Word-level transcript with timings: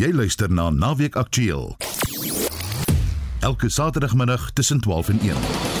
Jy 0.00 0.14
luister 0.16 0.48
na 0.48 0.70
Naweek 0.70 1.16
Aktueel. 1.16 1.76
Elke 3.40 3.68
Saterdagmiddag 3.68 4.50
tussen 4.52 4.80
12 4.80 5.08
en 5.08 5.20
1. 5.20 5.79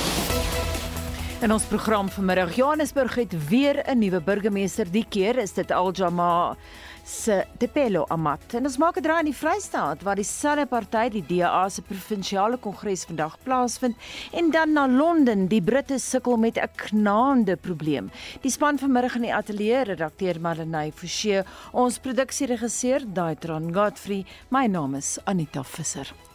In 1.40 1.54
ons 1.54 1.64
program 1.64 2.08
vanmiddag 2.12 2.50
Johannesburg 2.52 3.14
het 3.14 3.32
weer 3.48 3.80
'n 3.88 3.98
nuwe 3.98 4.20
burgemeester. 4.20 4.90
Die 4.90 5.06
keer 5.08 5.38
is 5.38 5.52
dit 5.52 5.70
Aljama 5.70 6.56
se 7.04 7.46
Tepelo 7.58 8.04
Amat. 8.08 8.54
En 8.54 8.64
ons 8.64 8.76
maak 8.76 8.96
'n 8.96 9.02
draai 9.02 9.18
in 9.18 9.24
die 9.24 9.34
Vrystaat 9.34 10.02
waar 10.02 10.14
dieselfde 10.14 10.66
party 10.66 11.08
die 11.08 11.24
DA 11.26 11.68
se 11.68 11.82
provinsiale 11.82 12.56
kongres 12.56 13.04
vandag 13.04 13.38
plaasvind 13.42 13.96
en 14.32 14.50
dan 14.50 14.72
na 14.72 14.88
Londen. 14.88 15.46
Die 15.46 15.62
Britte 15.62 15.98
sukkel 15.98 16.36
met 16.36 16.56
'n 16.56 16.68
knaande 16.74 17.56
probleem. 17.56 18.10
Die 18.40 18.50
span 18.50 18.78
vanmiddag 18.78 19.14
in 19.14 19.22
die 19.22 19.34
ateljee 19.34 19.84
redakteur 19.84 20.40
Marlenae 20.40 20.92
Forsie, 20.92 21.42
ons 21.72 21.98
produksieregisseur 21.98 23.00
Daitron 23.12 23.74
Godfrey. 23.74 24.26
My 24.48 24.66
naam 24.66 24.94
is 24.94 25.18
Anita 25.24 25.62
Visser. 25.62 26.29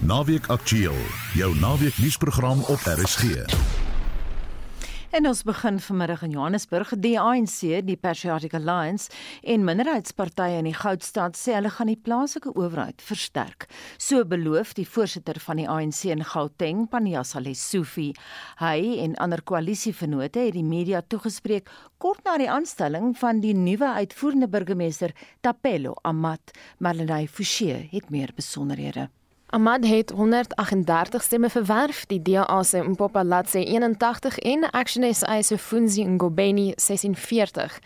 Naweek 0.00 0.46
Aktueel, 0.46 0.96
jou 1.34 1.56
naweek 1.60 1.96
nuusprogram 1.98 2.60
op 2.72 2.80
RSG. 2.80 3.44
En 5.10 5.26
ons 5.26 5.42
begin 5.42 5.80
vanmiddag 5.80 6.22
in 6.22 6.30
Johannesburg. 6.30 6.92
Die 6.96 7.20
ANC, 7.20 7.60
die 7.84 7.96
Patriotic 7.96 8.54
Alliance 8.54 9.10
en 9.42 9.64
minderheidspartye 9.64 10.60
in 10.60 10.68
die 10.70 10.76
Goudstad 10.76 11.36
sê 11.36 11.56
hulle 11.56 11.72
gaan 11.74 11.90
die 11.92 11.98
plaaslike 12.00 12.54
owerheid 12.54 13.04
versterk. 13.04 13.66
So 13.96 14.24
beloof 14.24 14.72
die 14.78 14.86
voorsitter 14.88 15.40
van 15.44 15.60
die 15.60 15.68
ANC 15.68 16.04
in 16.12 16.24
Gauteng, 16.24 16.86
Paniyasa 16.88 17.40
Lesufi. 17.44 18.12
Hy 18.62 18.80
en 19.04 19.18
ander 19.20 19.44
koalisievennote 19.44 20.48
het 20.48 20.56
die 20.56 20.64
media 20.64 21.02
toegespreek 21.04 21.68
kort 21.98 22.24
na 22.24 22.38
die 22.40 22.48
aanstelling 22.48 23.12
van 23.20 23.44
die 23.44 23.56
nuwe 23.56 23.92
uitvoerende 24.00 24.48
burgemeester 24.48 25.12
Tapelo 25.40 25.96
Amat. 26.08 26.56
Marlenae 26.78 27.28
Forsie 27.28 27.88
het 27.92 28.08
meer 28.10 28.32
besonderhede. 28.36 29.10
Ahmad 29.50 29.86
het 29.86 30.10
138 30.10 31.22
stemme 31.22 31.50
verwerf, 31.50 32.06
die 32.06 32.22
DA 32.22 32.62
se 32.62 32.82
Mpopalatse 32.82 33.64
81 33.64 34.38
en 34.38 34.70
Action 34.70 35.14
SA 35.14 35.42
se 35.42 35.58
Funzi 35.58 36.04
Ngobeni 36.04 36.72
46. 36.76 37.78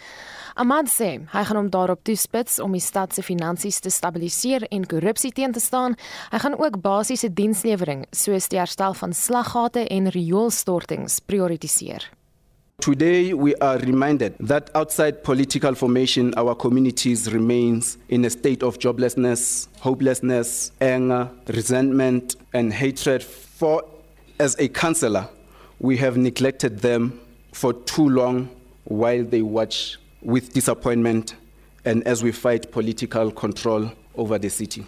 Ahmad 0.55 0.91
sê 0.91 1.11
hy 1.31 1.43
gaan 1.47 1.57
hom 1.61 1.69
daarop 1.71 2.03
toespits 2.03 2.59
om 2.61 2.75
die 2.75 2.83
stad 2.83 3.15
se 3.15 3.23
finansies 3.23 3.79
te 3.79 3.91
stabiliseer 3.95 4.67
en 4.75 4.87
korrupsie 4.87 5.31
teen 5.33 5.55
te 5.55 5.63
staan. 5.63 5.95
Hy 6.35 6.41
gaan 6.43 6.59
ook 6.59 6.81
basiese 6.83 7.31
dienslewering 7.31 8.09
soos 8.11 8.51
die 8.51 8.59
herstel 8.59 8.99
van 8.99 9.15
slaggate 9.15 9.87
en 9.87 10.11
rioolstortings 10.11 11.21
prioritiseer. 11.31 12.11
Today, 12.83 13.33
we 13.33 13.55
are 13.55 13.79
reminded 13.79 14.35
that 14.41 14.69
outside 14.75 15.23
political 15.23 15.73
formation, 15.77 16.35
our 16.37 16.53
communities 16.53 17.33
remains 17.33 17.97
in 18.09 18.25
a 18.25 18.31
state 18.31 18.65
of 18.65 18.81
joblessness, 18.81 19.69
hopelessness, 19.79 20.73
anger, 20.81 21.31
resentment, 21.47 22.35
and 22.53 22.73
hatred. 22.73 23.23
For 23.23 23.85
as 24.41 24.57
a 24.59 24.67
councillor, 24.67 25.29
we 25.79 25.97
have 25.99 26.17
neglected 26.17 26.81
them 26.81 27.21
for 27.53 27.73
too 27.73 28.09
long 28.09 28.51
while 28.83 29.23
they 29.23 29.43
watch 29.43 29.99
with 30.21 30.53
disappointment 30.53 31.37
and 31.85 32.05
as 32.05 32.25
we 32.25 32.33
fight 32.33 32.73
political 32.73 33.31
control 33.31 33.93
over 34.17 34.39
the 34.39 34.51
city. 34.51 34.85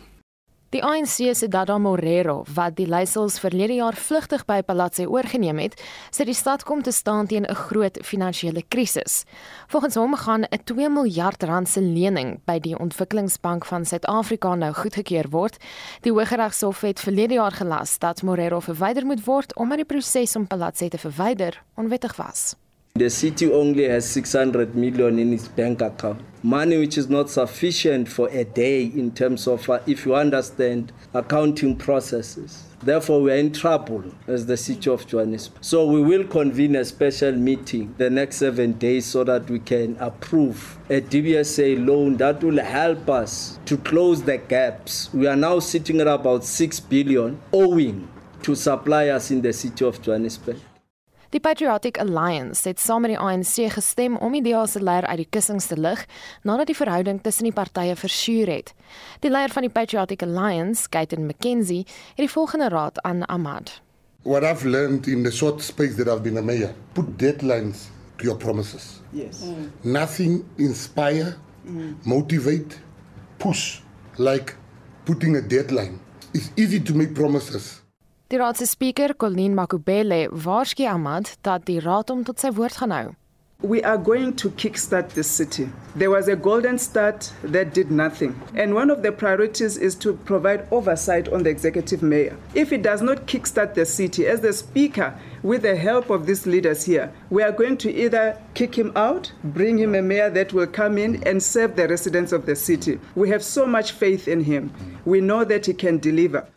Die 0.74 0.82
ANC 0.82 1.36
se 1.38 1.46
Dada 1.46 1.76
Morero, 1.78 2.40
wat 2.50 2.74
die 2.74 2.88
leiersels 2.90 3.36
verlede 3.38 3.76
jaar 3.76 3.94
vlugtig 3.94 4.40
by 4.48 4.56
Palatse 4.66 5.04
oorgeneem 5.06 5.60
het, 5.62 5.76
sê 6.10 6.24
die 6.26 6.34
stad 6.34 6.64
kom 6.66 6.80
te 6.82 6.90
staan 6.90 7.28
teen 7.30 7.46
'n 7.46 7.54
groot 7.54 7.98
finansiële 8.02 8.64
krisis. 8.68 9.22
Volgens 9.68 9.94
hom 9.94 10.16
gaan 10.16 10.42
'n 10.42 10.64
2 10.64 10.88
miljard 10.88 11.42
rand 11.42 11.68
se 11.68 11.80
lening 11.80 12.40
by 12.44 12.58
die 12.58 12.76
Ontwikkelingsbank 12.78 13.64
van 13.64 13.84
Suid-Afrika 13.84 14.54
nou 14.54 14.72
goedgekeur 14.72 15.30
word. 15.30 15.56
Die 16.00 16.12
Hooggeregshof 16.12 16.80
het 16.80 17.00
verlede 17.00 17.34
jaar 17.34 17.52
gelas 17.52 17.98
dat 17.98 18.22
Morero 18.22 18.60
verwyder 18.60 19.06
moet 19.06 19.24
word 19.24 19.54
omdat 19.54 19.76
die 19.76 19.86
proses 19.86 20.36
om 20.36 20.46
Palatse 20.46 20.88
te 20.88 20.98
verwyder 20.98 21.62
onwettig 21.76 22.16
was. 22.16 22.56
The 22.98 23.08
city 23.08 23.46
only 23.46 23.90
has 23.90 24.12
600 24.12 24.74
million 24.74 25.18
in 25.18 25.32
its 25.32 25.48
bank 25.54 25.82
account. 25.82 26.33
Money 26.44 26.76
which 26.76 26.98
is 26.98 27.08
not 27.08 27.30
sufficient 27.30 28.06
for 28.06 28.28
a 28.28 28.44
day 28.44 28.84
in 28.84 29.10
terms 29.10 29.48
of, 29.48 29.70
uh, 29.70 29.78
if 29.86 30.04
you 30.04 30.14
understand, 30.14 30.92
accounting 31.14 31.74
processes. 31.74 32.64
Therefore, 32.82 33.22
we 33.22 33.32
are 33.32 33.36
in 33.36 33.50
trouble 33.50 34.04
as 34.26 34.44
the 34.44 34.58
city 34.58 34.90
of 34.90 35.06
Johannesburg. 35.06 35.64
So, 35.64 35.86
we 35.86 36.02
will 36.02 36.24
convene 36.24 36.76
a 36.76 36.84
special 36.84 37.32
meeting 37.32 37.94
the 37.96 38.10
next 38.10 38.36
seven 38.36 38.72
days 38.74 39.06
so 39.06 39.24
that 39.24 39.48
we 39.48 39.58
can 39.58 39.96
approve 39.98 40.76
a 40.90 41.00
DBSA 41.00 41.86
loan 41.86 42.18
that 42.18 42.44
will 42.44 42.62
help 42.62 43.08
us 43.08 43.58
to 43.64 43.78
close 43.78 44.22
the 44.22 44.36
gaps. 44.36 45.08
We 45.14 45.26
are 45.26 45.36
now 45.36 45.60
sitting 45.60 45.98
at 46.02 46.08
about 46.08 46.44
6 46.44 46.78
billion 46.80 47.40
owing 47.54 48.06
to 48.42 48.54
suppliers 48.54 49.30
in 49.30 49.40
the 49.40 49.54
city 49.54 49.82
of 49.82 50.02
Johannesburg. 50.02 50.58
Die 51.34 51.40
Patriotic 51.40 51.98
Alliance 51.98 52.68
het 52.68 52.78
saam 52.78 53.00
met 53.02 53.10
die 53.10 53.18
ANC 53.18 53.72
gestem 53.74 54.14
om 54.22 54.36
die 54.36 54.42
DA 54.44 54.60
se 54.70 54.78
leier 54.78 55.02
uit 55.02 55.18
die 55.18 55.26
kussings 55.34 55.66
te 55.66 55.74
lig 55.74 56.04
nadat 56.46 56.68
die 56.70 56.76
verhouding 56.78 57.18
tussen 57.24 57.48
die 57.48 57.52
partye 57.56 57.96
versuur 57.98 58.52
het. 58.52 58.70
Die 59.26 59.32
leier 59.34 59.50
van 59.50 59.66
die 59.66 59.72
Patriotic 59.74 60.22
Alliance, 60.22 60.86
Gaitan 60.94 61.26
McKenzie, 61.26 61.82
het 62.14 62.22
die 62.22 62.30
volgende 62.30 62.68
raad 62.70 63.02
aan 63.02 63.26
Ahmad. 63.26 63.80
What 64.22 64.46
I've 64.46 64.62
learned 64.62 65.10
in 65.10 65.26
the 65.26 65.32
short 65.34 65.62
space 65.62 65.96
that 65.96 66.06
I've 66.06 66.22
been 66.22 66.38
a 66.38 66.42
mayor, 66.42 66.70
put 66.92 67.18
deadlines 67.18 67.88
to 68.18 68.30
your 68.30 68.38
promises. 68.38 69.02
Yes. 69.10 69.42
Mm. 69.42 69.70
Nothing 69.82 70.44
inspire, 70.56 71.34
mm. 71.66 71.96
motivate, 72.04 72.78
push 73.38 73.80
like 74.18 74.54
putting 75.04 75.34
a 75.34 75.42
deadline. 75.42 75.98
It's 76.32 76.52
easy 76.56 76.78
to 76.78 76.94
make 76.94 77.12
promises. 77.12 77.83
Die 78.34 78.38
raad 78.40 78.56
se 78.56 78.66
spreker, 78.66 79.14
Colleen 79.14 79.54
Makubele, 79.54 80.26
waarsku 80.44 80.88
Ahmad 80.90 81.28
dat 81.46 81.66
die 81.68 81.78
raad 81.78 82.08
hom 82.10 82.24
tot 82.26 82.40
sy 82.42 82.48
woord 82.56 82.74
gaan 82.80 82.90
hou. 82.90 83.12
We 83.62 83.80
are 83.90 83.96
going 83.96 84.32
to 84.42 84.50
kickstart 84.50 85.10
the 85.14 85.22
city. 85.22 85.68
There 85.94 86.10
was 86.10 86.26
a 86.26 86.34
golden 86.34 86.78
start 86.78 87.30
that 87.44 87.72
did 87.74 87.92
nothing. 87.92 88.34
And 88.56 88.74
one 88.74 88.90
of 88.90 89.04
the 89.04 89.12
priorities 89.12 89.76
is 89.76 89.94
to 90.02 90.14
provide 90.30 90.66
oversight 90.72 91.28
on 91.28 91.44
the 91.44 91.50
executive 91.50 92.02
mayor. 92.02 92.36
If 92.54 92.72
it 92.72 92.82
does 92.82 93.02
not 93.02 93.28
kickstart 93.28 93.74
the 93.74 93.86
city, 93.86 94.26
as 94.26 94.40
the 94.40 94.52
speaker, 94.52 95.14
with 95.44 95.62
the 95.62 95.76
help 95.76 96.10
of 96.10 96.26
these 96.26 96.44
leaders 96.44 96.82
here, 96.82 97.12
we 97.30 97.44
are 97.44 97.52
going 97.52 97.76
to 97.86 97.92
either 97.92 98.36
kick 98.54 98.74
him 98.76 98.90
out, 98.96 99.30
bring 99.44 99.78
him 99.78 99.94
a 99.94 100.02
mayor 100.02 100.30
that 100.30 100.52
will 100.52 100.66
come 100.66 100.98
in 100.98 101.22
and 101.22 101.40
serve 101.40 101.76
the 101.76 101.86
residents 101.86 102.32
of 102.32 102.46
the 102.46 102.56
city. 102.56 102.98
We 103.14 103.28
have 103.28 103.44
so 103.44 103.64
much 103.64 103.92
faith 103.92 104.26
in 104.26 104.42
him. 104.42 104.72
We 105.04 105.20
know 105.20 105.44
that 105.44 105.66
he 105.66 105.72
can 105.72 105.98
deliver. 105.98 106.48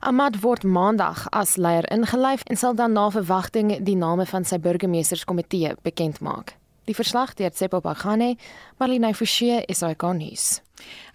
Ahmad 0.00 0.36
word 0.44 0.62
maandag 0.62 1.24
as 1.34 1.56
leier 1.58 1.82
ingelyf 1.90 2.44
en 2.46 2.56
sal 2.56 2.76
dan 2.78 2.92
na 2.94 3.08
verwagting 3.10 3.72
die 3.82 3.96
name 3.98 4.28
van 4.30 4.44
sy 4.46 4.60
burgemeesterskomitee 4.62 5.72
bekend 5.82 6.20
maak. 6.22 6.52
Die 6.86 6.94
verslag 6.94 7.32
deur 7.34 7.50
Tsepo 7.50 7.80
Bagane, 7.82 8.36
Marlene 8.78 9.10
Forsie, 9.10 9.58
SAK 9.66 10.06
nuus. 10.14 10.60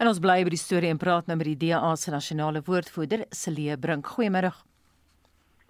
En 0.03 0.11
ons 0.11 0.19
bly 0.19 0.41
by 0.44 0.51
die 0.51 0.59
storie 0.59 0.91
en 0.91 0.99
praat 0.99 1.31
nou 1.31 1.39
met 1.39 1.47
die 1.53 1.69
DA 1.69 1.94
se 1.95 2.11
nasionale 2.11 2.59
woordvoerder, 2.67 3.23
Celie 3.31 3.77
Brink. 3.79 4.11
Goeiemôre. 4.17 4.51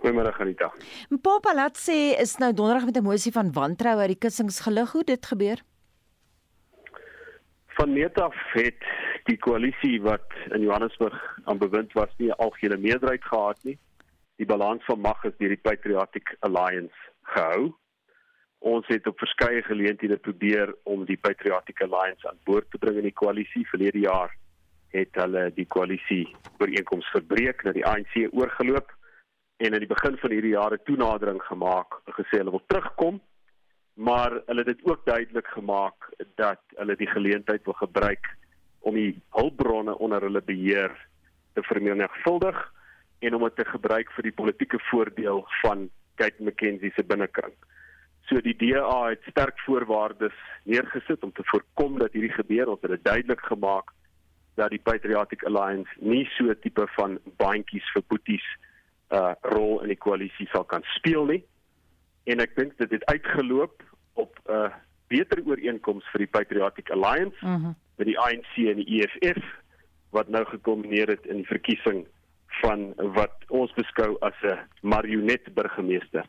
Goeiemôre 0.01 0.33
Anita. 0.41 0.71
Mpapa 1.13 1.53
laat 1.53 1.77
sê 1.77 2.17
is 2.17 2.39
nou 2.41 2.49
donderdag 2.49 2.89
met 2.89 2.97
'n 2.97 3.05
mosie 3.05 3.31
van 3.31 3.53
wantrou 3.53 3.99
uit 3.99 4.17
die 4.17 4.21
kussings 4.25 4.59
gelig. 4.65 4.91
Hoe 4.91 5.03
dit 5.03 5.25
gebeur? 5.25 5.61
Van 7.77 7.93
meet 7.93 8.17
af 8.17 8.35
het 8.53 8.81
die 9.29 9.37
koalisie 9.37 10.01
wat 10.03 10.35
in 10.51 10.65
Johannesburg 10.65 11.19
aan 11.43 11.57
bewind 11.61 11.93
was 11.93 12.11
nie 12.17 12.29
'n 12.29 12.41
algehele 12.45 12.77
meerderheid 12.77 13.23
gehad 13.25 13.63
nie. 13.63 13.77
Die 14.35 14.45
balans 14.45 14.83
van 14.85 14.99
mag 14.99 15.23
is 15.23 15.37
deur 15.37 15.49
die 15.49 15.65
Patriotic 15.69 16.35
Alliance 16.39 16.99
gehou. 17.21 17.73
Ons 18.59 18.87
het 18.87 19.07
op 19.07 19.17
verskeie 19.19 19.61
geleenthede 19.61 20.17
probeer 20.17 20.75
om 20.83 21.05
die 21.05 21.17
Patriotic 21.17 21.81
Alliance 21.81 22.29
aan 22.29 22.39
boord 22.43 22.71
te 22.71 22.77
bring 22.77 22.95
in 22.97 23.09
die 23.09 23.19
koalisie. 23.21 23.67
Verlede 23.67 23.99
jaar 23.99 24.35
het 24.89 25.09
hulle 25.11 25.51
die 25.53 25.65
koalisie 25.65 26.35
ooreenkoms 26.57 27.05
verbreek 27.05 27.63
na 27.63 27.71
die 27.71 27.85
ANC 27.85 28.27
oorgeloop 28.31 28.91
en 29.57 29.73
aan 29.73 29.79
die 29.79 29.95
begin 29.95 30.17
van 30.17 30.31
hierdie 30.31 30.55
jaar 30.55 30.73
'n 30.73 30.83
toenadering 30.83 31.41
gemaak, 31.41 32.01
gesê 32.05 32.37
hulle 32.37 32.51
wil 32.51 32.65
terugkom 32.67 33.21
maar 33.93 34.41
hulle 34.45 34.63
het 34.63 34.65
dit 34.65 34.85
ook 34.85 35.05
duidelik 35.05 35.47
gemaak 35.47 36.09
dat 36.35 36.61
hulle 36.75 36.95
die 36.95 37.07
geleentheid 37.07 37.63
wil 37.63 37.73
gebruik 37.73 38.37
om 38.83 38.95
die 38.99 39.15
hulpbronne 39.37 39.95
onder 39.97 40.21
hulle 40.21 40.41
beheer 40.41 40.93
te 41.53 41.63
vermenigvuldig 41.63 42.57
en 43.23 43.35
om 43.35 43.45
dit 43.47 43.55
te 43.55 43.65
gebruik 43.65 44.11
vir 44.15 44.27
die 44.27 44.35
politieke 44.35 44.79
voordeel 44.89 45.45
van 45.61 45.87
Kate 46.19 46.43
McKenzie 46.43 46.91
se 46.95 47.03
binnekring. 47.03 47.53
So 48.27 48.41
die 48.43 48.55
DA 48.59 49.09
het 49.09 49.23
sterk 49.29 49.59
voorwaardes 49.65 50.35
neergesit 50.63 51.23
om 51.23 51.31
te 51.31 51.43
voorkom 51.51 51.99
dat 51.99 52.15
hierdie 52.15 52.35
gebeur. 52.35 52.71
Het 52.71 52.95
dit 52.95 53.03
duidelik 53.03 53.41
gemaak 53.47 53.91
dat 54.55 54.69
die 54.69 54.79
Patriotic 54.79 55.43
Alliance 55.43 55.91
nie 55.99 56.25
so 56.35 56.43
'n 56.51 56.59
tipe 56.61 56.87
van 56.95 57.19
bandjies 57.37 57.91
vir 57.93 58.03
boeties 58.07 58.47
uh 59.11 59.33
rol 59.41 59.81
in 59.81 59.87
die 59.87 60.03
koalisie 60.05 60.47
sal 60.51 60.63
kan 60.63 60.83
speel 60.83 61.25
nie. 61.25 61.43
En 62.23 62.39
ek 62.39 62.55
dink 62.55 62.77
dit 62.77 62.91
het 62.91 63.05
uitgeloop 63.05 63.83
op 64.13 64.39
'n 64.45 64.51
uh, 64.51 64.73
beter 65.07 65.43
ooreenkoms 65.45 66.05
vir 66.11 66.19
die 66.19 66.33
Patriotic 66.37 66.89
Alliance 66.89 67.37
mm 67.45 67.55
-hmm. 67.55 67.75
Met 67.97 68.09
die 68.09 68.19
ANC 68.19 68.57
en 68.57 68.81
die 68.81 69.01
EFF 69.01 69.43
wat 70.13 70.29
nou 70.29 70.43
gekombineer 70.45 71.07
het 71.07 71.25
in 71.25 71.41
die 71.41 71.49
verkiesing 71.49 72.03
van 72.61 72.91
wat 73.17 73.45
ons 73.49 73.73
beskou 73.73 74.17
as 74.21 74.37
'n 74.43 74.59
marionet 74.81 75.53
burgemeester. 75.53 76.25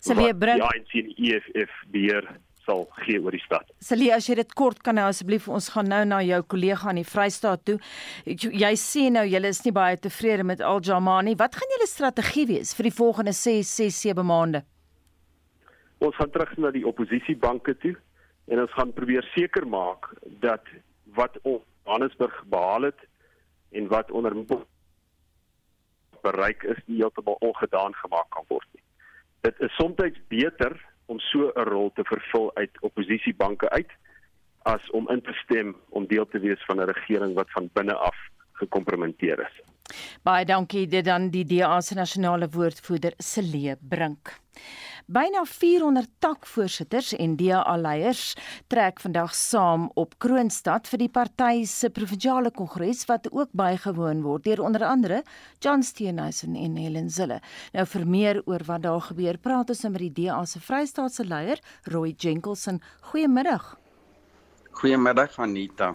Celia 0.00 0.32
bring 0.32 0.60
die 0.62 0.68
ANC 0.68 0.92
en 0.94 1.08
die 1.14 1.32
EFF 1.32 1.72
beheer 1.90 2.36
sal 2.66 2.86
gee 3.04 3.20
oor 3.22 3.34
die 3.34 3.42
stad. 3.44 3.68
Celia, 3.84 4.16
as 4.16 4.28
jy 4.28 4.34
dit 4.34 4.54
kort 4.58 4.82
kan 4.82 4.94
nou 4.98 5.06
asseblief 5.08 5.48
ons 5.48 5.68
gaan 5.74 5.88
nou 5.88 6.04
na 6.04 6.20
jou 6.22 6.42
kollega 6.42 6.90
in 6.90 6.96
die 6.96 7.08
Vrystaat 7.08 7.64
toe. 7.68 7.78
Jy 8.26 8.72
sê 8.80 9.06
nou 9.14 9.24
julle 9.28 9.52
is 9.54 9.62
nie 9.64 9.72
baie 9.72 9.96
tevrede 9.96 10.46
met 10.46 10.60
Al 10.60 10.80
Jamani. 10.80 11.36
Wat 11.38 11.54
gaan 11.54 11.76
julle 11.76 11.86
strategie 11.90 12.46
wees 12.46 12.74
vir 12.74 12.90
die 12.90 12.96
volgende 12.98 13.32
6, 13.32 13.76
6, 13.82 14.00
7 14.08 14.26
maande? 14.26 14.64
Ons 15.98 16.16
gaan 16.16 16.30
terug 16.30 16.56
na 16.58 16.70
die 16.74 16.84
oppositiebanke 16.86 17.76
toe 17.84 17.94
en 18.52 18.60
ons 18.60 18.74
gaan 18.76 18.92
probeer 18.92 19.26
seker 19.34 19.66
maak 19.66 20.10
dat 20.42 20.66
wat 21.16 21.38
ons 21.42 21.64
Johannesburg 21.86 22.44
behaal 22.50 22.88
het 22.90 23.00
en 23.70 23.88
wat 23.88 24.10
onder 24.10 24.34
bereik 26.22 26.62
is 26.62 26.80
nie 26.86 26.98
heeltemal 27.00 27.38
ongedaan 27.48 27.94
gemaak 27.94 28.30
kan 28.34 28.44
word 28.48 28.66
nie. 28.74 28.82
Dit 29.46 29.60
is 29.62 29.74
soms 29.78 30.18
beter 30.28 30.74
om 31.06 31.18
so 31.18 31.52
'n 31.54 31.68
rol 31.70 31.90
te 31.94 32.04
vervul 32.04 32.50
uit 32.54 32.80
oppositiebanke 32.80 33.70
uit 33.70 33.92
as 34.62 34.90
om 34.90 35.08
in 35.08 35.22
te 35.22 35.32
stem 35.32 35.76
om 35.88 36.06
deel 36.06 36.26
te 36.26 36.38
wees 36.38 36.64
van 36.66 36.80
'n 36.80 36.90
regering 36.90 37.34
wat 37.34 37.50
van 37.50 37.70
binne 37.72 37.94
af 37.94 38.16
gekompromitteer 38.52 39.40
is. 39.40 39.75
Baie 40.26 40.44
dankie 40.44 40.86
dit 40.90 41.04
dan 41.04 41.30
die 41.30 41.44
DA 41.44 41.80
se 41.80 41.94
nasionale 41.94 42.48
woordvoerder 42.50 43.14
Celee 43.22 43.76
Brink. 43.80 44.34
Byna 45.06 45.44
400 45.46 46.08
takvoorsitters 46.18 47.12
en 47.14 47.36
DA-leiers 47.38 48.34
trek 48.66 48.98
vandag 49.00 49.34
saam 49.38 49.84
op 49.94 50.16
Kroonstad 50.18 50.88
vir 50.90 50.98
die 51.04 51.12
party 51.14 51.62
se 51.70 51.92
provinsiale 51.94 52.50
kongres 52.50 53.04
wat 53.06 53.28
ook 53.30 53.52
bygewoon 53.54 54.24
word 54.24 54.48
deur 54.48 54.64
onder 54.66 54.82
andere 54.82 55.20
John 55.62 55.84
Steenhuisen 55.86 56.56
en 56.58 56.74
Helen 56.76 57.10
Zille. 57.10 57.38
Nou 57.72 57.84
vir 57.86 58.06
meer 58.06 58.40
oor 58.46 58.64
wat 58.66 58.82
daar 58.82 59.04
gebeur, 59.10 59.38
praat 59.38 59.70
ons 59.70 59.84
met 59.86 60.02
die 60.08 60.24
DA 60.24 60.40
se 60.44 60.58
Vrystaatse 60.60 61.24
leier, 61.24 61.62
Roy 61.84 62.16
Jenkinson. 62.18 62.82
Goeiemiddag. 63.12 63.76
Goeiemiddag 64.80 65.38
Anita. 65.38 65.94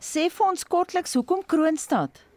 Sê 0.00 0.30
vir 0.32 0.48
ons 0.48 0.64
kortliks 0.64 1.12
hoekom 1.20 1.44
Kroonstad? 1.44 2.27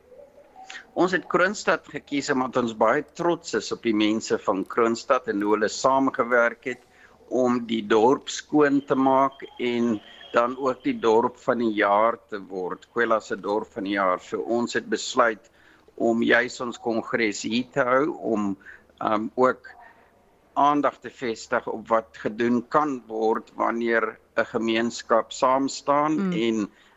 Ons 0.94 1.12
het 1.16 1.28
Kroonstad 1.32 1.88
gekies 1.88 2.30
omdat 2.34 2.58
ons 2.62 2.78
baie 2.78 3.04
trots 3.16 3.54
is 3.60 3.72
op 3.72 3.84
die 3.84 3.96
mense 3.96 4.38
van 4.46 4.66
Kroonstad 4.66 5.28
en 5.32 5.42
hoe 5.42 5.54
hulle 5.56 5.70
saamgewerk 5.72 6.66
het 6.66 6.84
om 7.30 7.62
die 7.68 7.82
dorp 7.88 8.30
skoon 8.30 8.82
te 8.88 8.96
maak 8.96 9.44
en 9.60 10.00
dan 10.34 10.56
ook 10.58 10.84
die 10.84 10.98
dorp 11.00 11.38
van 11.44 11.60
die 11.64 11.74
jaar 11.80 12.18
te 12.30 12.40
word. 12.40 12.88
Kwela 12.94 13.20
se 13.20 13.36
dorp 13.36 13.72
van 13.74 13.88
die 13.88 13.98
jaar. 13.98 14.20
So 14.24 14.44
ons 14.44 14.76
het 14.76 14.88
besluit 14.90 15.52
om 15.96 16.24
juis 16.24 16.60
ons 16.64 16.80
kongres 16.80 17.44
hier 17.48 17.68
te 17.74 17.86
hou 17.88 18.16
om 18.34 18.56
um 19.02 19.30
ook 19.36 19.68
aandag 20.54 21.00
te 21.00 21.10
vestig 21.10 21.68
op 21.68 21.88
wat 21.90 22.18
gedoen 22.24 22.62
kan 22.68 23.00
word 23.08 23.52
wanneer 23.56 24.18
'n 24.38 24.46
gemeenskap 24.46 25.32
saam 25.32 25.68
staan 25.68 26.14
mm. 26.14 26.32
en 26.32 26.56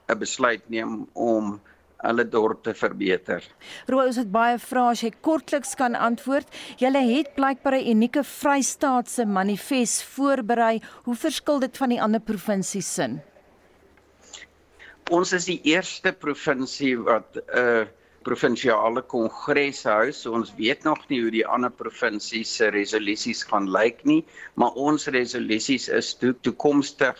'n 0.08 0.18
besluit 0.18 0.68
neem 0.68 1.06
om 1.12 1.60
hulle 2.04 2.24
dorp 2.28 2.62
te 2.66 2.74
verbeter. 2.76 3.44
Rooi, 3.90 4.06
ons 4.06 4.20
het 4.20 4.30
baie 4.32 4.58
vrae 4.58 4.94
as 4.94 5.02
jy 5.04 5.10
kortliks 5.24 5.74
kan 5.80 5.96
antwoord. 5.96 6.48
Julle 6.80 7.02
het 7.08 7.34
blykbaar 7.34 7.78
'n 7.80 7.90
unieke 7.96 8.24
Vrystaatse 8.24 9.26
manifest 9.26 10.02
voorberei. 10.14 10.80
Hoe 11.04 11.16
verskil 11.16 11.60
dit 11.60 11.76
van 11.76 11.88
die 11.88 12.02
ander 12.02 12.20
provinsies 12.20 12.94
sin? 12.94 13.20
Ons 15.10 15.32
is 15.32 15.44
die 15.44 15.60
eerste 15.64 16.12
provinsie 16.12 16.96
wat 16.96 17.36
'n 17.36 17.58
uh, 17.58 17.86
provinsiale 18.24 19.02
kongres 19.02 19.84
hou. 19.84 20.12
So 20.12 20.32
ons 20.32 20.54
weet 20.56 20.84
nog 20.84 21.08
nie 21.10 21.20
hoe 21.22 21.30
die 21.30 21.46
ander 21.46 21.70
provinsies 21.70 22.56
se 22.56 22.70
resolusies 22.74 23.44
gaan 23.50 23.68
lyk 23.70 24.04
nie, 24.04 24.24
maar 24.54 24.72
ons 24.80 25.06
resolusies 25.06 25.88
is 25.88 26.14
toe 26.14 26.32
toekomstig 26.46 27.16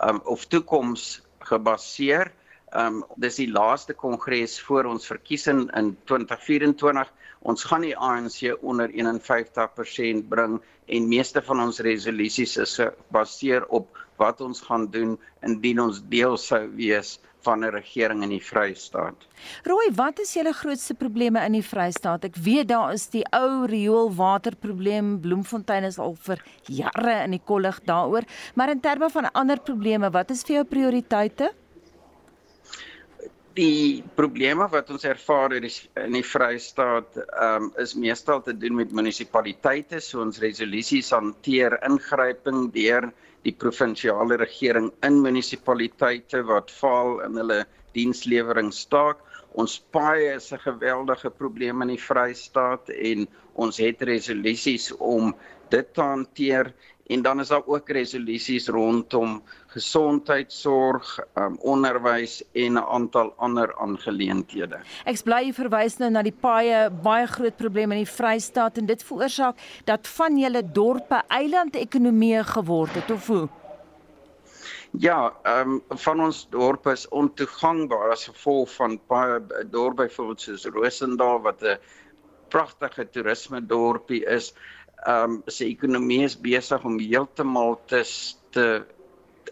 um, 0.00 0.20
of 0.24 0.46
toekoms 0.46 1.20
gebaseer 1.50 2.32
Ehm 2.76 2.96
um, 2.96 3.04
dis 3.22 3.38
die 3.40 3.48
laaste 3.48 3.94
kongres 3.96 4.58
voor 4.60 4.84
ons 4.90 5.06
verkiesing 5.08 5.62
in 5.78 5.94
2024. 6.10 7.12
Ons 7.48 7.64
gaan 7.64 7.86
die 7.86 7.94
ANC 7.96 8.50
onder 8.60 8.92
51% 8.92 10.26
bring 10.28 10.58
en 10.92 11.08
meeste 11.08 11.40
van 11.46 11.62
ons 11.64 11.80
resolusies 11.86 12.56
is 12.60 12.74
gebaseer 12.82 13.64
op 13.78 13.88
wat 14.20 14.44
ons 14.44 14.60
gaan 14.68 14.84
doen 14.92 15.16
indien 15.46 15.80
ons 15.80 16.02
deel 16.12 16.36
sou 16.36 16.60
wees 16.76 17.16
van 17.46 17.64
'n 17.64 17.72
regering 17.72 18.22
in 18.22 18.34
die 18.34 18.44
Vrystaat. 18.44 19.26
Rooi, 19.64 19.88
wat 19.94 20.18
is 20.18 20.34
julle 20.34 20.52
grootste 20.52 20.94
probleme 20.94 21.44
in 21.44 21.52
die 21.52 21.64
Vrystaat? 21.72 22.24
Ek 22.24 22.36
weet 22.36 22.68
daar 22.68 22.92
is 22.92 23.08
die 23.08 23.24
ou 23.32 23.66
rioolwaterprobleem. 23.66 25.20
Bloemfontein 25.20 25.84
is 25.84 25.98
al 25.98 26.14
vir 26.14 26.42
jare 26.66 27.22
in 27.24 27.30
die 27.30 27.44
kollig 27.44 27.80
daaroor, 27.84 28.24
maar 28.54 28.68
in 28.68 28.80
terme 28.80 29.10
van 29.10 29.32
ander 29.32 29.60
probleme, 29.60 30.10
wat 30.10 30.30
is 30.30 30.42
vir 30.42 30.56
jou 30.56 30.64
prioriteite? 30.64 31.54
Die 33.56 34.04
probleme 34.18 34.66
wat 34.72 34.90
ons 34.92 35.06
ervaar 35.08 35.54
in 35.56 35.64
die, 35.64 35.72
in 36.02 36.16
die 36.18 36.24
Vrystaat 36.24 37.16
um, 37.40 37.70
is 37.80 37.94
meestal 37.96 38.42
te 38.44 38.52
doen 38.56 38.76
met 38.76 38.92
munisipaliteite. 38.92 40.00
So 40.04 40.20
ons 40.24 40.40
resolusies 40.42 41.12
hanteer 41.16 41.78
ingryping 41.86 42.68
deur 42.74 43.08
die 43.46 43.54
provinsiale 43.56 44.38
regering 44.42 44.90
in 45.06 45.20
munisipaliteite 45.24 46.42
wat 46.48 46.72
faal 46.74 47.20
in 47.26 47.38
hulle 47.40 47.62
dienslewering 47.96 48.72
staak. 48.76 49.22
Ons 49.56 49.78
paai 49.94 50.34
is 50.34 50.52
'n 50.52 50.60
geweldige 50.60 51.30
probleem 51.30 51.82
in 51.82 51.94
die 51.94 52.02
Vrystaat 52.08 52.90
en 52.92 53.26
ons 53.54 53.78
het 53.80 54.02
resolusies 54.02 54.92
om 55.00 55.32
dit 55.70 55.94
te 55.94 56.02
hanteer 56.02 56.74
en 57.06 57.22
dan 57.22 57.40
is 57.40 57.48
daar 57.48 57.66
ook 57.66 57.88
resolusies 57.88 58.68
rondom 58.68 59.42
gesondheidsorg, 59.66 61.18
um, 61.34 61.56
onderwys 61.60 62.42
en 62.52 62.72
'n 62.72 62.86
aantal 62.96 63.34
ander 63.36 63.74
aangeleenthede. 63.78 64.78
Ek 65.04 65.22
bly 65.22 65.52
verwys 65.52 65.98
nou 65.98 66.10
na 66.10 66.22
die 66.22 66.36
paaie 66.40 66.90
baie 66.90 67.26
groot 67.26 67.56
probleme 67.56 67.94
in 67.94 68.04
die 68.04 68.12
Vrystaat 68.12 68.78
en 68.78 68.86
dit 68.86 69.02
veroorsaak 69.02 69.56
dat 69.84 70.08
van 70.08 70.38
julle 70.38 70.62
dorpe 70.72 71.22
eilandekonomieë 71.28 72.44
geword 72.44 72.94
het 72.94 73.10
of 73.10 73.26
hoe? 73.26 73.48
Ja, 74.98 75.32
ehm 75.42 75.70
um, 75.70 75.82
van 75.88 76.20
ons 76.20 76.46
dorpe 76.50 76.90
is 76.90 77.08
ontoegankbaar 77.08 78.10
as 78.10 78.26
gevolg 78.26 78.70
van 78.74 79.00
baie 79.06 79.40
dorpe 79.70 80.02
byvoorbeeld 80.02 80.40
soos 80.40 80.64
Rosendal 80.64 81.40
wat 81.40 81.62
'n 81.62 81.78
pragtige 82.48 83.10
toerisme 83.10 83.66
dorpie 83.66 84.24
is 84.24 84.54
ehm 85.06 85.32
um, 85.32 85.34
sy 85.46 85.68
ekonomie 85.70 86.24
is 86.26 86.34
besig 86.48 86.84
om 86.88 86.98
heeltemal 86.98 87.76
te 87.90 88.02
te 88.54 88.66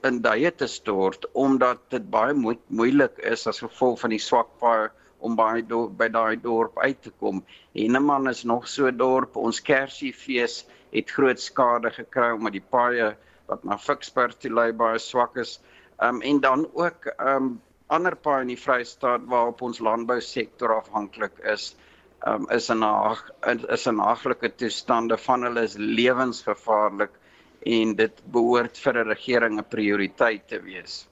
in 0.09 0.19
daai 0.25 0.51
te 0.61 0.67
stort 0.67 1.27
omdat 1.43 1.83
dit 1.95 2.07
baie 2.15 2.35
mo 2.35 2.55
moeilik 2.81 3.21
is 3.33 3.47
as 3.51 3.63
gevolg 3.63 4.01
van 4.01 4.15
die 4.15 4.23
swak 4.25 4.51
paai 4.63 4.91
om 5.25 5.37
by 5.39 5.63
by 6.01 6.09
daai 6.17 6.37
dorp 6.47 6.79
uit 6.79 7.01
te 7.03 7.13
kom. 7.23 7.45
Henneman 7.75 8.29
is 8.33 8.43
nog 8.45 8.67
so 8.69 8.89
'n 8.91 8.97
dorp. 8.97 9.37
Ons 9.37 9.61
Kersiefees 9.61 10.65
het 10.93 11.11
groot 11.11 11.41
skade 11.41 11.91
gekry 11.91 12.33
omdat 12.35 12.59
die 12.59 12.69
paaie 12.77 13.15
wat 13.49 13.65
na 13.65 13.79
Ficksburg 13.79 14.35
toe 14.35 14.51
lei 14.51 14.73
baie 14.73 14.99
swak 14.99 15.37
is. 15.37 15.61
Ehm 16.01 16.17
um, 16.17 16.23
en 16.23 16.41
dan 16.41 16.67
ook 16.75 17.07
ehm 17.07 17.37
um, 17.37 17.61
ander 17.87 18.17
paaie 18.17 18.43
in 18.43 18.53
die 18.57 18.63
Vrystaat 18.67 19.25
waarop 19.31 19.63
ons 19.63 19.79
landbousektor 19.79 20.75
afhanklik 20.81 21.39
is 21.55 21.75
um, 22.27 22.47
is 22.51 22.71
in 22.71 22.85
'n 22.85 23.65
is 23.69 23.87
in 23.87 23.99
haglike 23.99 24.55
toestande 24.57 25.19
van 25.19 25.43
hulle 25.43 25.63
is 25.63 25.77
lewensgevaarlik 25.77 27.11
en 27.65 27.95
dit 27.97 28.23
behoort 28.33 28.79
vir 28.79 28.99
'n 28.99 29.09
regering 29.09 29.59
'n 29.59 29.69
prioriteit 29.69 30.49
te 30.49 30.61
wees. 30.61 31.07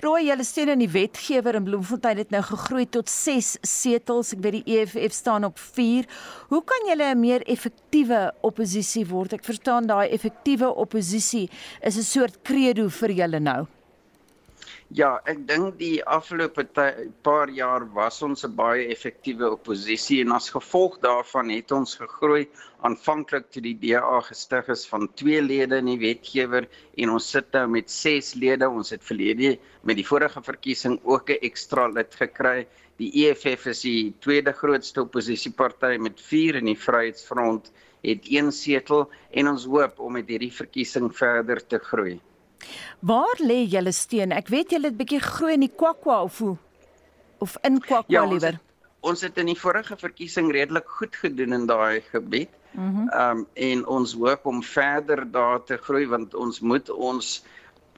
Rooi, 0.00 0.26
julle 0.26 0.44
sien 0.44 0.68
in 0.68 0.78
die 0.78 0.90
wetgewer 0.90 1.54
in 1.54 1.64
Bloemfontein 1.64 2.18
het 2.18 2.30
nou 2.30 2.42
gegroei 2.42 2.86
tot 2.86 3.08
6 3.08 3.58
setels. 3.62 4.32
Ek 4.32 4.40
weet 4.42 4.64
die 4.64 4.78
EFF 4.78 5.12
staan 5.12 5.44
op 5.44 5.58
4. 5.58 6.04
Hoe 6.48 6.64
kan 6.64 6.88
julle 6.88 7.14
'n 7.14 7.20
meer 7.20 7.42
effektiewe 7.46 8.32
oppositie 8.40 9.06
word? 9.06 9.32
Ek 9.32 9.44
verstaan 9.44 9.86
daai 9.86 10.08
effektiewe 10.08 10.74
oppositie 10.74 11.50
is 11.80 11.96
'n 11.96 12.02
soort 12.02 12.42
credo 12.42 12.88
vir 12.88 13.10
julle 13.10 13.40
nou. 13.40 13.66
Ja, 14.92 15.08
ek 15.30 15.38
dink 15.48 15.78
die 15.80 16.02
afgelope 16.14 16.66
paar 17.24 17.50
jaar 17.56 17.84
was 17.94 18.18
ons 18.26 18.42
'n 18.44 18.56
baie 18.56 18.82
effektiewe 18.94 19.48
oppositie 19.54 20.18
en 20.20 20.32
as 20.36 20.50
gevolg 20.52 20.98
daarvan 21.04 21.52
het 21.52 21.70
ons 21.72 21.94
gegroei 22.00 22.42
aanvanklik 22.88 23.46
toe 23.54 23.62
die 23.64 23.72
DA 23.84 24.18
gestig 24.26 24.66
is 24.74 24.82
van 24.90 25.06
2 25.20 25.40
lede 25.46 25.78
in 25.80 25.88
die 25.88 26.02
wetgewer 26.02 26.66
en 27.04 27.12
ons 27.14 27.28
sit 27.36 27.48
nou 27.56 27.62
met 27.76 27.88
6 27.94 28.34
lede. 28.42 28.68
Ons 28.68 28.92
het 28.92 29.06
verlede 29.10 29.54
met 29.82 29.96
die 29.96 30.04
vorige 30.10 30.42
verkiesing 30.50 30.98
ook 31.04 31.30
'n 31.30 31.40
ekstra 31.48 31.86
lid 31.88 32.18
gekry. 32.24 32.66
Die 33.00 33.10
EFF 33.22 33.66
is 33.72 33.80
die 33.80 34.12
tweede 34.20 34.52
grootste 34.52 35.06
oppositieparty 35.06 35.96
met 35.96 36.20
4 36.20 36.60
in 36.60 36.68
die 36.68 36.76
Vryheidsfront 36.76 37.72
het 38.02 38.28
een 38.28 38.52
setel 38.52 39.08
en 39.30 39.48
ons 39.48 39.64
hoop 39.64 40.00
om 40.00 40.12
met 40.12 40.28
hierdie 40.28 40.52
verkiesing 40.52 41.08
verder 41.16 41.66
te 41.66 41.78
groei. 41.78 42.20
Waar 43.00 43.38
lê 43.40 43.62
julle 43.68 43.92
steun? 43.92 44.32
Ek 44.32 44.48
weet 44.48 44.70
julle 44.70 44.90
het 44.90 44.96
bietjie 44.98 45.20
groei 45.20 45.54
in 45.54 45.60
die 45.66 45.72
Kwakwa 45.76 46.22
of 46.22 46.38
hoe 46.38 46.56
of 47.42 47.56
in 47.66 47.80
Kwakwa 47.80 48.04
Ja, 48.12 48.24
liewer. 48.24 48.60
ons 49.00 49.20
het 49.20 49.38
in 49.38 49.46
die 49.50 49.58
vorige 49.58 49.96
verkiesing 49.98 50.52
redelik 50.54 50.86
goed 50.86 51.16
gedoen 51.16 51.52
in 51.52 51.66
daai 51.66 52.00
gebied. 52.12 52.50
Mhm. 52.72 53.08
Ehm 53.08 53.38
um, 53.38 53.46
en 53.54 53.86
ons 53.86 54.12
hoop 54.14 54.46
om 54.46 54.62
verder 54.62 55.24
daar 55.32 55.64
te 55.64 55.76
groei 55.76 56.06
want 56.06 56.34
ons 56.34 56.60
moet 56.60 56.90
ons 56.90 57.42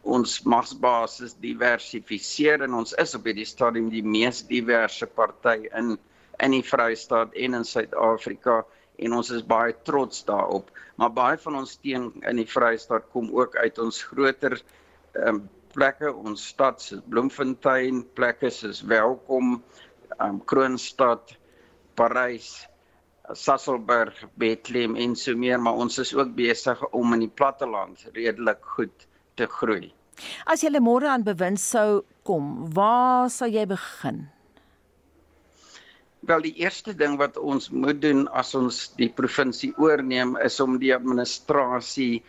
ons 0.02 0.40
magsbasis 0.44 1.35
diversifiseer 1.40 2.62
en 2.62 2.75
ons 2.75 2.92
is 3.00 3.14
op 3.14 3.25
hierdie 3.25 3.47
stadium 3.49 3.87
die 3.92 4.02
mees 4.02 4.42
diverse 4.49 5.06
party 5.06 5.68
in 5.76 5.99
in 6.42 6.50
die 6.50 6.62
Vrystaat 6.66 7.33
en 7.35 7.54
in 7.54 7.64
Suid-Afrika 7.64 8.64
en 8.99 9.17
ons 9.19 9.31
is 9.35 9.43
baie 9.47 9.75
trots 9.87 10.25
daarop. 10.29 10.71
Maar 11.01 11.13
baie 11.15 11.39
van 11.43 11.59
ons 11.63 11.75
steun 11.79 12.11
in 12.23 12.41
die 12.41 12.49
Vrystaat 12.49 13.09
kom 13.13 13.31
ook 13.35 13.57
uit 13.57 13.79
ons 13.83 14.03
groter 14.11 14.59
um, 15.27 15.45
plekke, 15.75 16.13
ons 16.13 16.45
stad 16.55 16.83
soos 16.83 17.03
Bloemfontein, 17.11 18.05
plekke 18.15 18.51
soos 18.55 18.85
Welkom, 18.87 19.57
um, 20.21 20.39
Kroonstad, 20.47 21.35
Parys, 21.99 22.69
Sasolburg, 23.33 24.19
Bethlehem 24.39 24.97
en 25.01 25.17
so 25.17 25.35
meer, 25.37 25.59
maar 25.61 25.81
ons 25.81 25.99
is 25.99 26.13
ook 26.15 26.35
besig 26.37 26.81
om 26.93 27.17
in 27.17 27.25
die 27.25 27.33
platteland 27.33 28.05
redelik 28.13 28.61
goed 28.77 29.07
te 29.39 29.49
groei. 29.51 29.91
As 30.47 30.63
jy 30.63 30.71
môre 30.79 31.09
aan 31.11 31.25
bewind 31.27 31.59
sou 31.59 32.05
kom, 32.23 32.69
waar 32.77 33.31
sou 33.33 33.49
jy 33.51 33.65
begin? 33.67 34.27
Wel 36.26 36.45
die 36.47 36.54
eerste 36.62 36.95
ding 36.97 37.19
wat 37.21 37.37
ons 37.37 37.69
moet 37.71 38.00
doen 38.00 38.25
as 38.40 38.54
ons 38.57 38.76
die 38.97 39.11
provinsie 39.12 39.73
oorneem 39.83 40.37
is 40.45 40.57
om 40.64 40.78
die 40.81 40.95
administrasie 40.95 42.23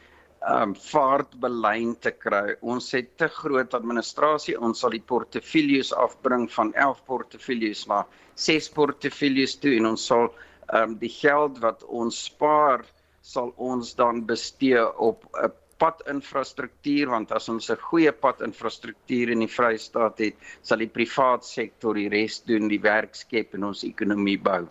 um 0.51 0.73
vaartbelyn 0.77 1.95
te 2.05 2.11
kry. 2.11 2.55
Ons 2.61 2.91
het 2.93 3.07
te 3.21 3.29
groot 3.37 3.73
administrasie. 3.77 4.57
Ons 4.59 4.83
sal 4.83 4.93
die 4.93 5.03
portefeuilles 5.13 5.93
afbring 6.05 6.45
van 6.57 6.73
11 6.73 7.01
portefeuilles 7.07 7.85
na 7.91 8.03
6 8.47 8.69
portefeuilles 8.75 9.55
toe 9.63 9.77
en 9.79 9.93
ons 9.93 10.09
sal 10.11 10.29
um 10.75 10.97
die 11.01 11.11
geld 11.13 11.61
wat 11.63 11.85
ons 11.87 12.25
spaar 12.27 12.83
sal 13.25 13.53
ons 13.57 13.95
dan 13.97 14.25
bestee 14.29 14.81
op 15.09 15.25
'n 15.41 15.53
padinfrastruktuur 15.85 17.13
want 17.13 17.31
as 17.31 17.49
ons 17.49 17.69
'n 17.69 17.77
goeie 17.89 18.11
padinfrastruktuur 18.11 19.29
in 19.31 19.45
die 19.45 19.51
Vrystaat 19.57 20.19
het, 20.19 20.35
sal 20.61 20.77
die 20.77 20.91
privaat 20.91 21.45
sektor 21.45 21.93
die 21.93 22.09
res 22.09 22.41
doen, 22.43 22.67
die 22.67 22.81
werk 22.81 23.15
skep 23.15 23.53
en 23.53 23.63
ons 23.63 23.83
ekonomie 23.83 24.37
bou. 24.37 24.67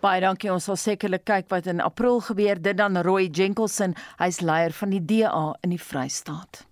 Baie 0.00 0.20
dankie. 0.20 0.50
Ons 0.52 0.64
sal 0.64 0.76
sekerlik 0.76 1.24
kyk 1.24 1.50
wat 1.50 1.66
in 1.66 1.80
April 1.80 2.20
gebeur. 2.20 2.60
Dit 2.60 2.76
dan 2.76 2.98
Roy 3.06 3.28
Jenkinson, 3.32 3.94
hy's 4.18 4.40
leier 4.40 4.72
van 4.72 4.90
die 4.90 5.04
DA 5.04 5.54
in 5.62 5.70
die 5.70 5.78
Vrystaat. 5.78 6.64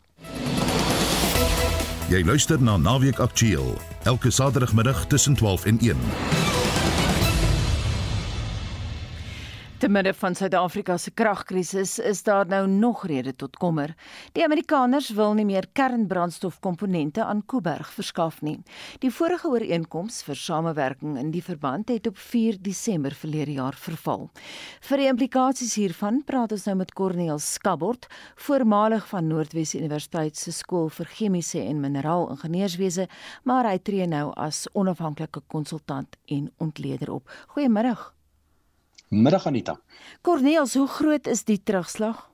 Jy 2.08 2.24
luister 2.24 2.60
na 2.60 2.76
Naweek 2.76 3.20
Aktueel 3.20 3.76
elke 4.04 4.30
Saterdagmiddag 4.30 5.06
tussen 5.06 5.36
12 5.36 5.64
en 5.64 5.78
1. 5.78 6.67
Te 9.78 9.86
midde 9.88 10.10
van 10.14 10.34
Suid-Afrika 10.34 10.96
se 10.98 11.12
kragkrisis 11.14 11.98
is 12.02 12.22
daar 12.26 12.46
nou 12.46 12.64
nog 12.66 13.04
rede 13.06 13.36
tot 13.36 13.56
kommer. 13.56 13.92
Die 14.34 14.42
Amerikaners 14.42 15.12
wil 15.14 15.36
nie 15.38 15.44
meer 15.46 15.68
kernbrandstofkomponente 15.72 17.22
aan 17.22 17.44
Kuiberg 17.46 17.92
verskaf 17.94 18.40
nie. 18.42 18.56
Die 18.98 19.12
vorige 19.14 19.46
ooreenkoms 19.46 20.24
vir 20.26 20.40
samewerking 20.40 21.14
in 21.22 21.30
die 21.30 21.44
verband 21.46 21.94
het 21.94 22.10
op 22.10 22.18
4 22.18 22.58
Desember 22.58 23.14
verlede 23.14 23.54
jaar 23.60 23.78
verval. 23.78 24.26
Vir 24.90 25.04
die 25.04 25.08
implikasies 25.12 25.78
hiervan 25.78 26.24
praat 26.26 26.58
ons 26.58 26.66
nou 26.66 26.74
met 26.82 26.90
Corneel 26.98 27.38
Skabort, 27.38 28.10
voormalig 28.34 29.06
van 29.14 29.30
Noordwes 29.30 29.78
Universiteit 29.78 30.34
se 30.36 30.58
skool 30.58 30.90
vir 30.90 31.14
chemiese 31.14 31.62
en 31.62 31.86
mineraal 31.86 32.32
ingenieurswese, 32.34 33.06
maar 33.46 33.70
hy 33.70 33.78
tree 33.78 34.10
nou 34.10 34.32
as 34.34 34.66
onafhanklike 34.74 35.46
konsultant 35.46 36.18
en 36.26 36.50
ontleder 36.58 37.14
op. 37.20 37.30
Goeiemiddag. 37.54 38.08
Middag 39.08 39.46
Anita. 39.46 39.80
Corneels, 40.20 40.74
hoe 40.74 40.86
groot 40.86 41.26
is 41.26 41.40
die 41.48 41.56
terugslag? 41.64 42.26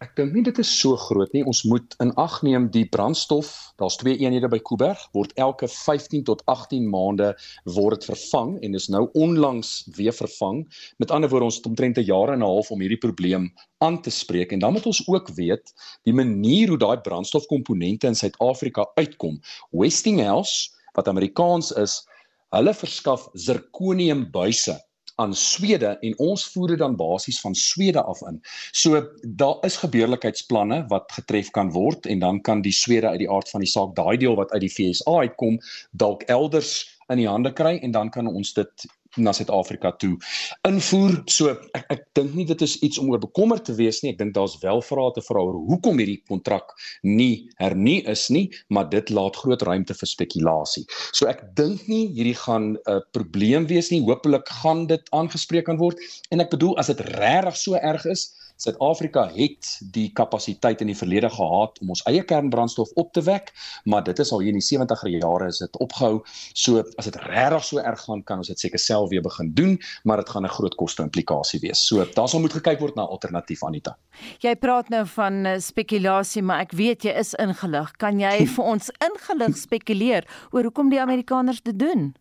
Ek 0.00 0.14
dink 0.16 0.32
nie 0.32 0.42
dit 0.44 0.56
is 0.60 0.70
so 0.72 0.96
groot 0.96 1.34
nie. 1.36 1.42
Ons 1.44 1.62
moet 1.68 1.92
in 2.00 2.14
ag 2.20 2.38
neem 2.46 2.70
die 2.72 2.86
brandstof, 2.88 3.50
daar's 3.80 3.98
twee 4.00 4.16
eenhede 4.20 4.48
by 4.48 4.56
Kuiberg, 4.64 5.02
word 5.12 5.34
elke 5.40 5.68
15 5.68 6.24
tot 6.30 6.40
18 6.48 6.86
maande 6.88 7.34
word 7.76 8.00
dit 8.00 8.08
vervang 8.08 8.54
en 8.64 8.78
is 8.80 8.88
nou 8.92 9.02
onlangs 9.20 9.74
weer 9.98 10.16
vervang. 10.16 10.62
Met 10.96 11.12
ander 11.12 11.28
woorde 11.28 11.50
ons 11.50 11.60
het 11.60 11.68
omtrent 11.68 12.00
'n 12.00 12.08
jaar 12.08 12.32
en 12.32 12.40
'n 12.40 12.48
half 12.48 12.70
om 12.70 12.80
hierdie 12.80 13.00
probleem 13.04 13.52
aan 13.84 14.00
te 14.00 14.10
spreek 14.10 14.52
en 14.52 14.64
dan 14.64 14.72
moet 14.72 14.86
ons 14.86 15.04
ook 15.08 15.28
weet 15.36 15.74
die 16.04 16.16
manier 16.16 16.68
hoe 16.68 16.78
daai 16.78 17.04
brandstofkomponente 17.04 18.06
in 18.06 18.16
Suid-Afrika 18.16 18.88
uitkom. 18.96 19.40
Westinghouse 19.70 20.72
wat 20.94 21.08
Amerikaans 21.08 21.72
is, 21.72 22.00
hulle 22.48 22.74
verskaf 22.74 23.28
zirconiumbuise 23.34 24.80
aan 25.16 25.34
Swede 25.34 25.96
en 26.00 26.18
ons 26.18 26.46
voer 26.52 26.74
dit 26.74 26.78
dan 26.78 26.96
basies 26.96 27.40
van 27.40 27.54
Swede 27.54 28.02
af 28.02 28.22
in. 28.28 28.40
So 28.72 29.02
daar 29.22 29.56
is 29.62 29.76
gebeurlikheidsplanne 29.76 30.84
wat 30.88 31.12
getref 31.12 31.50
kan 31.50 31.70
word 31.72 32.06
en 32.06 32.18
dan 32.18 32.40
kan 32.40 32.62
die 32.62 32.72
Swede 32.72 33.08
uit 33.08 33.18
die 33.18 33.30
aard 33.30 33.50
van 33.50 33.60
die 33.60 33.70
saak 33.70 33.94
daai 33.96 34.16
deel 34.16 34.34
wat 34.34 34.52
uit 34.52 34.66
die 34.66 34.72
FSA 34.72 35.18
uitkom 35.26 35.60
dalk 35.90 36.22
elders 36.22 36.93
in 37.12 37.20
die 37.20 37.28
hande 37.28 37.52
kry 37.52 37.78
en 37.82 37.92
dan 37.92 38.10
kan 38.10 38.28
ons 38.30 38.52
dit 38.56 38.86
na 39.16 39.32
Suid-Afrika 39.34 39.92
toe 40.02 40.14
invoer. 40.66 41.16
So 41.30 41.52
ek 41.52 41.92
ek 41.94 42.04
dink 42.18 42.34
nie 42.34 42.46
dit 42.48 42.62
is 42.66 42.76
iets 42.86 42.98
om 42.98 43.10
oor 43.12 43.22
bekommerd 43.22 43.66
te 43.68 43.74
wees 43.78 44.00
nie. 44.02 44.12
Ek 44.14 44.20
dink 44.20 44.34
daar's 44.36 44.56
wel 44.62 44.82
vrae 44.84 45.14
te 45.14 45.22
vra 45.26 45.42
oor 45.46 45.58
hoekom 45.68 46.00
hierdie 46.02 46.20
kontrak 46.30 46.74
nie 47.06 47.46
hernie 47.62 48.00
is 48.10 48.26
nie, 48.34 48.48
maar 48.68 48.88
dit 48.90 49.12
laat 49.14 49.38
groot 49.38 49.62
ruimte 49.66 49.94
vir 49.94 50.10
spekulasie. 50.10 50.84
So 51.12 51.28
ek 51.30 51.44
dink 51.58 51.86
nie 51.90 52.08
hierdie 52.16 52.38
gaan 52.44 52.74
'n 52.74 52.78
uh, 52.90 53.00
probleem 53.16 53.68
wees 53.70 53.90
nie. 53.90 54.02
Hoopelik 54.02 54.48
gaan 54.62 54.86
dit 54.90 55.02
aangespreek 55.12 55.66
kan 55.70 55.78
word. 55.78 56.00
En 56.30 56.40
ek 56.40 56.50
bedoel 56.50 56.78
as 56.78 56.90
dit 56.90 57.00
regtig 57.14 57.56
so 57.56 57.74
erg 57.74 58.04
is, 58.06 58.32
Suid-Afrika 58.56 59.26
het 59.34 59.68
die 59.94 60.12
kapasiteit 60.14 60.80
in 60.80 60.90
die 60.92 60.96
verlede 60.96 61.30
gehad 61.30 61.80
om 61.82 61.90
ons 61.94 62.04
eie 62.06 62.22
kernbrandstof 62.22 62.92
op 63.00 63.12
te 63.12 63.22
wek, 63.26 63.50
maar 63.84 64.04
dit 64.06 64.18
is 64.22 64.32
al 64.32 64.44
hier 64.44 64.54
in 64.54 64.60
die 64.60 64.66
70er 64.66 65.10
jare 65.10 65.48
is 65.50 65.58
dit 65.58 65.78
opgehou. 65.82 66.22
So 66.54 66.84
as 66.96 67.10
dit 67.10 67.18
regtig 67.26 67.64
so 67.66 67.82
erg 67.82 68.04
gaan, 68.06 68.22
kan 68.22 68.42
ons 68.42 68.52
dit 68.52 68.58
seker 68.58 68.78
self 68.78 69.10
weer 69.10 69.24
begin 69.24 69.50
doen, 69.58 69.76
maar 70.04 70.22
dit 70.22 70.30
gaan 70.30 70.44
'n 70.44 70.54
groot 70.56 70.74
koste 70.74 71.02
implikasie 71.02 71.60
wees. 71.60 71.86
So 71.86 72.04
daar 72.14 72.28
sal 72.28 72.40
moet 72.40 72.52
gekyk 72.52 72.80
word 72.80 72.94
na 72.94 73.02
alternatief 73.02 73.62
Anita. 73.62 73.96
Jy 74.40 74.54
praat 74.56 74.88
nou 74.88 75.06
van 75.06 75.46
uh, 75.46 75.58
spekulasie, 75.58 76.42
maar 76.42 76.60
ek 76.60 76.72
weet 76.72 77.02
jy 77.02 77.10
is 77.10 77.34
ingelig. 77.34 77.90
Kan 77.96 78.20
jy 78.20 78.46
vir 78.56 78.64
ons 78.64 78.90
ingelig 78.98 79.56
spekuleer 79.56 80.24
oor 80.52 80.62
hoekom 80.62 80.90
die 80.90 81.00
Amerikaners 81.00 81.62
dit 81.62 81.78
doen? 81.78 82.14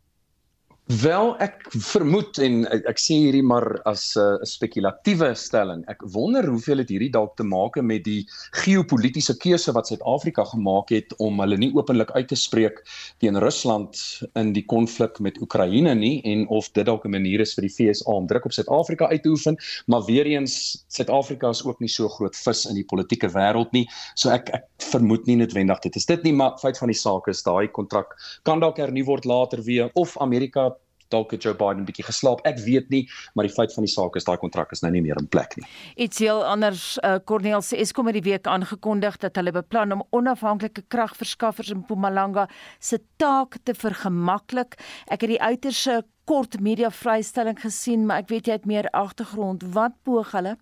Wel 0.91 1.29
ek 1.39 1.61
vermoed 1.71 2.35
en 2.43 2.65
ek, 2.67 2.81
ek 2.91 2.97
sê 2.99 3.15
hierdie 3.15 3.43
maar 3.47 3.63
as 3.87 4.17
'n 4.19 4.19
uh, 4.19 4.43
spekulatiewe 4.43 5.29
stelling. 5.31 5.85
Ek 5.87 6.01
wonder 6.11 6.43
hoeveel 6.43 6.83
dit 6.83 6.89
hierdie 6.91 7.13
dalk 7.13 7.37
te 7.39 7.43
maak 7.47 7.77
met 7.79 8.03
die 8.03 8.27
geopolitiese 8.65 9.37
keuse 9.39 9.71
wat 9.71 9.87
Suid-Afrika 9.87 10.43
gemaak 10.43 10.91
het 10.91 11.15
om 11.23 11.39
hulle 11.39 11.55
nie 11.57 11.71
openlik 11.71 12.11
uit 12.11 12.27
te 12.27 12.35
spreek 12.35 12.83
teen 13.23 13.39
Rusland 13.39 13.95
in 14.35 14.51
die 14.51 14.65
konflik 14.65 15.21
met 15.23 15.39
Oekraïne 15.39 15.95
nie 15.95 16.19
en 16.27 16.43
of 16.51 16.67
dit 16.75 16.85
dalk 16.85 17.05
'n 17.05 17.15
manier 17.15 17.39
is 17.39 17.55
vir 17.55 17.63
die 17.63 17.71
FSA 17.71 18.11
om 18.11 18.27
druk 18.27 18.45
op 18.45 18.51
Suid-Afrika 18.51 19.07
uit 19.07 19.23
te 19.23 19.29
oefen, 19.29 19.55
maar 19.87 20.03
weer 20.03 20.25
eens 20.27 20.83
Suid-Afrika 20.89 21.49
is 21.49 21.63
ook 21.63 21.79
nie 21.79 21.87
so 21.87 22.09
groot 22.09 22.35
vis 22.35 22.65
in 22.65 22.75
die 22.75 22.83
politieke 22.83 23.31
wêreld 23.31 23.71
nie. 23.71 23.87
So 24.15 24.29
ek 24.29 24.49
ek 24.49 24.67
vermoed 24.91 25.27
nie 25.27 25.37
noodwendig 25.37 25.79
dit 25.79 25.95
is 25.95 26.05
dit 26.05 26.23
nie, 26.23 26.33
maar 26.33 26.59
feit 26.59 26.77
van 26.77 26.91
die 26.91 26.99
saak 26.99 27.27
is 27.27 27.41
daai 27.41 27.71
kontrak 27.71 28.19
kan 28.43 28.59
dalk 28.59 28.77
hernu 28.77 29.05
word 29.05 29.23
later 29.23 29.63
weer 29.63 29.89
of 29.95 30.17
Amerika 30.19 30.72
dalk 31.13 31.35
het 31.35 31.45
Joe 31.45 31.55
Biden 31.57 31.85
bietjie 31.87 32.05
geslaap. 32.07 32.43
Ek 32.49 32.59
weet 32.65 32.89
nie, 32.93 33.03
maar 33.33 33.47
die 33.47 33.53
feit 33.53 33.73
van 33.75 33.87
die 33.87 33.93
saak 33.93 34.17
is 34.19 34.27
daai 34.27 34.37
kontrak 34.41 34.73
is 34.75 34.83
nou 34.83 34.91
nie 34.93 35.03
meer 35.05 35.19
in 35.21 35.29
plek 35.31 35.57
nie. 35.59 35.67
Iets 36.07 36.21
heel 36.23 36.43
anders, 36.45 36.97
uh, 37.03 37.17
Corneel 37.29 37.63
se 37.65 37.79
Eskom 37.79 38.09
het 38.11 38.17
die 38.19 38.25
week 38.25 38.49
aangekondig 38.49 39.19
dat 39.23 39.37
hulle 39.39 39.53
beplan 39.55 39.95
om 39.95 40.05
onafhanklike 40.15 40.85
kragverskaffers 40.93 41.71
in 41.73 41.83
Mpumalanga 41.83 42.47
se 42.79 43.01
taak 43.21 43.59
te 43.63 43.75
vergemaklik. 43.77 44.77
Ek 45.07 45.25
het 45.25 45.35
die 45.35 45.41
uiterse 45.41 46.01
kort 46.29 46.59
media 46.63 46.89
vrystelling 46.91 47.59
gesien, 47.59 48.05
maar 48.07 48.23
ek 48.23 48.29
weet 48.31 48.47
jy 48.47 48.59
het 48.59 48.69
meer 48.69 48.87
agtergrond. 48.95 49.65
Wat 49.75 49.97
poog 50.07 50.31
hulle? 50.35 50.55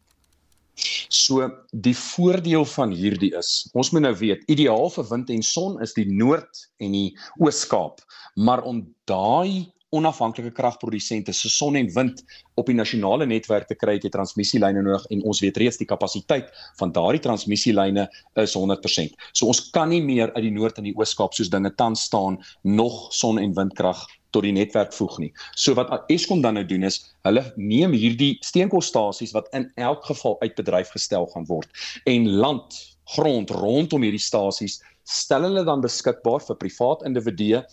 So 1.11 1.49
die 1.85 1.95
voordeel 1.97 2.63
van 2.73 2.93
hierdie 2.95 3.33
is, 3.37 3.51
ons 3.77 3.91
moet 3.91 4.05
nou 4.05 4.13
weet, 4.17 4.45
ideaal 4.49 4.89
vir 4.95 5.07
wind 5.11 5.29
en 5.33 5.43
son 5.45 5.75
is 5.83 5.93
die 5.97 6.07
Noord 6.07 6.63
en 6.81 6.95
die 6.95 7.09
Oos-Kaap, 7.43 8.01
maar 8.39 8.63
om 8.67 8.85
daai 9.11 9.67
onafhanklike 9.95 10.53
kragprodusente 10.55 11.33
se 11.35 11.49
son 11.49 11.75
en 11.75 11.89
wind 11.95 12.23
op 12.59 12.69
die 12.69 12.75
nasionale 12.75 13.27
netwerk 13.27 13.67
te 13.67 13.75
kry 13.75 13.97
het 13.97 14.07
jy 14.07 14.11
transmissielyne 14.13 14.83
nodig 14.85 15.05
en 15.11 15.23
ons 15.27 15.41
weet 15.43 15.59
reeds 15.61 15.79
die 15.81 15.89
kapasiteit 15.89 16.51
van 16.79 16.93
daardie 16.95 17.23
transmissielyne 17.23 18.07
is 18.39 18.55
100%. 18.57 19.19
So 19.33 19.51
ons 19.51 19.65
kan 19.75 19.91
nie 19.91 20.01
meer 20.03 20.31
uit 20.35 20.45
die 20.47 20.55
Noord 20.55 20.79
en 20.79 20.87
die 20.89 20.95
Oos-Kaap 20.97 21.35
soos 21.35 21.51
dinge 21.51 21.73
tans 21.75 22.07
staan 22.07 22.39
nog 22.63 23.07
son 23.15 23.39
en 23.41 23.55
windkrag 23.57 24.05
tot 24.31 24.45
die 24.47 24.53
netwerk 24.55 24.93
voeg 24.95 25.17
nie. 25.19 25.31
So 25.59 25.75
wat 25.75 25.91
Eskom 26.11 26.41
dan 26.43 26.55
nou 26.55 26.63
doen 26.67 26.87
is, 26.87 27.01
hulle 27.27 27.43
neem 27.57 27.91
hierdie 27.97 28.37
steenkoolstasies 28.45 29.35
wat 29.35 29.51
in 29.57 29.67
elk 29.75 30.07
geval 30.07 30.39
uit 30.41 30.55
bedryf 30.55 30.95
gestel 30.95 31.27
gaan 31.33 31.47
word 31.51 31.83
en 32.07 32.29
land 32.39 32.79
grond 33.15 33.49
rondom 33.49 34.01
hierdie 34.01 34.21
stasies 34.21 34.81
stel 35.03 35.47
hulle 35.47 35.63
dan 35.65 35.81
beskikbaar 35.81 36.43
vir 36.45 36.57
privaat 36.61 37.05
individue 37.07 37.63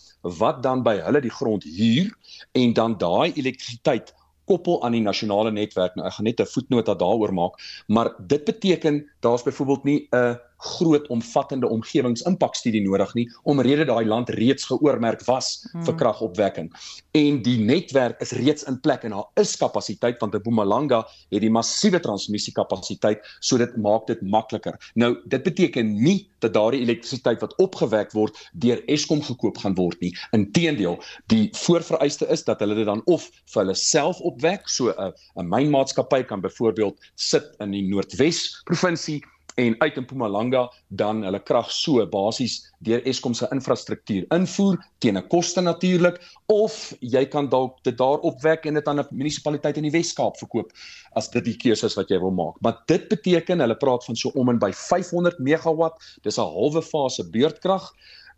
wat 0.40 0.62
dan 0.62 0.82
by 0.82 0.96
hulle 1.04 1.20
die 1.20 1.34
grond 1.40 1.64
huur 1.64 2.10
en 2.54 2.72
dan 2.74 2.96
daai 2.98 3.32
elektrisiteit 3.36 4.14
koppel 4.48 4.80
aan 4.84 4.96
die 4.96 5.04
nasionale 5.04 5.52
netwerk. 5.52 5.96
Nou 5.96 6.06
ek 6.08 6.16
gaan 6.16 6.28
net 6.30 6.40
'n 6.40 6.52
voetnota 6.54 6.94
daaroor 6.94 7.32
maak, 7.34 7.60
maar 7.86 8.14
dit 8.18 8.44
beteken 8.44 9.04
daar's 9.20 9.42
byvoorbeeld 9.42 9.84
nie 9.84 10.08
'n 10.10 10.38
groot 10.58 11.06
omvattende 11.06 11.68
omgewingsimpakstudie 11.68 12.82
nodig 12.82 13.12
nie 13.14 13.26
omrede 13.42 13.84
daai 13.86 14.04
land 14.06 14.30
reeds 14.34 14.66
geoormerk 14.66 15.22
was 15.28 15.68
hmm. 15.72 15.84
vir 15.86 15.94
kragopwekking. 16.00 16.70
En 17.18 17.38
die 17.42 17.58
netwerk 17.62 18.20
is 18.24 18.34
reeds 18.36 18.66
in 18.70 18.80
plek 18.82 19.06
en 19.06 19.14
daar 19.14 19.42
is 19.42 19.56
kapasiteit 19.56 20.18
want 20.22 20.34
Mpumalanga 20.34 21.04
het 21.30 21.44
die 21.44 21.50
massiewe 21.50 22.00
transmissiekapasiteit, 22.02 23.22
so 23.40 23.58
dit 23.58 23.76
maak 23.76 24.06
dit 24.10 24.20
makliker. 24.22 24.74
Nou, 24.94 25.16
dit 25.26 25.42
beteken 25.46 25.94
nie 26.02 26.26
dat 26.42 26.54
daardie 26.54 26.82
elektrisiteit 26.82 27.40
wat 27.42 27.54
opgewek 27.62 28.12
word 28.14 28.36
deur 28.52 28.82
Eskom 28.90 29.22
gekoop 29.22 29.58
gaan 29.62 29.74
word 29.78 29.98
nie. 30.02 30.12
Inteendeel, 30.36 30.98
die 31.32 31.48
voorvereiste 31.64 32.26
is 32.34 32.44
dat 32.46 32.62
hulle 32.62 32.78
dit 32.78 32.86
dan 32.86 33.02
of 33.06 33.28
vir 33.52 33.62
hulle 33.62 33.78
self 33.78 34.20
opwek, 34.20 34.68
so 34.68 34.90
'n 34.90 35.12
'n 35.38 35.48
mynmaatskappy 35.48 36.22
kan 36.22 36.40
byvoorbeeld 36.40 36.98
sit 37.14 37.54
in 37.60 37.70
die 37.70 37.86
Noordwes 37.88 38.62
provinsie 38.64 39.17
en 39.58 39.74
uit 39.78 39.96
in 39.96 40.02
Mpumalanga 40.02 40.68
dan 40.88 41.22
hulle 41.26 41.40
krag 41.42 41.70
so 41.74 42.04
basies 42.06 42.60
deur 42.86 43.02
Eskom 43.10 43.34
se 43.34 43.48
infrastruktuur 43.54 44.26
invoer 44.34 44.78
teen 45.02 45.18
'n 45.18 45.28
koste 45.28 45.60
natuurlik 45.60 46.20
of 46.46 46.94
jy 47.00 47.24
kan 47.26 47.48
dalk 47.48 47.82
dit 47.82 47.98
daar 47.98 48.22
opwek 48.30 48.66
en 48.66 48.74
dit 48.74 48.88
aan 48.88 49.00
'n 49.00 49.08
munisipaliteit 49.10 49.76
in 49.76 49.88
die 49.88 49.96
Wes-Kaap 49.98 50.38
verkoop 50.38 50.72
as 51.16 51.30
dit 51.30 51.44
die 51.44 51.56
keuse 51.56 51.86
is 51.86 51.96
wat 51.96 52.08
jy 52.08 52.18
wil 52.18 52.30
maak. 52.30 52.54
Maar 52.60 52.82
dit 52.86 53.08
beteken 53.08 53.60
hulle 53.60 53.76
praat 53.76 54.04
van 54.04 54.16
so 54.16 54.30
om 54.34 54.48
en 54.48 54.58
by 54.58 54.72
500 54.72 55.38
megawatt, 55.38 55.98
dis 56.22 56.38
'n 56.38 56.40
halwe 56.42 56.82
fase 56.82 57.30
beurtkrag 57.30 57.92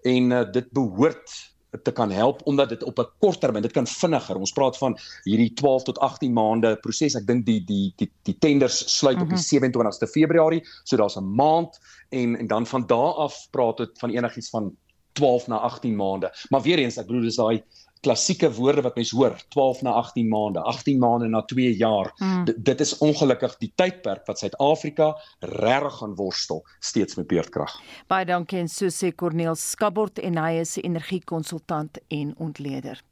en 0.05 0.33
uh, 0.33 0.45
dit 0.53 0.73
behoort 0.73 1.50
te 1.83 1.93
kan 1.93 2.11
help 2.11 2.41
omdat 2.45 2.69
dit 2.69 2.83
op 2.83 2.99
'n 2.99 3.09
kort 3.19 3.41
termyn 3.41 3.63
dit 3.63 3.73
kan 3.73 3.87
vinniger. 3.87 4.37
Ons 4.37 4.53
praat 4.53 4.79
van 4.79 4.99
hierdie 5.25 5.53
12 5.55 5.83
tot 5.83 5.99
18 5.99 6.33
maande 6.33 6.77
proses. 6.77 7.15
Ek 7.15 7.27
dink 7.27 7.47
die 7.47 7.65
die 7.65 7.93
die 7.97 8.11
die 8.23 8.39
tenders 8.39 8.99
sluit 8.99 9.17
mm 9.17 9.23
-hmm. 9.23 9.33
op 9.33 9.37
die 9.37 9.59
27ste 9.59 10.07
mhm. 10.07 10.13
Februarie, 10.13 10.63
so 10.85 10.97
daar's 10.97 11.17
'n 11.17 11.35
maand 11.35 11.79
en 12.09 12.37
en 12.37 12.47
dan 12.47 12.67
van 12.67 12.87
daardie 12.87 12.99
af 13.01 13.49
praat 13.51 13.77
dit 13.77 13.99
van 13.99 14.11
enigiets 14.11 14.51
van 14.51 14.77
12 15.13 15.47
na 15.47 15.59
18 15.59 15.97
maande. 15.97 16.33
Maar 16.49 16.63
weer 16.63 16.79
eens, 16.79 16.97
ek 16.97 17.07
bedoel 17.07 17.23
dis 17.23 17.37
daai 17.37 17.63
klassieke 18.01 18.49
woorde 18.57 18.83
wat 18.83 18.97
mense 18.97 19.17
hoor 19.17 19.37
12 19.53 19.83
na 19.83 19.93
18 20.01 20.29
maande 20.29 20.63
18 20.63 20.99
maande 20.99 21.29
na 21.29 21.43
2 21.43 21.77
jaar. 21.77 22.13
Mm. 22.17 22.45
dit 22.57 22.81
is 22.81 22.99
ongelukkig 22.99 23.57
die 23.61 23.73
tydperk 23.77 24.27
wat 24.27 24.39
Suid-Afrika 24.39 25.11
regtig 25.41 25.99
gaan 26.01 26.15
worstel 26.17 26.63
steeds 26.79 27.15
met 27.19 27.27
beurtkrag. 27.27 27.75
Baie 28.09 28.25
dankie 28.25 28.59
en 28.61 28.69
so 28.69 28.89
sê 28.89 29.13
Corneel 29.15 29.55
Skabort 29.55 30.19
en 30.19 30.39
hy 30.39 30.61
is 30.61 30.77
'n 30.77 30.87
energiekonsultant 30.87 31.99
en 32.09 32.35
ontleder. 32.39 33.03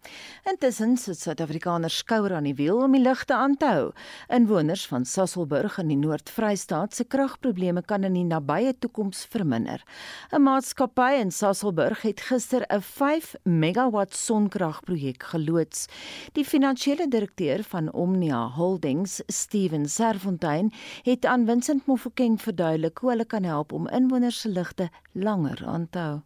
Intussen 0.51 0.97
sit 0.97 1.19
Suid-Afrikaners 1.19 1.97
skouer 1.97 2.35
aan 2.35 2.45
die 2.45 2.55
wiel 2.55 2.83
om 2.83 2.93
die 2.93 3.03
ligte 3.03 3.35
aan 3.35 3.57
te 3.57 3.67
hou. 3.67 3.93
Inwoners 4.29 4.87
van 4.87 5.05
Sasolburg 5.05 5.79
in 5.79 5.89
die 5.89 5.97
Noord-Vrystaat 5.97 6.95
se 6.95 7.05
kragprobleme 7.05 7.83
kan 7.83 8.05
in 8.05 8.15
die 8.15 8.25
nabye 8.25 8.79
toekoms 8.79 9.27
verminder. 9.27 9.83
'n 10.33 10.43
maatskappy 10.43 11.21
in 11.21 11.31
Sasolburg 11.31 12.03
het 12.03 12.21
gister 12.21 12.65
'n 12.69 12.81
5 12.81 13.35
megawatt 13.45 14.15
sonkrag 14.15 14.78
kragprojek 14.79 15.23
geloods. 15.23 15.89
Die 16.35 16.45
finansiële 16.45 17.09
direkteur 17.09 17.63
van 17.63 17.93
Omnia 17.93 18.49
Holdings, 18.57 19.23
Steven 19.27 19.87
Serfontein, 19.87 20.71
het 21.03 21.27
aan 21.27 21.47
Vincent 21.47 21.87
Mofokeng 21.87 22.41
verduidelik 22.41 22.99
hoe 22.99 23.11
hulle 23.11 23.27
kan 23.27 23.43
help 23.43 23.73
om 23.73 23.89
inwoners 23.89 24.41
se 24.41 24.49
ligte 24.49 24.89
langer 25.13 25.63
aan 25.67 25.89
te 25.91 25.99
hou. 25.99 26.19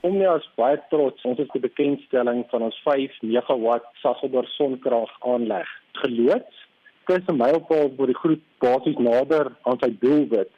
Omnia 0.00 0.36
is 0.36 0.50
baie 0.56 0.78
trots. 0.90 1.24
Ons 1.24 1.38
het 1.38 1.50
die 1.52 1.60
bekendstelling 1.60 2.44
van 2.50 2.62
ons 2.62 2.80
5 2.84 3.22
megawatt 3.22 3.86
Sasolburg 4.02 4.48
sonkrag 4.54 5.10
aanleg 5.20 5.68
geloods. 5.92 6.66
Dis 7.06 7.26
'n 7.28 7.36
mylpaal 7.36 7.90
vir 7.96 8.06
die 8.06 8.20
groep 8.22 8.42
basies 8.60 8.98
nader 8.98 9.56
aan 9.62 9.78
sy 9.80 9.96
doelwit 10.00 10.50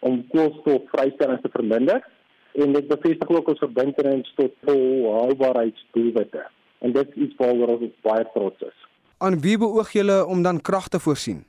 om 0.00 0.26
koolstofvrystelling 0.28 1.40
te 1.40 1.48
verminder 1.48 2.02
en 2.52 2.72
dit 2.72 2.88
bevestig 2.88 3.28
ook 3.28 3.48
ons 3.48 3.58
verbintenis 3.58 4.32
tot 4.36 4.52
volhoubaarheidsdoelwitte 4.66 6.42
en 6.82 6.92
dit 6.92 7.08
is 7.08 7.22
iets 7.26 7.38
waaroor 7.38 7.76
ons 7.76 7.96
baie 8.06 8.26
trots 8.34 8.66
is. 8.66 8.78
Aan 9.22 9.38
wie 9.40 9.58
beoog 9.58 9.92
julle 9.94 10.18
om 10.26 10.42
dan 10.42 10.60
krag 10.60 10.88
te 10.88 11.00
voorsien? 11.00 11.44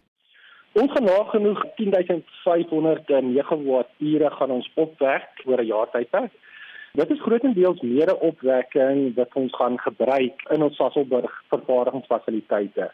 Ons 0.74 0.92
gaan 0.94 1.06
nagenoeg 1.06 1.60
10500 1.78 3.10
megawatt-ure 3.34 4.30
gaan 4.38 4.52
ons 4.52 4.70
opwek 4.86 5.44
oor 5.46 5.62
'n 5.62 5.72
jaar 5.74 5.90
tydperk. 5.92 6.34
Dit 6.94 7.10
is 7.10 7.22
grootendeels 7.22 7.82
mede 7.82 8.20
opwekking 8.20 9.16
wat 9.16 9.34
ons 9.34 9.56
gaan 9.56 9.80
gebruik 9.80 10.38
in 10.56 10.64
ons 10.64 10.76
Sasolburg 10.76 11.44
vervaardigingsfasiliteite. 11.50 12.92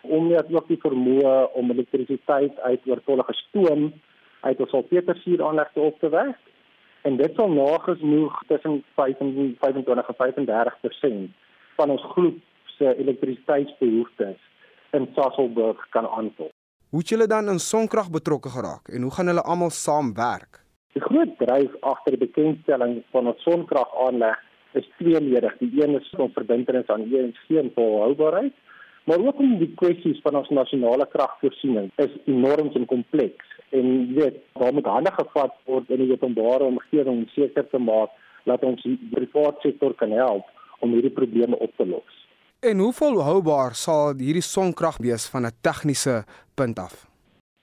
Om 0.00 0.28
net 0.28 0.46
ook 0.52 0.68
die 0.68 0.80
vermoë 0.84 1.52
om 1.52 1.70
elektrisiteit 1.70 2.60
uit 2.60 2.86
oortollige 2.86 3.32
stoom 3.32 3.92
uit 4.40 4.60
ons 4.60 4.70
salpetersuur 4.70 5.44
aanlegte 5.44 5.80
op 5.80 6.00
te 6.00 6.08
wek. 6.08 6.36
En 7.02 7.16
dit 7.16 7.32
sal 7.36 7.48
nagenoeg 7.48 8.42
tussen 8.46 8.84
25 8.94 10.08
en 10.08 10.16
35% 10.16 11.30
van 11.76 11.90
ons 11.90 12.04
groep 12.14 12.38
se 12.78 12.94
elektrisiteitsbehoeftes 13.04 14.40
in 14.96 15.08
Sasolburg 15.16 15.86
kan 15.90 16.06
aanvul. 16.06 16.50
Hoe 16.92 17.00
het 17.00 17.08
julle 17.08 17.26
dan 17.26 17.48
in 17.48 17.58
sonkrag 17.58 18.10
betrokke 18.10 18.50
geraak 18.52 18.88
en 18.88 19.02
hoe 19.02 19.12
gaan 19.12 19.30
hulle 19.32 19.44
almal 19.52 19.70
saamwerk? 19.70 20.60
Die 20.92 21.02
groot 21.02 21.38
dryf 21.38 21.76
agter 21.80 22.16
die 22.16 22.26
bekendstelling 22.26 22.98
van 23.14 23.30
ons 23.32 23.42
sonkragaanleg 23.46 24.40
is 24.72 24.88
tweeledig. 24.98 25.56
Die 25.60 25.72
een 25.80 25.96
is 26.00 26.10
om 26.16 26.32
verbintenis 26.34 26.90
aan 26.92 27.06
ENC 27.08 27.56
en 27.62 27.72
volhoubaarheid, 27.74 28.52
maar 29.04 29.24
ook 29.24 29.40
om 29.40 29.56
die 29.58 29.72
kwessies 29.80 30.20
van 30.24 30.36
ons 30.40 30.52
nasionale 30.52 31.06
kragvoorsiening 31.14 31.90
is 32.04 32.12
enorm 32.24 32.70
en 32.76 32.86
kompleks 32.86 33.48
en 33.72 33.88
jy 33.88 34.18
weet, 34.18 34.40
daar 34.60 34.74
moet 34.76 34.86
hande 34.86 35.12
gevat 35.16 35.54
word 35.64 35.90
in 35.90 36.04
die 36.04 36.12
openbare 36.12 36.68
omgewing 36.68 37.22
om 37.22 37.28
seker 37.32 37.64
te 37.70 37.80
maak 37.80 38.12
dat 38.44 38.64
ons 38.68 38.82
die 38.84 38.98
private 39.14 39.64
sektor 39.64 39.94
kan 39.96 40.12
help 40.12 40.48
om 40.82 40.92
hierdie 40.96 41.14
probleme 41.14 41.58
op 41.58 41.72
te 41.76 41.86
los. 41.86 42.18
En 42.62 42.78
hoe 42.78 42.92
volhoubaar 42.94 43.74
sal 43.74 44.14
hierdie 44.18 44.44
sonkrag 44.46 44.98
wees 45.02 45.24
van 45.32 45.46
'n 45.46 45.56
tegniese 45.66 46.24
punt 46.54 46.78
af? 46.78 47.06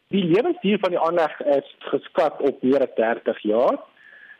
Die 0.09 0.25
lewensduur 0.25 0.79
van 0.79 0.89
die 0.89 0.99
aanleg 0.99 1.39
is 1.39 1.67
geskat 1.91 2.41
op 2.41 2.63
meer 2.63 2.81
as 2.81 2.95
30 2.95 3.39
jaar. 3.41 3.77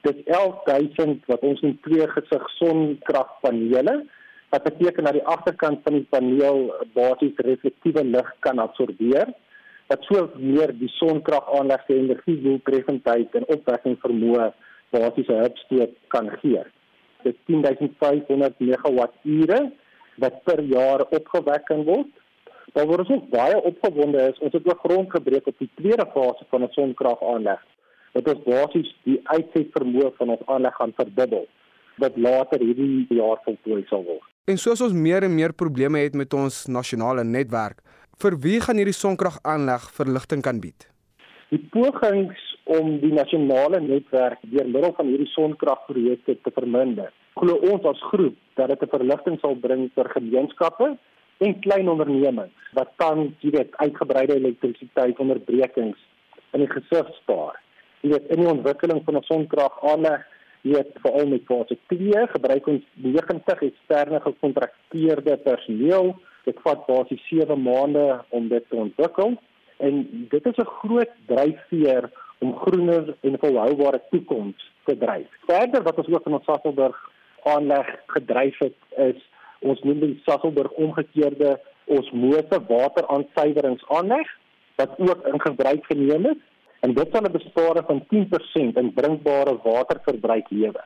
Dit 0.01 0.25
11000 0.25 1.25
wat 1.25 1.41
ons 1.41 1.61
in 1.61 1.77
twee 1.81 2.07
gesig 2.07 2.49
sonkragpanele 2.49 4.05
wat 4.49 4.63
beteken 4.63 5.03
dat 5.03 5.13
die 5.13 5.25
agterkant 5.25 5.79
van 5.83 5.93
die 5.93 6.07
paneel 6.09 6.73
basies 6.93 7.37
reflektiewe 7.37 8.03
lig 8.03 8.33
kan 8.39 8.59
absorbeer 8.59 9.33
wat 9.89 10.03
sou 10.05 10.25
meer 10.37 10.73
die 10.77 10.89
sonkragaanleg 10.97 11.85
se 11.85 11.97
energiedoeltreffendheid 11.97 13.37
en 13.39 13.47
opwekking 13.55 13.97
vermoë 14.03 14.51
basies 14.93 15.29
'n 15.29 15.41
hupstoot 15.43 15.93
kan 16.07 16.29
gee 16.41 16.63
dit 17.23 17.37
10500 17.45 18.59
megawatt-ure 18.59 19.59
wat 20.23 20.43
per 20.43 20.61
jaar 20.63 21.05
opgewek 21.09 21.65
kan 21.65 21.83
word. 21.87 22.11
Daar 22.73 22.87
word 22.87 23.05
ons 23.05 23.15
ook 23.15 23.29
baie 23.33 23.61
opgewonde 23.71 24.29
is 24.29 24.39
ons 24.45 24.53
het 24.53 24.67
ook 24.67 24.83
grond 24.85 25.11
gebreek 25.11 25.47
op 25.47 25.57
die 25.57 25.69
tweede 25.75 26.05
fase 26.13 26.45
van 26.49 26.63
'n 26.63 26.73
sonkragaanleg. 26.77 27.61
Dit 28.13 28.27
is 28.27 28.43
basies 28.45 28.95
die 29.03 29.19
uitsetvermoë 29.23 30.11
van 30.17 30.29
ons 30.29 30.45
aanleg 30.45 30.75
gaan 30.75 30.93
verdubbel 30.95 31.47
wat 31.97 32.17
later 32.17 32.59
hierdie 32.59 33.05
jaar 33.09 33.39
voltooi 33.43 33.83
sal 33.89 34.03
word. 34.03 34.25
En 34.45 34.57
soos 34.57 34.81
ons 34.81 34.93
meer 34.93 35.23
en 35.23 35.35
meer 35.35 35.53
probleme 35.53 35.99
het 35.99 36.15
met 36.15 36.33
ons 36.33 36.65
nasionale 36.67 37.23
netwerk, 37.23 37.81
vir 38.19 38.37
wie 38.39 38.59
gaan 38.61 38.79
hierdie 38.81 38.97
sonkragaanleg 38.97 39.91
verligting 39.91 40.41
kan 40.41 40.59
bied? 40.59 40.87
Die 41.49 41.61
pogings 41.73 42.48
om 42.69 42.99
die 43.01 43.13
nasionale 43.13 43.79
netwerk 43.81 44.41
deur 44.51 44.67
middel 44.69 44.93
van 44.97 45.09
hierdie 45.09 45.31
sonkragprojekte 45.33 46.37
te 46.43 46.53
verminder. 46.53 47.11
Glo 47.39 47.57
ons 47.71 47.85
as 47.89 48.01
groep 48.11 48.37
dat 48.59 48.69
dit 48.69 48.83
'n 48.83 48.95
verligting 48.95 49.39
sal 49.39 49.55
bring 49.55 49.89
vir 49.95 50.09
gemeenskappe 50.15 50.97
en 51.39 51.59
klein 51.65 51.89
ondernemings 51.89 52.73
wat 52.73 52.91
kan, 52.97 53.35
jy 53.41 53.51
weet, 53.51 53.77
uitgebreide 53.77 54.35
elektrisiteitsonderbrekings 54.35 55.97
in 56.53 56.59
die 56.59 56.73
gesig 56.75 57.07
spaar. 57.21 57.55
Jy 58.01 58.09
weet, 58.09 58.29
in 58.29 58.39
die 58.43 58.53
ontwikkeling 58.53 59.01
van 59.05 59.17
'n 59.17 59.29
sonkragaanleg 59.31 60.25
Jy 60.67 60.75
het 60.75 60.97
veral 60.99 61.29
met 61.31 61.45
fase 61.47 61.77
2 61.87 62.25
gebruik 62.33 62.65
ons 62.67 62.87
90 63.03 63.61
eksterne 63.69 64.19
gekontrakteerde 64.19 65.37
personeel. 65.45 66.17
Dit 66.43 66.59
vat 66.65 66.81
basies 66.87 67.21
7 67.29 67.55
maande 67.63 68.19
om 68.35 68.49
dit 68.51 68.65
te 68.69 68.75
ontwikkel 68.75 69.37
en 69.79 70.01
dit 70.33 70.49
is 70.51 70.59
'n 70.59 70.73
groot 70.81 71.13
dryfveer 71.31 72.09
om 72.39 72.55
groener 72.55 73.15
en 73.21 73.39
volhoubare 73.39 74.01
toekoms 74.09 74.71
te 74.83 74.97
dryf. 74.97 75.27
Verder 75.47 75.83
wat 75.83 75.97
ons 75.97 76.11
ook 76.13 76.27
in 76.27 76.37
ons 76.39 76.45
Sasolburg 76.45 76.99
aanleg 77.43 77.87
gedryf 78.15 78.59
het 78.59 78.77
is 79.09 79.25
ons 79.59 79.81
noem 79.83 79.99
die 79.99 80.21
Sasolburg 80.25 80.71
omgekeerde 80.71 81.59
osmose 81.85 82.61
wateraansuiweringsaanleg 82.67 84.37
wat 84.75 84.99
ook 84.99 85.27
in 85.27 85.41
gebruik 85.41 85.85
geneem 85.85 86.25
is 86.25 86.39
En 86.79 86.93
dit 86.93 87.09
sal 87.11 87.25
'n 87.27 87.31
besparing 87.31 87.85
van 87.85 88.05
10% 88.11 88.77
in 88.81 88.93
drinkbare 88.93 89.55
waterverbruik 89.63 90.49
lewer 90.49 90.85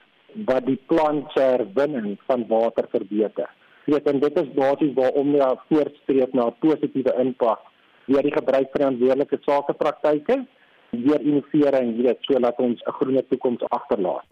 wat 0.49 0.65
die 0.65 0.79
plant 0.85 1.31
se 1.31 1.41
herwinning 1.41 2.17
van 2.25 2.45
water 2.47 2.85
verbeter. 2.89 3.49
Weet 3.85 4.07
en 4.09 4.19
dit 4.19 4.39
is 4.41 4.53
basies 4.53 4.93
waarom 4.93 5.35
jy 5.35 5.49
voortstreef 5.69 6.31
na 6.33 6.47
'n 6.47 6.55
positiewe 6.59 7.13
impak 7.25 7.59
deur 8.05 8.21
die 8.21 8.37
gebruik 8.39 8.67
van 8.71 8.81
verantwoordelike 8.81 9.37
sakepraktyke, 9.41 10.45
deur 11.01 11.21
innovering, 11.21 11.95
weet 12.01 12.17
sodat 12.21 12.59
ons 12.59 12.81
'n 12.81 12.91
groener 12.91 13.27
toekoms 13.27 13.63
agterlaat. 13.69 14.25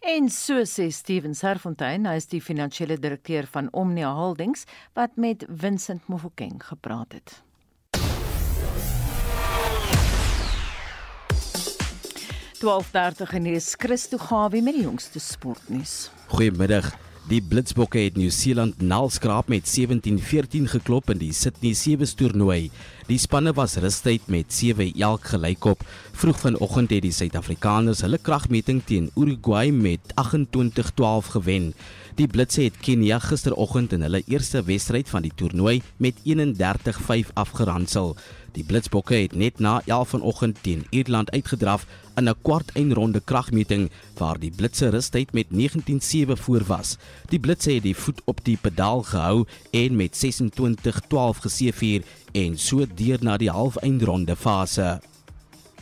En 0.00 0.28
so 0.28 0.64
sê 0.64 0.90
Steven 0.90 1.34
Serfontein, 1.34 2.06
hy 2.06 2.16
is 2.18 2.26
die 2.26 2.40
finansiële 2.42 2.96
direkteur 2.98 3.46
van 3.46 3.68
Omnia 3.70 4.14
Holdings 4.14 4.64
wat 4.94 5.16
met 5.16 5.44
Vincent 5.48 6.08
Mofokeng 6.08 6.58
gepraat 6.58 7.12
het. 7.12 7.42
en 13.34 13.44
hier 13.44 13.54
is 13.58 13.74
Christo 13.78 14.18
Gawie 14.18 14.62
met 14.62 14.74
die 14.74 14.82
jongste 14.82 15.20
sportnuus. 15.20 16.10
Goeiemiddag. 16.26 17.11
Die 17.30 17.38
Blitsbokke 17.38 18.00
het 18.02 18.16
Nieu-Seeland 18.18 18.80
nalskraap 18.82 19.46
met 19.48 19.68
17-14 19.70 20.64
geklop 20.72 21.12
in 21.12 21.20
die 21.20 21.30
Sydney 21.32 21.70
Sevens 21.78 22.16
toernooi. 22.18 22.72
Die 23.06 23.18
spanne 23.22 23.52
was 23.54 23.76
rustyd 23.78 24.26
met 24.26 24.50
7 24.52 24.90
elk 24.98 25.30
gelykop. 25.30 25.84
Vroeg 26.18 26.40
vanoggend 26.42 26.90
het 26.90 27.06
die 27.06 27.14
Suid-Afrikaners 27.14 28.02
hulle 28.02 28.18
kragmeting 28.18 28.82
teen 28.84 29.10
Uruguay 29.14 29.70
met 29.70 30.10
28-12 30.18 31.30
gewen. 31.36 31.70
Die 32.18 32.26
Blitse 32.26 32.66
het 32.66 32.82
Kenia 32.82 33.20
gisteroggend 33.22 33.94
in 33.94 34.02
hulle 34.02 34.24
eerste 34.26 34.64
wedstryd 34.66 35.08
van 35.08 35.22
die 35.22 35.32
toernooi 35.34 35.78
met 36.02 36.18
31-5 36.26 37.30
afgeransel. 37.38 38.16
Die 38.52 38.64
Blitsbokke 38.66 39.14
het 39.14 39.32
net 39.38 39.62
na 39.64 39.78
11 39.86 40.08
vanoggend 40.18 40.58
teen 40.60 40.84
Ierland 40.90 41.30
uitgedraf 41.30 41.86
in 42.16 42.28
'n 42.28 42.34
kwart 42.42 42.70
eindronde 42.74 43.20
kragmeting 43.20 43.90
waar 44.18 44.38
die 44.38 44.50
Blitse 44.50 44.88
rustyd 44.88 45.32
met 45.32 45.50
19-7 45.50 46.36
voor 46.36 46.64
was. 46.66 46.96
Die 47.28 47.40
Blitse 47.40 47.72
het 47.72 47.82
die 47.82 47.96
voet 47.96 48.20
op 48.24 48.44
die 48.44 48.58
pedaal 48.60 49.02
gehou 49.02 49.44
en 49.70 49.96
met 49.96 50.16
26-12 50.16 51.38
geseëvier 51.44 52.02
en 52.32 52.58
so 52.58 52.86
deur 52.94 53.18
na 53.20 53.36
die 53.36 53.50
halfeindronde 53.50 54.36
fase. 54.36 55.00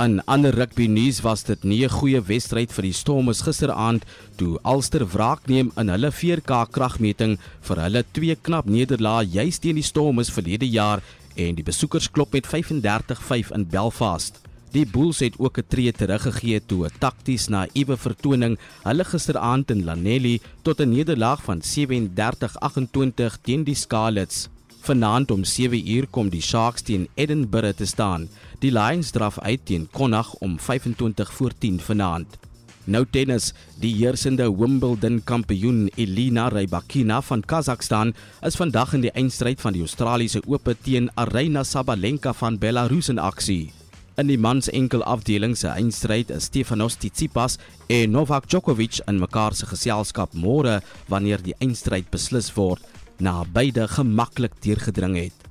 In 0.00 0.24
ander 0.24 0.54
rugby 0.54 0.86
nuus 0.86 1.20
was 1.20 1.42
dit 1.44 1.62
nie 1.62 1.84
'n 1.84 1.90
goeie 1.92 2.20
wedstryd 2.22 2.72
vir 2.72 2.82
die 2.82 2.92
Stormers 2.92 3.42
gisteraand 3.42 4.04
toe 4.36 4.58
Ulster 4.64 5.04
wraak 5.06 5.46
neem 5.46 5.72
in 5.76 5.88
hulle 5.88 6.10
4K 6.10 6.70
kragmeting 6.70 7.38
vir 7.60 7.76
hulle 7.76 8.04
twee 8.12 8.36
knap 8.36 8.66
nederlae 8.66 9.26
juis 9.26 9.58
teen 9.58 9.74
die 9.74 9.82
Stormers 9.82 10.30
verlede 10.30 10.68
jaar 10.68 11.02
en 11.36 11.54
die 11.54 11.62
besoekers 11.62 12.10
klop 12.10 12.32
met 12.32 12.46
35-5 12.46 13.52
in 13.52 13.66
Belfast. 13.68 14.49
Die 14.70 14.86
Bulls 14.86 15.18
het 15.18 15.34
ook 15.38 15.58
'n 15.58 15.66
tree 15.68 15.92
teruggegee 15.92 16.60
toe 16.66 16.86
'n 16.86 16.98
takties 16.98 17.48
naïewe 17.48 17.96
vertoning 17.96 18.58
hulle 18.82 19.04
gisteraand 19.04 19.70
in 19.70 19.84
Lanelli 19.84 20.40
tot 20.62 20.80
'n 20.80 20.88
nederlaag 20.88 21.42
van 21.42 21.62
37-28 21.62 23.38
teen 23.42 23.64
die 23.64 23.74
Scarlets. 23.74 24.48
Vanaand 24.80 25.30
om 25.30 25.44
7uur 25.44 26.06
kom 26.10 26.28
die 26.28 26.42
Sharks 26.42 26.82
teen 26.82 27.08
Edinburgh 27.14 27.76
te 27.76 27.84
staan. 27.84 28.28
Die 28.58 28.72
Lions 28.72 29.10
draf 29.10 29.38
uit 29.38 29.60
teen 29.64 29.88
Connacht 29.90 30.38
om 30.38 30.58
25 30.58 31.32
voor 31.32 31.52
10 31.58 31.80
vanaand. 31.80 32.38
Nou 32.84 33.06
tennis, 33.10 33.52
die 33.80 33.94
heersende 33.94 34.56
Wimbledon 34.56 35.20
kampioen 35.24 35.90
Elina 35.94 36.48
Rybakina 36.48 37.22
van 37.22 37.44
Kazakhstan 37.44 38.14
is 38.42 38.56
vandag 38.56 38.94
in 38.94 39.00
die 39.00 39.12
eindstryd 39.12 39.60
van 39.60 39.72
die 39.72 39.80
Australiese 39.80 40.42
Ope 40.46 40.76
teen 40.82 41.10
Aryna 41.14 41.62
Sabalenka 41.62 42.32
van 42.32 42.58
Belarus 42.58 43.08
in 43.08 43.18
aksie. 43.18 43.79
In 44.20 44.28
die 44.28 44.36
mans 44.36 44.66
enkel 44.68 45.00
afdeling 45.08 45.54
se 45.56 45.70
eindstryd 45.72 46.28
is 46.34 46.50
Stefanos 46.50 46.98
Tsitsipas 47.00 47.54
en 47.88 48.10
Novak 48.12 48.50
Djokovic 48.52 48.98
in 49.08 49.16
mekaar 49.22 49.54
se 49.56 49.64
geselskap 49.70 50.34
môre 50.36 50.74
wanneer 51.08 51.40
die 51.40 51.54
eindstryd 51.64 52.10
beslis 52.12 52.50
word 52.52 52.84
na 53.16 53.38
beide 53.54 53.86
gemaklik 53.88 54.58
deurgedring 54.60 55.16
het. 55.16 55.46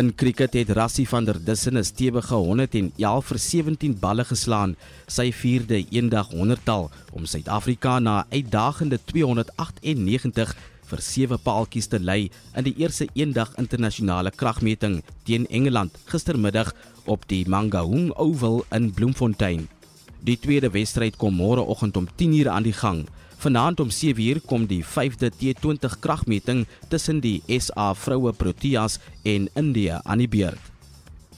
In 0.00 0.14
kriket 0.16 0.56
het 0.56 0.72
Rassie 0.78 1.04
van 1.10 1.28
der 1.28 1.36
Dussen 1.44 1.76
'n 1.76 1.84
stewige 1.84 2.34
111 2.34 3.26
vir 3.26 3.38
17 3.38 3.98
balle 4.00 4.24
geslaan, 4.24 4.76
sy 5.06 5.30
vierde 5.32 5.84
eendag 5.90 6.32
100tal 6.32 6.90
om 7.12 7.26
Suid-Afrika 7.26 7.98
na 7.98 8.24
'n 8.24 8.26
uitdagende 8.32 8.98
298 9.04 10.56
vir 10.88 11.00
7 11.00 11.38
paaltjies 11.38 11.88
te 11.88 11.98
lei 11.98 12.30
in 12.56 12.64
die 12.64 12.74
eerste 12.78 13.08
eendag 13.14 13.54
internasionale 13.58 14.30
kragmeting 14.30 15.02
teen 15.24 15.46
Engeland 15.46 15.92
gistermiddag 16.06 16.72
op 17.04 17.28
die 17.28 17.48
Mangaung 17.48 18.12
Oval 18.16 18.64
in 18.70 18.92
Bloemfontein. 18.92 19.68
Die 20.24 20.38
tweede 20.38 20.70
wedstryd 20.70 21.16
kom 21.16 21.36
môre 21.36 21.60
oggend 21.60 21.96
om 21.96 22.08
10:00 22.16 22.48
aan 22.48 22.62
die 22.62 22.72
gang. 22.72 23.08
Vanaand 23.36 23.80
om 23.80 23.90
7uur 23.90 24.40
kom 24.46 24.66
die 24.66 24.84
5de 24.84 25.30
T20 25.40 25.98
kragmeting 26.00 26.66
tussen 26.88 27.20
die 27.20 27.42
SA 27.58 27.94
vroue 27.94 28.32
Proteas 28.32 28.98
en 29.22 29.48
Indië 29.54 29.98
aan 30.02 30.18
die 30.18 30.28
beurt. 30.28 30.72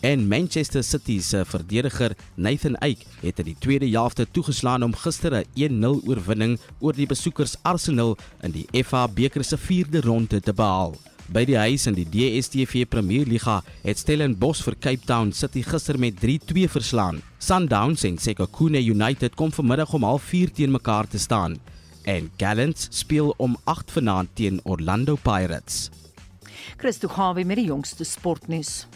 En 0.00 0.28
Manchester 0.28 0.84
City 0.84 1.20
se 1.20 1.44
verdediger 1.44 2.16
Nathan 2.34 2.76
Ake 2.76 3.04
het 3.20 3.38
in 3.38 3.44
die 3.44 3.56
tweede 3.58 3.88
helfte 3.88 4.26
toegeslaan 4.30 4.82
om 4.82 4.94
gister 4.94 5.34
'n 5.34 5.44
1-0 5.54 6.02
oorwinning 6.06 6.58
oor 6.78 6.92
die 6.92 7.06
besoekers 7.06 7.56
Arsenal 7.62 8.16
in 8.42 8.50
die 8.50 8.84
FA 8.84 9.08
beker 9.08 9.44
se 9.44 9.56
4de 9.58 10.00
ronde 10.00 10.40
te 10.40 10.52
behaal. 10.52 10.94
By 11.28 11.44
die 11.44 11.58
huis 11.58 11.86
in 11.86 11.94
die 11.94 12.06
DStv 12.06 12.86
Premier 12.88 13.26
Liga 13.26 13.62
het 13.82 13.98
Stellenbosch 13.98 14.62
vir 14.62 14.76
Cape 14.78 15.06
Town 15.06 15.32
City 15.32 15.62
gister 15.62 15.98
met 15.98 16.20
3-2 16.22 16.68
verslaan. 16.70 17.22
Sundowns 17.38 18.04
en 18.04 18.18
Sekhukhune 18.18 18.82
United 18.82 19.34
kom 19.34 19.52
vanmiddag 19.52 19.92
om 19.92 20.04
04:30 20.04 20.52
teen 20.52 20.70
mekaar 20.70 21.08
te 21.08 21.18
staan 21.18 21.58
en 22.06 22.30
Gallants 22.36 22.88
speel 22.90 23.34
om 23.36 23.56
8 23.64 23.90
vanaand 23.90 24.28
teen 24.34 24.60
Orlando 24.62 25.16
Pirates. 25.16 25.90
Christo 26.76 27.08
Hawe 27.08 27.44
met 27.44 27.56
die 27.56 27.66
jongste 27.66 28.04
sportnuus. 28.04 28.86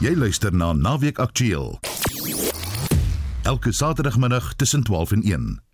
Jy 0.00 0.14
luister 0.14 0.54
na 0.54 0.72
Naweek 0.72 1.18
Aktueel. 1.18 1.78
Elke 3.42 3.72
Saterdagmiddag 3.72 4.54
tussen 4.54 4.82
12 4.82 5.12
en 5.12 5.22
1. 5.22 5.65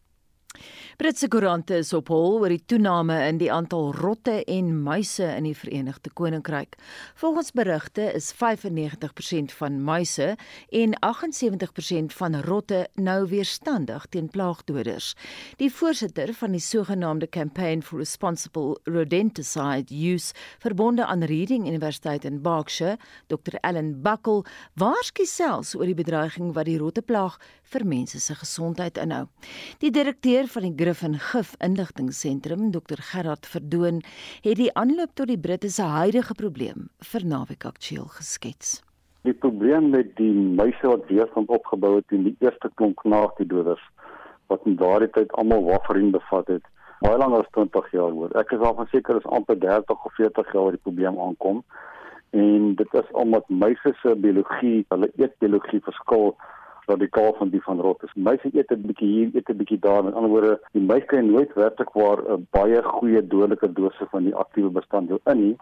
Britse 1.03 1.27
koerante 1.27 1.75
is 1.83 1.89
op 1.97 2.13
hol 2.13 2.37
oor 2.39 2.53
die 2.53 2.63
toename 2.71 3.17
in 3.27 3.41
die 3.41 3.49
aantal 3.51 3.89
rotte 3.97 4.37
en 4.47 4.69
muise 4.85 5.27
in 5.35 5.49
die 5.49 5.55
Verenigde 5.59 6.13
Koninkryk. 6.15 6.77
Volgens 7.19 7.51
berigte 7.51 8.05
is 8.15 8.29
95% 8.39 9.51
van 9.59 9.81
muise 9.83 10.29
en 10.71 10.95
78% 11.03 12.15
van 12.15 12.39
rotte 12.47 12.85
nou 12.95 13.17
weerstandig 13.33 14.07
teen 14.15 14.29
plaagdoders. 14.31 15.17
Die 15.59 15.73
voorsitter 15.75 16.31
van 16.39 16.55
die 16.55 16.63
sogenaamde 16.63 17.27
Campaign 17.27 17.83
for 17.83 17.99
Responsible 17.99 18.79
Rodenticide 18.85 19.91
Use, 19.91 20.31
verbonde 20.63 21.07
aan 21.07 21.27
Reading 21.27 21.67
Universiteit 21.67 22.25
in 22.25 22.39
Berkshire, 22.47 22.95
Dr. 23.27 23.59
Allan 23.61 23.97
Buckle, 24.07 24.45
waarsku 24.79 25.27
selfs 25.27 25.75
oor 25.75 25.91
die 25.91 25.99
bedreiging 25.99 26.55
wat 26.55 26.71
die 26.71 26.79
rotteplaag 26.79 27.41
vir 27.73 27.85
mense 27.89 28.21
se 28.21 28.37
gesondheid 28.37 29.01
inhou. 29.01 29.25
Die 29.81 29.91
direkteur 29.91 30.49
van 30.53 30.67
die 30.67 30.75
Griffin 30.77 31.17
Gif 31.31 31.55
Inligtingseentrum, 31.65 32.71
Dr 32.75 33.01
Gerard 33.13 33.49
Verdoon, 33.49 34.03
het 34.45 34.59
die 34.61 34.71
aanloop 34.77 35.15
tot 35.15 35.31
die 35.33 35.41
Britte 35.41 35.71
se 35.71 35.87
huidige 35.89 36.37
probleem 36.39 36.89
vir 37.13 37.27
naweek 37.27 37.65
aktueel 37.69 38.09
geskets. 38.19 38.81
Die 39.23 39.35
probleem 39.35 39.91
met 39.91 40.17
die 40.19 40.33
muise 40.33 40.89
wat 40.91 41.07
weerstand 41.09 41.49
opgebou 41.49 41.97
het 42.01 42.15
in 42.15 42.25
die 42.27 42.37
eerste 42.43 42.71
klomp 42.75 42.99
knaagdoders 43.05 43.83
wat 44.51 44.67
in 44.69 44.77
daardie 44.77 45.09
tyd 45.15 45.31
almal 45.41 45.63
warfarin 45.65 46.11
bevat 46.13 46.49
het, 46.51 46.65
baie 47.03 47.19
langer 47.19 47.45
as 47.45 47.53
20 47.57 47.93
jaar 47.97 48.13
hoor. 48.13 48.35
Ek 48.39 48.53
is 48.53 48.61
al 48.61 48.75
van 48.79 48.91
seker 48.91 49.21
is 49.21 49.29
amper 49.39 49.59
30 49.59 49.95
of 49.95 50.19
40 50.19 50.53
jaar 50.53 50.67
wat 50.69 50.77
die 50.77 50.85
probleem 50.89 51.21
aankom. 51.23 51.63
En 52.33 52.75
dit 52.81 52.99
is 53.01 53.15
omdat 53.23 53.49
muise 53.49 53.95
se 54.01 54.17
biologie, 54.17 54.85
hulle 54.89 55.11
eetbiologie 55.21 55.81
verskil 55.87 56.33
radikaal 56.87 57.35
van 57.39 57.49
die 57.49 57.63
van 57.63 57.81
rot. 57.81 58.03
As 58.03 58.15
muise 58.15 58.51
eet 58.53 58.71
'n 58.71 58.87
bietjie 58.87 59.09
hier, 59.09 59.31
eet 59.35 59.49
'n 59.51 59.57
bietjie 59.57 59.79
daar. 59.79 60.05
Met 60.05 60.15
ander 60.15 60.31
woorde, 60.31 60.61
die 60.73 60.83
muis 60.83 61.05
kry 61.05 61.21
nooit 61.21 61.53
werklik 61.55 61.93
waar 61.93 62.19
'n 62.19 62.47
baie 62.51 62.83
goeie 62.83 63.27
dodelike 63.27 63.73
dosis 63.73 64.09
van 64.11 64.25
die 64.25 64.35
aktiewe 64.35 64.71
bestanddeel 64.71 65.21
in 65.25 65.41
nie. 65.41 65.57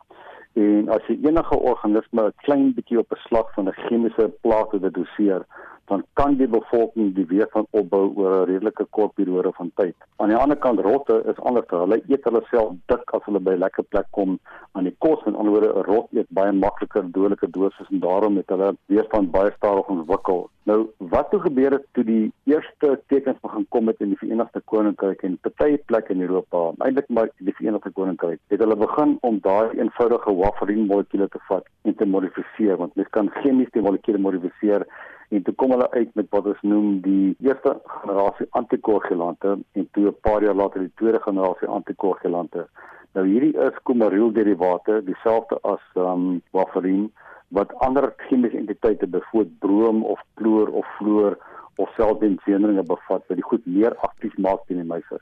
En 0.55 0.89
as 0.89 1.07
jy 1.07 1.19
enige 1.23 1.59
organisme 1.59 2.23
'n 2.23 2.33
klein 2.37 2.75
bietjie 2.75 2.99
op 2.99 3.13
'n 3.13 3.23
slag 3.27 3.55
van 3.55 3.69
'n 3.69 3.81
chemiese 3.87 4.33
plaag 4.41 4.69
te 4.69 4.91
doseer, 4.91 5.47
dan 5.91 6.05
kan 6.15 6.37
die 6.39 6.49
bevolking 6.49 7.15
die 7.17 7.27
weerstand 7.27 7.67
opbou 7.81 8.05
oor 8.15 8.35
'n 8.41 8.49
redelike 8.51 8.87
kort 8.97 9.15
periode 9.15 9.51
van 9.59 9.71
tyd. 9.75 9.97
Aan 10.17 10.29
die 10.33 10.41
ander 10.43 10.57
kant 10.57 10.81
rotte 10.81 11.17
is 11.33 11.41
anders. 11.49 11.67
Hulle 11.71 11.99
eet 12.09 12.25
hulle 12.29 12.43
self 12.51 12.77
dik 12.93 13.15
as 13.17 13.27
hulle 13.27 13.41
by 13.47 13.55
'n 13.55 13.65
lekker 13.65 13.85
plek 13.93 14.07
kom 14.19 14.39
aan 14.73 14.85
die 14.85 14.97
kos 15.05 15.27
en 15.27 15.35
anderswoorde 15.35 15.73
'n 15.75 15.89
rot 15.91 16.09
eet 16.13 16.31
baie 16.39 16.53
makliker 16.53 17.05
dodelike 17.17 17.51
doses 17.51 17.91
en 17.91 18.01
daarom 18.07 18.37
het 18.37 18.49
hulle 18.49 18.77
weerstand 18.87 19.31
baie 19.31 19.51
stadig 19.57 19.89
ontwikkel. 19.97 20.49
Nou 20.71 20.81
wat 20.99 21.31
toe 21.31 21.41
gebeur 21.41 21.73
het 21.73 21.87
toe 21.93 22.05
die 22.05 22.33
eerste 22.45 22.89
tekens 23.07 23.41
begin 23.41 23.67
kom 23.69 23.87
het 23.87 24.01
in 24.01 24.09
die 24.13 24.19
Verenigde 24.23 24.61
Koninkryk 24.65 25.23
en 25.23 25.39
party 25.43 25.79
plekke 25.87 26.13
in 26.13 26.21
Europa, 26.21 26.73
eintlik 26.79 27.09
maar 27.09 27.29
die 27.39 27.55
Verenigde 27.55 27.91
Koninkryk, 27.91 28.39
het 28.49 28.61
hulle 28.61 28.77
begin 28.77 29.17
om 29.21 29.41
daai 29.43 29.79
eenvoudige 29.79 30.35
warfarin 30.43 30.87
molekules 30.87 31.31
te 31.31 31.41
vat 31.49 31.67
en 31.83 31.95
te 31.95 32.07
modifiseer 32.07 32.77
want 32.77 32.95
mens 32.95 33.09
kan 33.11 33.33
chemies 33.41 33.73
die 33.73 33.83
molekules 33.83 34.21
modifiseer 34.21 34.87
en 35.31 35.43
toe 35.47 35.55
kom 35.55 35.71
hulle 35.71 35.91
uit 35.91 36.15
met 36.19 36.27
wat 36.35 36.47
ons 36.53 36.63
noem 36.67 37.01
die 37.05 37.35
eerste 37.47 37.77
generasie 38.03 38.47
antikoagulante 38.59 39.57
en 39.79 39.89
toe 39.93 40.07
'n 40.09 40.21
paar 40.27 40.43
jaar 40.43 40.59
later 40.63 40.81
die 40.81 40.97
tweede 41.01 41.21
generasie 41.27 41.69
antikoagulante. 41.69 42.67
Nou 43.15 43.27
hierdie 43.27 43.57
is 43.67 43.83
coumaryl 43.83 44.33
derivate, 44.33 45.03
dieselfde 45.05 45.59
as 45.63 45.83
um 45.95 46.43
warfarin 46.51 47.11
wat 47.49 47.75
ander 47.87 48.13
chemiese 48.17 48.57
entiteite 48.57 49.07
byvoorbeeld 49.07 49.59
broom 49.59 50.05
of 50.05 50.21
kloor 50.35 50.69
of 50.69 50.87
fluor 50.99 51.39
of 51.77 51.91
selfbenzeenringe 51.97 52.83
bevat 52.83 53.23
wat 53.27 53.37
die 53.41 53.49
goed 53.51 53.67
meer 53.67 53.97
aktief 53.97 54.37
maak 54.39 54.67
teen 54.67 54.83
die 54.83 54.87
muise. 54.87 55.19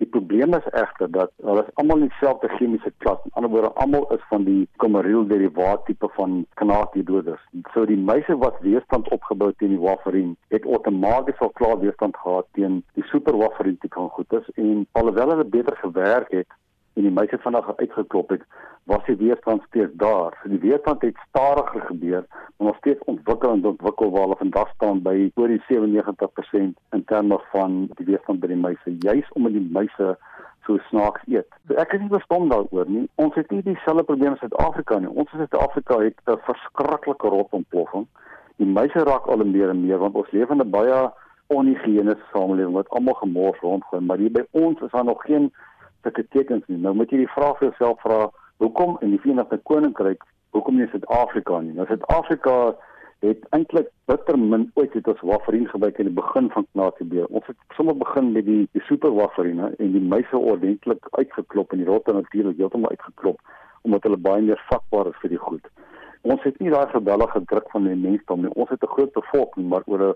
Die 0.00 0.08
probleem 0.08 0.54
is 0.56 0.68
egter 0.72 1.10
dat 1.12 1.32
hulle 1.44 1.62
is 1.66 1.74
almal 1.80 2.00
dieselfde 2.00 2.48
chemiese 2.56 2.92
klas. 3.04 3.18
In 3.28 3.34
ander 3.36 3.50
woorde, 3.52 3.72
almal 3.82 4.06
is 4.16 4.22
van 4.30 4.46
die 4.46 4.62
coumaryl 4.80 5.26
derivaat 5.28 5.84
tipe 5.84 6.08
van 6.14 6.38
kanaatiedoders. 6.60 7.42
So 7.74 7.84
die 7.84 7.98
muise 8.00 8.36
wat 8.40 8.56
weerstand 8.64 9.10
opgebou 9.12 9.50
teen 9.60 9.74
die 9.74 9.82
warfarin, 9.82 10.32
het 10.54 10.64
outomaties 10.64 11.44
al 11.44 11.52
klaar 11.60 11.76
weerstand 11.82 12.16
gehad 12.22 12.48
teen 12.56 12.80
die 12.96 13.04
super 13.12 13.36
warfarin 13.36 13.76
tipe 13.82 14.00
van 14.00 14.08
goedes 14.16 14.48
en 14.54 14.86
alhoewel 14.92 15.34
hulle 15.34 15.48
beter 15.58 15.76
gewerk 15.84 16.32
het, 16.38 16.48
en 17.00 17.08
die 17.08 17.16
meise 17.16 17.38
vanaand 17.40 17.78
uitgeklop 17.80 18.34
het, 18.34 18.42
was 18.90 19.04
die 19.06 19.16
weerstand 19.16 19.62
steeds 19.68 19.92
daar. 20.02 20.36
So 20.42 20.52
die 20.52 20.60
weerstand 20.60 21.02
het 21.06 21.20
stadiger 21.28 21.80
gebeur, 21.88 22.24
maar 22.56 22.70
nog 22.70 22.76
steeds 22.76 23.04
ontwikkel 23.04 23.52
en 23.52 23.64
ontwikkel 23.64 24.10
waar 24.10 24.26
hulle 24.26 24.40
vandag 24.40 24.72
staan 24.74 25.02
by 25.02 25.30
oor 25.34 25.52
die 25.52 25.62
97% 25.68 26.74
in 26.96 27.04
terme 27.12 27.40
van 27.52 27.78
die 28.00 28.08
weerstand 28.12 28.40
by 28.40 28.50
die 28.52 28.60
meise, 28.66 28.96
juis 29.06 29.32
omdat 29.38 29.56
die 29.56 29.68
meise 29.72 30.16
so 30.66 30.76
snaaks 30.90 31.22
eet. 31.26 31.48
So 31.68 31.78
ek 31.80 31.94
is 31.96 32.02
nie 32.04 32.12
verstom 32.12 32.50
daaroor 32.52 32.90
nie. 32.90 33.06
Ons 33.22 33.38
het 33.40 33.50
nie 33.54 33.62
dieselfde 33.64 34.04
probleem 34.04 34.36
in 34.36 34.42
Suid-Afrika 34.42 35.00
nie. 35.00 35.08
Ons 35.08 35.32
in 35.32 35.46
Suid-Afrika 35.46 36.02
het 36.04 36.20
'n 36.26 36.38
verskriklike 36.48 37.32
rotontploffing. 37.36 38.06
Die 38.60 38.68
meise 38.68 39.06
raak 39.08 39.26
al 39.26 39.44
meer 39.44 39.70
en 39.70 39.86
meer 39.86 39.98
want 39.98 40.14
ons 40.14 40.30
leef 40.30 40.50
in 40.50 40.60
'n 40.60 40.70
baie 40.70 41.10
onhigiëniese 41.50 42.28
samelewing 42.32 42.74
wat 42.74 42.88
almal 42.88 43.14
gemors 43.14 43.60
rondgooi, 43.60 44.00
maar 44.00 44.18
hier 44.18 44.30
by 44.30 44.44
ons 44.50 44.80
is 44.80 44.90
daar 44.90 45.04
nog 45.04 45.22
geen 45.22 45.50
sulke 46.02 46.26
tekens 46.34 46.66
nie. 46.68 46.78
Nou 46.78 46.94
moet 46.94 47.10
jy 47.10 47.24
die 47.24 47.32
vraag 47.34 47.58
vir 47.58 47.70
jouself 47.70 48.00
vra, 48.04 48.20
hoekom 48.62 48.98
in 49.00 49.10
die 49.14 49.20
Verenigde 49.22 49.58
Koninkryk, 49.64 50.24
hoekom 50.56 50.76
nie 50.76 50.88
Suid-Afrika 50.92 51.60
nie? 51.60 51.74
Nou 51.76 51.86
Suid-Afrika 51.86 52.76
het 53.20 53.42
eintlik 53.56 53.90
bitter 54.08 54.38
min 54.38 54.70
ooit 54.80 54.94
het 54.96 55.08
ons 55.12 55.20
warfarin 55.28 55.66
gebruik 55.68 55.98
in 56.00 56.08
die 56.08 56.16
begin 56.16 56.48
van 56.54 56.66
knatiebeer. 56.72 57.26
Ons 57.28 57.46
het 57.50 57.76
sommer 57.76 57.96
begin 58.00 58.32
met 58.32 58.46
die 58.48 58.62
die 58.72 58.84
super 58.88 59.12
warfarin 59.16 59.60
en 59.68 59.92
die 59.96 60.06
meise 60.12 60.38
ordentlik 60.38 61.08
uitgeklop 61.18 61.72
en 61.72 61.82
die 61.82 61.88
rotte 61.88 62.16
natuurlik 62.16 62.56
heeltemal 62.56 62.96
uitgeklop 62.96 63.40
omdat 63.88 64.04
hulle 64.08 64.20
baie 64.20 64.42
meer 64.44 64.60
vatbaar 64.68 65.08
is 65.08 65.20
vir 65.20 65.32
die 65.32 65.40
goed. 65.40 65.68
Ons 66.28 66.42
het 66.44 66.58
nie 66.60 66.72
daai 66.72 66.88
geweldige 66.92 67.40
druk 67.52 67.70
van 67.72 67.86
die 67.88 67.96
mensdom 67.96 68.42
nie. 68.44 68.52
Ons 68.56 68.72
het 68.72 68.82
'n 68.84 68.94
groot 68.94 69.12
bevolking 69.12 69.68
maar 69.68 69.84
oor 69.86 70.02
'n 70.08 70.14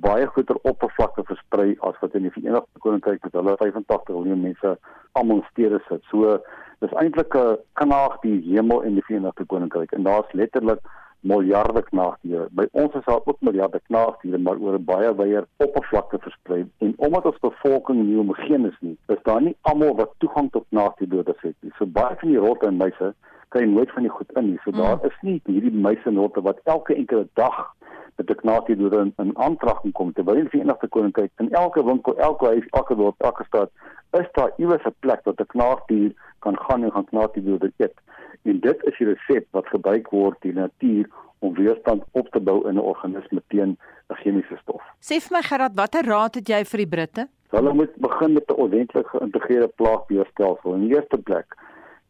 baie 0.00 0.26
groter 0.26 0.58
oppervlakte 0.62 1.24
versprei 1.28 1.76
as 1.80 1.98
wat 2.00 2.14
in 2.14 2.26
die 2.26 2.32
Verenigde 2.34 2.82
Koninkryk 2.84 3.22
met 3.22 3.32
hulle 3.38 3.56
85 3.60 4.14
miljoen 4.14 4.42
mense 4.42 4.76
almal 5.12 5.36
in 5.36 5.46
stede 5.50 5.80
sit. 5.88 6.02
So 6.10 6.38
dis 6.80 6.92
eintlik 7.02 7.34
'n 7.34 7.58
kanaag 7.80 8.20
die 8.22 8.40
hemel 8.50 8.82
in 8.82 8.94
die 8.94 9.04
Verenigde 9.06 9.44
Koninkryk 9.44 9.92
en 9.92 10.02
daar's 10.02 10.32
letterlik 10.32 10.80
miljarde 11.20 11.82
knaagdiere. 11.82 12.48
By 12.50 12.66
ons 12.72 12.94
is 12.94 13.04
daar 13.04 13.20
ook 13.24 13.40
miljarde 13.40 13.80
knaagdiere 13.86 14.38
maar 14.38 14.58
oor 14.58 14.74
'n 14.78 14.84
baie 14.84 15.14
wyeer 15.14 15.46
oppervlakte 15.56 16.18
versprei. 16.18 16.66
En 16.78 16.94
omdat 16.96 17.24
ons 17.24 17.38
bevolking 17.40 18.04
nie 18.04 18.16
homogeen 18.16 18.66
is 18.66 18.78
nie, 18.80 18.98
is 19.06 19.22
daar 19.22 19.42
nie 19.42 19.56
almal 19.60 19.94
wat 19.94 20.14
toegang 20.18 20.50
tot 20.50 20.66
knaagdierdoders 20.68 21.40
het 21.40 21.56
nie. 21.60 21.72
So 21.78 21.86
baie 21.86 22.16
van 22.16 22.28
die 22.28 22.38
rotte 22.38 22.66
en 22.66 22.76
muise 22.76 23.14
jy 23.54 23.64
nooit 23.70 23.90
van 23.94 24.02
die 24.02 24.10
goed 24.10 24.30
in 24.38 24.50
nie. 24.50 24.60
So 24.64 24.70
daar 24.70 24.96
mm. 24.96 25.08
is 25.08 25.18
nie 25.22 25.40
hierdie 25.44 25.72
muise 25.86 26.10
en 26.10 26.18
rotte 26.18 26.42
wat 26.42 26.60
elke 26.64 26.94
enkele 26.94 27.28
dag 27.34 27.74
met 28.16 28.30
'n 28.30 28.34
knaatie 28.34 28.76
deur 28.76 29.00
in, 29.00 29.12
in 29.16 29.38
aantragting 29.38 29.92
kom 29.92 30.12
terwyl 30.12 30.34
die 30.34 30.48
Verenigde 30.48 30.88
Koninkryk 30.88 31.30
in 31.36 31.50
elke 31.50 31.84
winkel, 31.84 32.16
elke 32.16 32.46
huis, 32.46 32.66
elke 32.70 32.96
dorp, 32.96 33.22
elke 33.22 33.44
stad 33.44 33.70
is 34.10 34.28
daar 34.32 34.52
iewers 34.56 34.84
'n 34.84 34.94
plek 34.98 35.20
waar 35.24 35.34
'n 35.36 35.46
knaatie 35.46 36.16
kan 36.38 36.58
gaan 36.58 36.82
en 36.82 36.92
gaan 36.92 37.04
knaatie 37.04 37.42
deur 37.42 37.72
eet. 37.76 37.98
En 38.42 38.60
dit 38.60 38.84
is 38.84 38.98
die 38.98 39.06
resep 39.06 39.46
wat 39.50 39.66
gebruik 39.66 40.08
word 40.08 40.36
die 40.40 40.52
natuur 40.52 41.08
om 41.38 41.54
weerstand 41.54 42.02
op 42.10 42.28
te 42.28 42.40
bou 42.40 42.68
in 42.68 42.74
'n 42.74 42.88
organisme 42.92 43.42
teen 43.48 43.78
'n 44.08 44.14
chemiese 44.22 44.56
stof. 44.62 44.82
Sê 45.00 45.20
vir 45.20 45.36
my 45.36 45.42
Gerard, 45.42 45.74
watter 45.74 46.04
raad 46.04 46.34
het 46.34 46.48
jy 46.48 46.64
vir 46.64 46.78
die 46.78 46.92
Britte? 46.96 47.28
Hulle 47.50 47.74
moet 47.74 47.94
begin 47.96 48.32
met 48.32 48.50
'n 48.50 48.60
ordentlik 48.60 49.06
geïntegreerde 49.06 49.68
plaagbeheerstelsel. 49.68 50.74
In 50.74 50.88
die 50.88 50.94
eerste 50.96 51.18
plek 51.18 51.56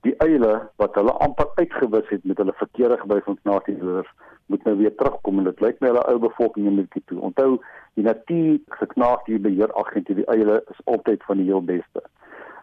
die 0.05 0.15
eile 0.19 0.69
wat 0.77 0.95
hulle 0.95 1.13
amper 1.25 1.49
uitgewis 1.55 2.09
het 2.09 2.25
met 2.25 2.41
hulle 2.41 2.53
verkeerde 2.61 2.99
gebruik 3.01 3.25
van 3.25 3.39
knaatiedoders 3.43 4.11
moet 4.47 4.65
nou 4.65 4.77
weer 4.77 4.95
terugkom 4.95 5.39
en 5.39 5.45
dit 5.45 5.61
lyk 5.61 5.81
my 5.81 5.89
hulle 5.89 6.05
ou 6.13 6.19
bevolking 6.19 6.67
neem 6.67 6.83
dit 6.83 7.07
toe. 7.07 7.21
Onthou, 7.21 7.61
die 7.95 8.05
natuur 8.05 8.59
geknaag 8.81 9.25
die 9.25 9.39
beheeragent 9.39 10.07
die 10.07 10.27
eile 10.27 10.63
is 10.71 10.81
altyd 10.85 11.23
van 11.29 11.37
die 11.37 11.47
heel 11.47 11.65
beste. 11.65 12.05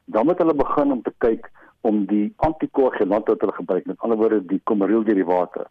Dan 0.05 0.25
moet 0.25 0.37
hulle 0.37 0.53
begin 0.53 0.91
om 0.91 1.01
te 1.01 1.13
kyk 1.17 1.49
om 1.81 2.05
die 2.05 2.33
antikoagulante 2.35 3.31
wat 3.31 3.41
hulle 3.41 3.59
gebruik, 3.59 3.85
met 3.85 3.99
ander 3.99 4.17
woorde 4.17 4.45
die 4.45 4.61
coumaryl 4.63 5.03
derivate 5.03 5.65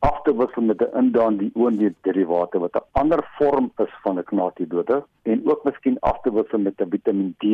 af 0.00 0.22
te 0.24 0.32
wissel 0.36 0.62
met 0.62 0.80
'n 0.82 0.96
indaan 1.00 1.36
die 1.36 1.50
oonneet 1.54 1.96
derivate 2.06 2.58
wat 2.58 2.76
'n 2.76 2.86
ander 3.00 3.20
vorm 3.38 3.72
is 3.84 3.92
van 4.02 4.18
'n 4.18 4.24
knatiedode 4.24 5.04
en 5.22 5.48
ook 5.50 5.64
miskien 5.64 5.98
af 6.00 6.20
te 6.20 6.32
wissel 6.32 6.58
met 6.58 6.80
'n 6.80 6.90
Vitamiin 6.90 7.34
D 7.38 7.44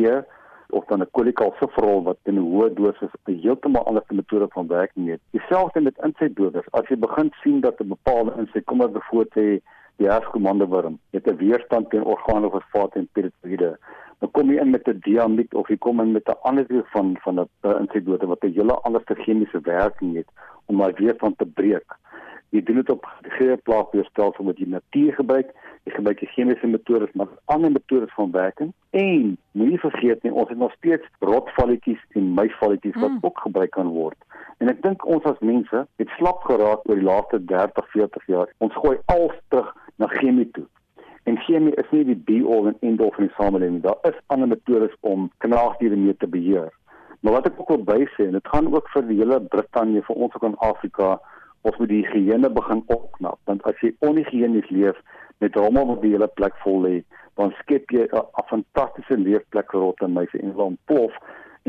of 0.69 0.85
dan 0.85 1.01
'n 1.01 1.11
kolikalsifrol 1.11 2.03
wat 2.03 2.17
in 2.23 2.37
'n 2.37 2.49
hoë 2.51 2.73
dosis 2.73 3.13
'n 3.25 3.39
heeltemal 3.41 3.85
ander 3.85 4.03
metode 4.09 4.47
van 4.49 4.67
werking 4.67 5.09
het. 5.09 5.21
Dieselfde 5.31 5.81
met 5.81 5.97
insetdoders. 6.03 6.71
As 6.71 6.87
jy 6.87 6.97
begin 6.97 7.31
sien 7.41 7.59
dat 7.61 7.79
'n 7.79 7.87
bepaalde 7.87 8.33
inset, 8.37 8.65
kom 8.65 8.77
maar 8.77 8.91
byvoorbeeld 8.91 9.33
sê 9.37 9.63
die 9.97 10.09
herskomandewurm, 10.09 10.99
het 11.11 11.27
'n 11.27 11.35
weerstand 11.35 11.89
teen 11.89 12.03
organofosfate 12.03 12.99
en 12.99 13.09
peptiede. 13.11 13.77
Dan 14.19 14.31
kom 14.31 14.49
jy 14.51 14.59
in 14.59 14.69
met 14.69 14.87
'n 14.87 14.99
diamiet 14.99 15.53
of 15.53 15.67
jy 15.67 15.77
kom 15.77 15.99
in 15.99 16.11
met 16.11 16.27
'n 16.27 16.41
ander 16.41 16.65
tipe 16.65 16.85
van 16.85 17.17
van 17.19 17.39
'n 17.39 17.49
insetdoder 17.79 18.27
wat 18.27 18.43
'n 18.43 18.53
hele 18.53 18.73
ander 18.73 19.01
chemiese 19.05 19.59
werking 19.61 20.15
het 20.15 20.29
om 20.65 20.77
daai 20.77 20.93
weerstand 20.95 21.37
te 21.37 21.45
breek. 21.45 21.97
Jy 22.55 22.61
doen 22.63 22.75
dit 22.79 22.89
op 22.89 23.05
geïntegreerde 23.05 23.61
plaagbeheerstelsel 23.67 24.45
wat 24.47 24.59
jy 24.61 24.67
natuur 24.71 25.13
gebruik. 25.13 25.49
Jy 25.83 25.95
gebruik 25.95 26.21
chemiese 26.33 26.67
metodes 26.67 27.11
maar 27.13 27.33
ander 27.45 27.71
metodes 27.71 28.13
van 28.15 28.31
werking. 28.31 28.71
En 28.89 29.37
moenie 29.51 29.79
vergeet 29.79 30.23
nie 30.23 30.33
ons 30.33 30.49
het 30.49 30.57
nog 30.57 30.71
steeds 30.79 31.03
rotvalletjies 31.19 32.05
en 32.15 32.31
muisvalletjies 32.39 32.95
wat 32.95 33.09
mm. 33.09 33.19
ook 33.21 33.39
gebruik 33.39 33.71
kan 33.75 33.91
word. 33.91 34.17
En 34.57 34.71
ek 34.71 34.81
dink 34.81 35.05
ons 35.05 35.27
as 35.29 35.43
mense 35.43 35.83
het 36.01 36.15
slap 36.15 36.47
geraak 36.47 36.87
oor 36.87 36.95
die 36.95 37.09
laaste 37.09 37.43
30 37.51 37.91
40 37.91 38.31
jaar. 38.31 38.55
Ons 38.63 38.79
gooi 38.79 38.97
al 39.11 39.29
terug 39.51 39.75
na 39.97 40.07
chemie 40.15 40.49
toe. 40.55 40.65
En 41.27 41.37
chemie 41.43 41.75
is 41.75 41.89
nie 41.91 42.05
die 42.07 42.19
be 42.29 42.39
all 42.47 42.71
and 42.71 42.83
end 42.87 43.01
all 43.03 43.11
van 43.15 43.27
die 43.27 43.35
samelewing 43.35 43.81
daar 43.83 43.99
is 44.07 44.19
ander 44.33 44.47
metodes 44.47 44.95
om 45.01 45.27
knaagdiere 45.43 45.99
mee 45.99 46.15
te 46.17 46.27
beheer. 46.27 46.71
Maar 47.19 47.33
wat 47.33 47.49
ek 47.49 47.59
ook 47.59 47.73
wil 47.73 47.83
bysê 47.83 48.29
en 48.29 48.37
dit 48.37 48.47
gaan 48.53 48.69
ook 48.73 48.87
vir 48.93 49.03
die 49.09 49.17
hele 49.19 49.41
Brittanje 49.41 50.05
vir 50.07 50.15
ons 50.15 50.35
ook 50.37 50.45
in 50.47 50.55
Afrika 50.63 51.17
ons 51.67 51.77
moet 51.81 51.91
die 51.91 52.03
higiëne 52.05 52.49
begin 52.49 52.83
opknap 52.87 53.39
want 53.49 53.65
as 53.69 53.79
jy 53.83 53.93
onhigienis 54.07 54.69
leef 54.69 54.99
met 55.43 55.55
rommel 55.55 55.91
wat 55.91 56.01
die 56.01 56.13
hele 56.15 56.27
plek 56.39 56.55
vol 56.63 56.79
lê, 56.85 56.95
dan 57.37 57.53
skep 57.61 57.91
jy 57.93 58.07
'n 58.09 58.47
fantastiese 58.49 59.17
leefplek 59.17 59.71
vir 59.71 59.81
rotte 59.81 60.05
en 60.05 60.13
muise 60.13 60.39
en 60.39 60.51
hulle 60.51 60.71
ontplof 60.73 61.13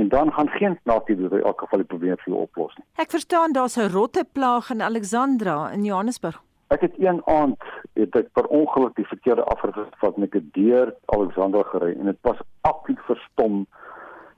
en 0.00 0.08
dan 0.08 0.32
gaan 0.32 0.48
geen 0.48 0.78
knaatie 0.82 1.16
deur 1.16 1.32
in 1.38 1.44
elk 1.44 1.60
geval 1.60 1.78
die 1.78 1.90
probleem 1.92 2.16
vir 2.16 2.32
jou 2.32 2.42
oplos 2.42 2.76
nie. 2.76 2.86
Ek 2.96 3.10
verstaan 3.10 3.52
daar's 3.52 3.76
'n 3.76 3.90
rotteplaag 3.92 4.70
in 4.70 4.82
Alexandra 4.82 5.70
in 5.70 5.84
Johannesburg. 5.84 6.42
Ek 6.68 6.80
het 6.80 6.94
een 6.98 7.20
aand 7.24 7.62
het 7.94 8.16
ek 8.16 8.32
per 8.32 8.46
ongeluk 8.46 8.94
die 8.96 9.06
verkeerde 9.06 9.44
afgevat 9.44 10.16
met 10.16 10.34
'n 10.34 10.50
deur 10.52 10.94
Alexandra 11.06 11.62
gery 11.62 11.92
en 11.98 12.04
dit 12.04 12.18
was 12.22 12.38
absoluut 12.60 13.00
verstom. 13.00 13.66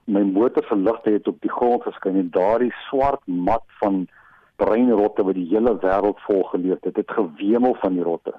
My 0.04 0.22
motor 0.22 0.64
se 0.64 0.76
ligte 0.76 1.10
het 1.10 1.28
op 1.28 1.40
die 1.40 1.50
grond 1.50 1.82
geskyn 1.82 2.16
en 2.16 2.30
daardie 2.30 2.72
swart 2.88 3.20
mat 3.26 3.64
van 3.66 4.08
breinrotte 4.62 5.24
wat 5.24 5.38
die 5.38 5.48
hele 5.50 5.74
wêreld 5.82 6.22
vol 6.28 6.42
geleef 6.52 6.80
het, 6.86 6.96
het 6.96 7.18
gewemel 7.18 7.76
van 7.82 7.98
die 7.98 8.06
rotte. 8.06 8.34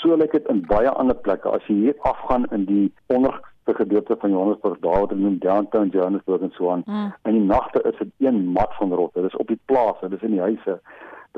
So 0.00 0.16
lyk 0.16 0.32
dit 0.36 0.48
in 0.52 0.62
baie 0.68 0.90
ander 0.90 1.16
plekke. 1.26 1.48
As 1.48 1.66
jy 1.70 1.76
hier 1.86 1.98
afgaan 2.10 2.46
in 2.56 2.66
die 2.68 2.86
onderste 3.14 3.76
gedeelte 3.78 4.16
van 4.20 4.34
Johannesburg, 4.34 4.78
daar 4.82 5.00
wat 5.04 5.14
hulle 5.14 5.22
noem 5.22 5.38
downtown 5.38 5.92
Johannesburg 5.94 6.42
en 6.42 6.54
so 6.56 6.70
aan, 6.70 6.82
mm. 6.86 7.12
in 7.30 7.38
die 7.38 7.48
nagte 7.48 7.82
is 7.90 7.98
dit 7.98 8.12
een 8.26 8.44
mat 8.56 8.74
van 8.78 8.92
rotte. 8.92 9.22
Dit 9.22 9.32
is 9.32 9.40
op 9.40 9.52
die 9.52 9.60
plase, 9.70 10.08
dit 10.08 10.18
is 10.18 10.28
in 10.28 10.36
die 10.36 10.46
huise. 10.48 10.80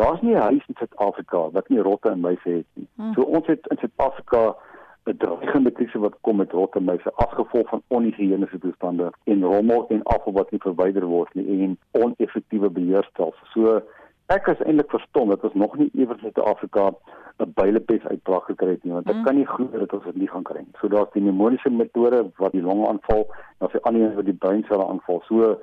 Daar's 0.01 0.21
nie 0.21 0.35
'n 0.35 0.49
huis 0.49 0.65
in 0.69 0.75
Suid-Afrika 0.79 1.51
wat 1.51 1.69
nie 1.69 1.81
rotte 1.81 2.11
en 2.11 2.21
muise 2.21 2.49
het 2.49 2.67
nie. 2.75 2.89
Hmm. 2.97 3.13
So 3.15 3.23
ons 3.23 3.47
het 3.47 3.67
in 3.67 3.77
Suid-Afrika 3.77 4.57
'n 5.05 5.17
dreigende 5.17 5.71
krisis 5.71 6.01
wat 6.01 6.17
kom 6.21 6.37
met 6.37 6.53
rotte 6.53 6.81
muise 6.81 7.13
as 7.15 7.33
gevolg 7.39 7.69
van 7.69 7.83
onhigiëniese 7.89 8.59
toestande 8.59 9.13
en 9.25 9.45
rommel 9.45 9.87
en 9.89 10.03
afval 10.03 10.33
wat 10.33 10.51
nie 10.51 10.61
verwyder 10.61 11.05
word 11.05 11.35
nie 11.35 11.63
en 11.63 11.79
oneffektiewe 11.91 12.71
beheerstelsels. 12.71 13.51
So 13.53 13.83
ek 14.27 14.47
is 14.47 14.63
eintlik 14.67 14.91
verstom 14.91 15.29
dat 15.29 15.45
ons 15.45 15.55
nog 15.55 15.77
nie 15.77 15.91
iewers 15.95 16.23
in 16.23 16.33
Suid-Afrika 16.33 16.91
'n 17.39 17.53
bylepes 17.55 18.07
uitbraak 18.07 18.45
gekry 18.45 18.71
het 18.71 18.85
nie 18.85 18.93
want 18.93 19.09
ek 19.11 19.17
mm. 19.17 19.25
kan 19.25 19.37
nie 19.37 19.47
glo 19.47 19.69
dat 19.79 19.93
ons 19.93 20.05
dit 20.05 20.17
nie 20.17 20.29
gaan 20.29 20.43
kry 20.43 20.59
nie. 20.59 20.77
So 20.81 20.89
daar's 20.89 21.13
die 21.13 21.23
pneumoniese 21.23 21.71
metode 21.71 22.31
wat 22.37 22.53
die 22.53 22.63
longe 22.63 22.89
aanval 22.89 23.27
en 23.29 23.59
daar's 23.59 23.73
die 23.73 23.83
ander 23.83 24.03
een 24.03 24.15
wat 24.15 24.25
die 24.25 24.41
breinselle 24.45 24.87
aanval. 24.87 25.23
So 25.29 25.59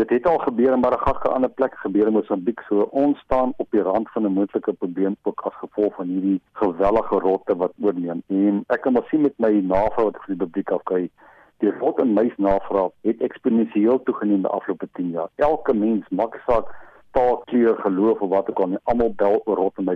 Dit 0.00 0.10
het 0.10 0.26
al 0.26 0.38
gebeur 0.38 0.72
in 0.72 0.80
Madagaskar 0.80 1.30
aan 1.30 1.30
'n 1.30 1.34
ander 1.34 1.50
plek 1.50 1.74
gebeur 1.74 2.06
in 2.06 2.12
Mosambiek. 2.12 2.60
So 2.68 2.80
ons 2.90 3.18
staan 3.18 3.52
op 3.56 3.66
die 3.70 3.82
rand 3.82 4.10
van 4.10 4.24
'n 4.24 4.32
moontlike 4.32 4.72
probleem 4.72 5.16
ook 5.22 5.40
as 5.40 5.54
gevolg 5.54 5.94
van 5.94 6.06
hierdie 6.06 6.40
gewellige 6.52 7.18
rotte 7.18 7.56
wat 7.56 7.72
oorneem. 7.82 8.22
En 8.26 8.64
ek 8.66 8.80
kan 8.80 8.92
maar 8.92 9.06
sien 9.08 9.20
met 9.20 9.38
my 9.38 9.50
navraag 9.50 10.04
wat 10.04 10.14
ek 10.14 10.22
vir 10.22 10.36
die 10.36 10.44
publiek 10.44 10.70
afkry, 10.70 11.10
die 11.58 11.72
rot 11.78 12.00
en 12.00 12.12
muis 12.12 12.36
navraag 12.36 12.90
het 13.00 13.20
eksponensieel 13.20 14.02
toegeneem 14.02 14.42
die 14.42 14.50
afgelope 14.50 14.88
10 14.92 15.10
jaar. 15.10 15.28
Elke 15.34 15.74
mens 15.74 16.08
maak 16.08 16.42
saak 16.46 16.74
taal, 17.10 17.42
kleur, 17.50 17.76
geloof 17.82 18.20
of 18.20 18.30
wat 18.30 18.50
ook 18.50 18.60
al, 18.64 18.78
almal 18.82 19.12
bel 19.16 19.40
oor 19.44 19.56
rot 19.56 19.78
en 19.80 19.88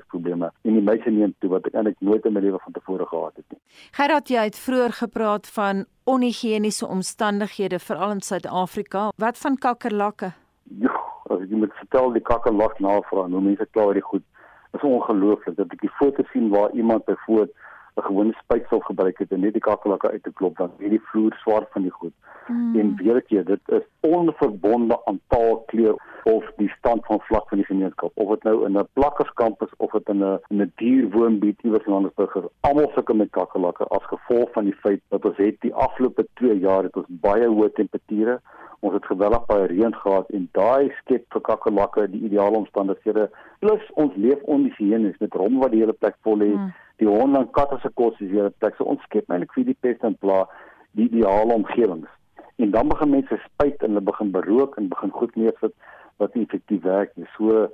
die 0.62 0.82
meise 0.82 1.10
neem 1.10 1.34
toe 1.38 1.50
wat 1.52 1.66
ek 1.68 1.74
eintlik 1.78 2.00
nooit 2.00 2.24
in 2.26 2.34
my 2.34 2.40
lewe 2.40 2.58
van 2.62 2.72
tevore 2.72 3.06
gehad 3.06 3.36
het 3.36 3.44
nie. 3.52 3.60
Gerard, 3.96 4.30
jy 4.32 4.44
het 4.48 4.58
vroeër 4.58 4.94
gepraat 4.98 5.48
van 5.56 5.84
onhigiëniese 6.04 6.86
omstandighede 6.86 7.78
veral 7.78 8.16
in 8.16 8.20
Suid-Afrika. 8.20 9.10
Wat 9.16 9.38
van 9.38 9.58
kakkerlakke? 9.58 10.32
Ja, 10.80 10.94
as 11.30 11.44
ek 11.44 11.50
moet 11.50 11.76
vertel 11.80 12.16
die 12.16 12.24
kakkerlak 12.24 12.80
navraag, 12.80 13.30
nou 13.32 13.42
mense 13.44 13.66
kla 13.72 13.88
oor 13.90 14.00
die 14.00 14.08
goed. 14.08 14.24
Dit 14.72 14.82
is 14.82 14.88
ongelooflik 14.88 15.56
dat 15.60 15.72
ek 15.76 15.84
die 15.86 15.94
foto 16.00 16.26
sien 16.32 16.50
waar 16.54 16.74
iemand 16.74 17.04
byvoorbeeld 17.04 17.54
'n 17.96 18.02
gewone 18.02 18.32
spuitsel 18.42 18.80
gebruik 18.80 19.18
het 19.18 19.32
en 19.32 19.40
net 19.40 19.52
die 19.52 19.62
kakkerlakke 19.62 20.10
uit 20.10 20.22
te 20.22 20.32
klop 20.32 20.56
dan 20.56 20.70
hierdie 20.78 21.02
vloer 21.10 21.34
swart 21.42 21.68
van 21.72 21.82
die 21.82 21.90
goed. 21.90 22.12
Hmm. 22.46 22.78
En 22.78 22.96
weer 22.96 23.16
ek 23.16 23.28
dit 23.28 23.60
is 23.78 23.86
onverbonde 24.00 24.98
aan 25.04 25.20
taal, 25.28 25.62
kleur 25.66 25.96
of 26.24 26.44
die 26.56 26.68
stand 26.78 27.06
van 27.06 27.20
vlak 27.20 27.48
van 27.48 27.58
die 27.58 27.66
gemeenskap 27.66 28.10
of 28.14 28.28
dit 28.28 28.42
nou 28.42 28.64
in 28.66 28.78
'n 28.78 28.88
plakkerskamp 28.92 29.62
is 29.62 29.72
of 29.76 29.90
dit 29.92 30.08
in 30.08 30.22
'n 30.24 30.38
in 30.48 30.62
'n 30.62 30.72
dierwoongebied 30.76 31.62
iewers 31.62 31.84
in 31.84 31.92
Johannesburg 31.92 32.34
is 32.34 32.50
almal 32.60 32.90
sukkel 32.94 33.14
met 33.14 33.30
kakkerlakke 33.30 33.84
as 33.84 34.04
gevolg 34.12 34.52
van 34.52 34.64
die 34.64 34.78
feit 34.84 35.00
dat 35.08 35.24
ons 35.24 35.36
het 35.36 35.60
die 35.60 35.74
afgelope 35.74 36.26
2 36.34 36.58
jaar 36.58 36.82
het 36.82 36.96
ons 36.96 37.06
baie 37.08 37.46
hoë 37.46 37.72
temperature 37.72 38.40
ons 38.80 38.94
het 38.94 39.04
geweldig 39.04 39.44
baie 39.46 39.66
reën 39.66 39.94
gehad 39.94 40.30
en 40.30 40.48
daai 40.52 40.92
skep 41.00 41.24
vir 41.32 41.40
kakkerlakke 41.40 42.10
die 42.10 42.20
ideale 42.20 42.56
omstandighede 42.56 43.30
plus 43.58 43.84
ons 43.94 44.16
leef 44.16 44.42
onhygiënies 44.42 45.18
met 45.18 45.34
rom 45.34 45.58
wat 45.58 45.70
die 45.70 45.80
hele 45.80 45.92
plek 45.92 46.16
vol 46.22 46.36
lê 46.36 46.52
hmm. 46.54 46.72
Die 46.96 47.08
honde 47.08 47.38
en 47.38 47.50
katte 47.50 47.78
se 47.82 47.90
kos 47.94 48.20
is 48.20 48.30
hier 48.30 48.50
plek 48.58 48.76
so 48.76 48.84
ons 48.84 49.02
skep 49.08 49.30
eintlik 49.30 49.54
vir 49.54 49.64
die 49.64 49.80
pest 49.80 50.04
en 50.04 50.14
pla 50.14 50.44
die 50.92 51.08
ideale 51.08 51.54
omgewings 51.54 52.10
en 52.56 52.70
dan 52.70 52.88
begin 52.88 53.10
mense 53.10 53.38
spuit 53.44 53.82
en 53.82 53.88
hulle 53.88 54.00
begin 54.00 54.30
berook 54.30 54.76
en 54.76 54.88
begin 54.88 55.10
goed 55.10 55.34
neersit 55.36 55.74
wat 56.16 56.36
effektief 56.38 56.82
werk. 56.82 57.12
So 57.36 57.68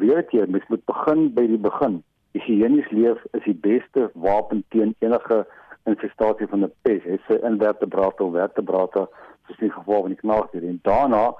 weet 0.00 0.32
jy, 0.32 0.46
mens 0.48 0.68
moet 0.68 0.84
begin 0.88 1.26
by 1.36 1.44
die 1.50 1.60
begin. 1.60 2.00
Higienies 2.32 2.88
leef 2.90 3.20
is 3.36 3.44
die 3.44 3.58
beste 3.66 4.08
wapen 4.14 4.64
teen 4.72 4.94
enige 5.04 5.42
infestasie 5.90 6.48
van 6.48 6.64
'n 6.64 6.72
pes. 6.82 7.02
Dit 7.04 7.20
is 7.20 7.36
'n 7.36 7.46
invertebrate 7.52 8.24
of 8.24 8.32
vertebrate 8.32 9.08
soos 9.46 9.58
in 9.58 9.72
geval 9.72 10.00
van 10.00 10.14
die 10.14 10.22
knaagdier 10.24 10.64
en 10.64 10.78
daarna 10.82 11.34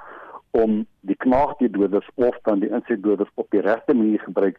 om 0.50 0.86
die 1.00 1.16
knaagdierdoders 1.16 2.08
of 2.14 2.36
dan 2.42 2.60
die 2.60 2.68
insekdoders 2.68 3.30
op 3.34 3.50
die 3.50 3.60
regte 3.60 3.94
manier 3.94 4.20
gebruik 4.20 4.58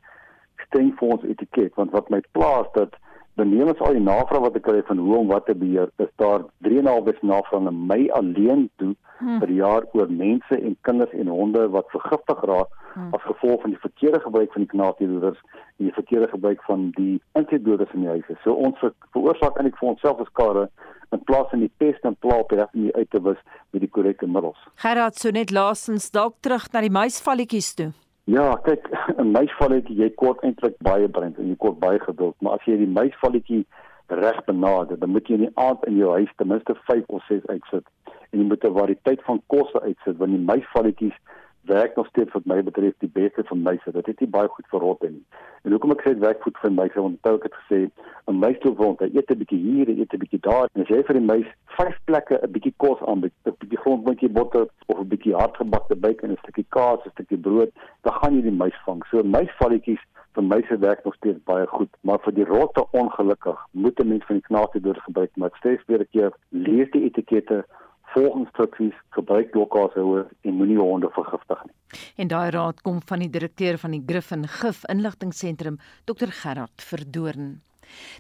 streng 0.66 0.94
vir 1.00 1.16
ons 1.16 1.26
etiket 1.36 1.76
want 1.80 1.92
wat 1.92 2.10
my 2.10 2.22
plaas 2.38 2.70
dat 2.78 3.00
benewens 3.36 3.80
al 3.80 3.96
die 3.98 4.04
navraag 4.04 4.46
wat 4.46 4.58
ek 4.60 4.66
kry 4.68 4.82
van 4.88 5.00
hoe 5.02 5.16
om 5.18 5.32
wat 5.32 5.48
te 5.50 5.56
beheer 5.58 5.90
is 6.04 6.12
daar 6.22 6.46
3.5 6.68 7.10
is 7.14 7.22
navraag 7.22 7.68
aan 7.68 7.86
my 7.90 8.02
alleen 8.20 8.68
toe 8.82 8.94
hmm. 9.20 9.40
per 9.40 9.50
jaar 9.50 9.88
oor 9.98 10.12
mense 10.12 10.60
en 10.60 10.78
kinders 10.82 11.16
en 11.18 11.32
honde 11.34 11.66
wat 11.76 11.90
vergiftig 11.96 12.44
raak 12.52 12.70
hmm. 12.94 13.10
as 13.18 13.26
gevolg 13.30 13.62
van 13.66 13.74
die 13.74 13.82
verkeerde 13.86 14.20
gebruik 14.26 14.54
van 14.54 14.66
die 14.66 14.74
knaagdierdoders 14.76 15.42
en 15.78 15.88
die 15.90 15.96
verkeerde 15.98 16.30
gebruik 16.36 16.62
van 16.70 16.92
die 17.00 17.22
insekdoders 17.40 17.94
in 17.98 18.06
die 18.06 18.14
huise. 18.14 18.38
So 18.44 18.54
ons 18.54 18.78
ver, 18.84 18.94
veroorsaak 19.18 19.58
eintlik 19.58 19.80
vir 19.82 19.94
onsself 19.96 20.22
skade 20.30 20.68
in 21.14 21.26
plaas 21.26 21.50
van 21.50 21.66
die 21.66 21.72
pest 21.82 22.06
en 22.06 22.18
plaag 22.22 22.46
op 22.46 22.54
die 22.74 22.94
uit 22.94 23.10
te 23.10 23.22
wis 23.22 23.42
met 23.74 23.82
die 23.82 23.90
korrekte 23.90 24.30
middels. 24.30 24.62
Gerard, 24.86 25.18
so 25.18 25.34
net 25.34 25.54
laasens 25.54 26.10
dalk 26.14 26.38
terug 26.46 26.70
na 26.74 26.86
die 26.86 26.94
muisvalletjies 26.94 27.74
toe. 27.78 27.92
Ja, 28.26 28.56
kyk, 28.64 28.88
'n 29.22 29.32
muisvalletjie, 29.36 29.98
jy 30.00 30.10
kort 30.16 30.44
eintlik 30.48 30.78
baie 30.80 31.08
brein 31.08 31.36
en 31.38 31.50
jy 31.50 31.58
kort 31.60 31.80
baie 31.80 32.00
geduld, 32.00 32.36
maar 32.40 32.60
as 32.60 32.68
jy 32.70 32.78
die 32.80 32.88
muisvalletjie 32.88 33.66
reg 34.08 34.40
benader, 34.46 35.00
dan 35.00 35.10
moet 35.10 35.28
jy 35.28 35.36
in 35.40 35.46
die 35.48 35.58
aand 35.60 35.84
in 35.90 35.98
jou 35.98 36.12
huis 36.12 36.32
ten 36.38 36.48
minste 36.48 36.76
5 36.88 37.04
of 37.08 37.24
6 37.28 37.48
uitsit 37.48 37.86
en 38.32 38.40
jy 38.40 38.46
moet 38.48 38.64
'n 38.64 38.78
variëteit 38.80 39.22
van 39.28 39.42
kosse 39.48 39.82
uitsit 39.82 40.18
want 40.18 40.32
die 40.32 40.46
muisvalletjies 40.52 41.18
werk 41.66 41.96
nog 41.96 42.08
steeds 42.08 42.32
wat 42.32 42.46
my 42.46 42.64
betref 42.64 42.94
die 42.98 43.10
beste 43.14 43.44
van 43.44 43.62
muise. 43.62 43.92
Dit 43.92 44.06
het 44.06 44.20
nie 44.20 44.30
baie 44.30 44.48
goed 44.48 44.68
vir 44.72 44.80
rotte 44.80 45.10
nie. 45.10 45.26
En 45.64 45.72
hoekom 45.72 45.92
ek 45.96 46.02
sê 46.04 46.14
dit 46.14 46.24
werk 46.24 46.42
goed 46.44 46.58
vir 46.62 46.72
muise 46.72 47.00
want 47.00 47.16
onthou 47.16 47.36
ek 47.40 47.44
het 47.50 47.58
gesê 47.62 47.80
'n 48.28 48.40
muis 48.40 48.60
toe 48.60 48.74
woon, 48.76 48.96
hy 49.00 49.10
eet 49.14 49.32
'n 49.32 49.40
bietjie 49.42 49.62
hier, 49.68 49.88
hy 49.88 50.00
eet 50.00 50.14
'n 50.14 50.24
bietjie 50.24 50.40
daar. 50.40 50.68
En 50.74 50.82
as 50.82 50.88
jy 50.88 51.04
vir 51.04 51.20
die 51.20 51.30
muis 51.34 51.48
vyf 51.78 51.98
plekke 52.06 52.40
'n 52.42 52.52
bietjie 52.52 52.74
kos 52.78 53.00
aanbied, 53.02 53.34
'n 53.46 53.56
bietjie 53.60 53.80
grondboontjie 53.84 54.30
botter 54.30 54.68
of 54.88 55.00
'n 55.00 55.08
bietjie 55.08 55.36
hardgebakte 55.36 55.96
byk 55.96 56.22
en 56.22 56.32
'n 56.32 56.44
stukkie 56.44 56.66
kaas, 56.70 57.06
'n 57.06 57.12
stukkie 57.12 57.38
brood, 57.38 57.72
dan 58.04 58.14
gaan 58.14 58.36
jy 58.36 58.42
die 58.42 58.60
muis 58.64 58.78
vang. 58.86 59.04
So 59.10 59.24
muisvalletjies 59.24 60.04
vir 60.34 60.44
muise 60.44 60.78
werk 60.78 61.04
nog 61.04 61.16
steeds 61.16 61.44
baie 61.44 61.68
goed, 61.68 61.90
maar 62.02 62.20
vir 62.26 62.34
die 62.34 62.46
rotte 62.46 62.86
ongelukkig 62.92 63.60
moet 63.72 64.00
'n 64.00 64.08
mens 64.08 64.26
van 64.26 64.36
die 64.36 64.48
knaagte 64.50 64.80
deur 64.82 65.00
gebruik, 65.06 65.32
maar 65.36 65.50
steeds 65.54 65.84
weer 65.88 66.02
'n 66.02 66.12
keer 66.12 66.32
lees 66.50 66.92
die 66.92 67.04
etikette 67.04 67.66
volg 68.14 68.38
instruksies, 68.44 68.96
gebruik 69.18 69.54
lokaalhouers 69.58 70.32
en 70.42 70.58
moenie 70.60 70.80
honde 70.80 71.10
vergiftig 71.18 71.66
nie. 71.66 71.76
En 72.22 72.32
daai 72.32 72.50
raad 72.56 72.82
kom 72.86 73.02
van 73.10 73.26
die 73.26 73.30
direkteur 73.30 73.78
van 73.82 73.94
die 73.96 74.04
Griffin 74.06 74.48
Gif 74.48 74.84
Inligtingseentrum, 74.94 75.80
Dr 76.10 76.34
Gerard 76.42 76.88
Verdoorn. 76.90 77.62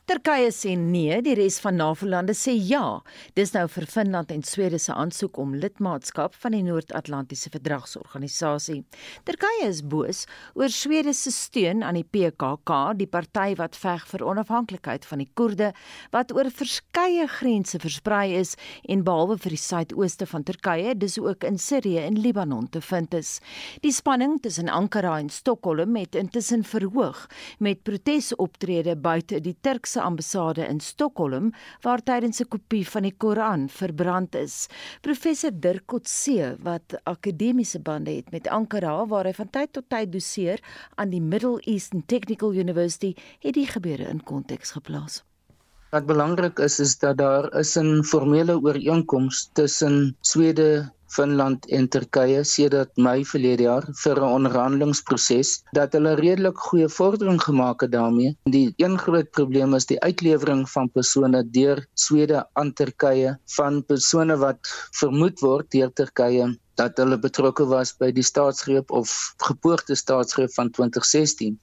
Turkye 0.09 0.51
sê 0.51 0.75
nee, 0.77 1.21
die 1.23 1.35
res 1.39 1.59
van 1.63 1.77
NAVO-lande 1.79 2.35
sê 2.37 2.53
ja. 2.57 2.99
Dis 3.37 3.53
nou 3.55 3.65
vir 3.71 3.85
Finland 3.89 4.31
en 4.33 4.43
Swede 4.43 4.79
se 4.81 4.93
aansoek 4.93 5.37
om 5.39 5.55
lidmaatskap 5.55 6.35
van 6.43 6.55
die 6.55 6.63
Noord-Atlantiese 6.65 7.51
Verdragsorganisasie. 7.53 8.81
Turkye 9.27 9.67
is 9.69 9.81
boos 9.81 10.25
oor 10.59 10.71
Swede 10.73 11.13
se 11.17 11.31
steun 11.31 11.83
aan 11.83 11.97
die 11.99 12.05
PKK, 12.05 12.79
die 12.99 13.07
party 13.07 13.53
wat 13.59 13.77
veg 13.79 14.05
vir 14.11 14.25
onafhanklikheid 14.27 15.07
van 15.09 15.23
die 15.23 15.29
Koerde 15.33 15.71
wat 16.13 16.33
oor 16.35 16.49
verskeie 16.51 17.27
grense 17.31 17.79
versprei 17.81 18.35
is 18.39 18.55
en 18.89 19.05
behalwe 19.07 19.37
vir 19.43 19.55
die 19.55 19.61
suidooste 19.61 20.27
van 20.29 20.45
Turkye, 20.47 20.95
dis 20.99 21.17
ook 21.21 21.45
in 21.47 21.59
Sirië 21.59 22.03
en 22.07 22.19
Libanon 22.19 22.67
te 22.69 22.81
vind 22.83 23.13
is. 23.17 23.37
Die 23.83 23.93
spanning 23.93 24.39
tussen 24.43 24.69
Ankara 24.69 25.17
en 25.19 25.29
Stockholm 25.29 25.95
het 25.95 26.15
intussen 26.19 26.63
verhoog 26.67 27.25
met 27.59 27.83
protesoptredes 27.83 28.99
buite 29.03 29.39
die 29.43 29.55
Turkse 29.63 30.01
ambassade 30.01 30.67
in 30.67 30.81
Stockholm 30.83 31.51
waar 31.81 32.03
tydens 32.03 32.41
'n 32.41 32.47
kopie 32.51 32.83
van 32.93 33.01
die 33.07 33.15
Koran 33.17 33.69
verbrand 33.69 34.35
is. 34.35 34.67
Professor 35.01 35.51
Dirk 35.53 35.85
Kotse 35.85 36.57
wat 36.59 36.99
akademiese 37.03 37.79
bande 37.79 38.11
het 38.11 38.31
met 38.31 38.47
Ankara 38.47 39.05
waar 39.07 39.25
hy 39.25 39.33
van 39.33 39.49
tyd 39.49 39.73
tot 39.73 39.89
tyd 39.89 40.11
doseer 40.11 40.59
aan 40.95 41.09
die 41.09 41.21
Middle 41.21 41.59
Eastern 41.61 42.05
Technical 42.05 42.53
University, 42.53 43.13
het 43.39 43.53
die 43.53 43.67
gebeure 43.67 44.09
in 44.09 44.23
konteks 44.23 44.71
geplaas. 44.71 45.23
Wat 45.93 46.07
belangrik 46.09 46.57
is 46.65 46.79
is 46.81 46.93
dat 47.01 47.17
daar 47.21 47.45
is 47.61 47.71
'n 47.77 47.89
formele 48.11 48.53
ooreenkoms 48.67 49.49
tussen 49.59 50.17
Swede, 50.29 50.69
Finland 51.15 51.67
en 51.77 51.85
Turkye 51.95 52.39
sedert 52.43 52.97
Mei 52.97 53.21
verlede 53.31 53.63
jaar 53.67 53.85
vir 54.03 54.21
'n 54.21 54.33
onderhandelingsproses 54.37 55.51
dat 55.79 55.93
hulle 55.97 56.15
redelik 56.21 56.57
goeie 56.69 56.89
vordering 56.95 57.37
gemaak 57.43 57.85
het 57.85 57.91
daarmee. 57.91 58.33
Die 58.55 58.73
een 58.77 58.97
groot 59.05 59.29
probleem 59.37 59.77
is 59.79 59.85
die 59.85 59.99
uitlewering 60.07 60.65
van 60.69 60.89
persone 60.97 61.43
deur 61.59 61.85
Swede 61.93 62.41
aan 62.53 62.73
Turkye 62.73 63.37
van 63.57 63.83
persone 63.85 64.37
wat 64.47 64.73
vermoed 65.01 65.45
word 65.45 65.71
deur 65.77 65.93
Turkye 65.93 66.49
dat 66.79 66.97
hulle 66.97 67.17
betrokke 67.19 67.65
was 67.69 67.93
by 67.99 68.09
die 68.15 68.25
staatsgreep 68.25 68.91
of 68.91 69.11
gepoogde 69.45 69.95
staatsgreep 69.95 70.53
van 70.53 70.71
2016. 70.73 71.59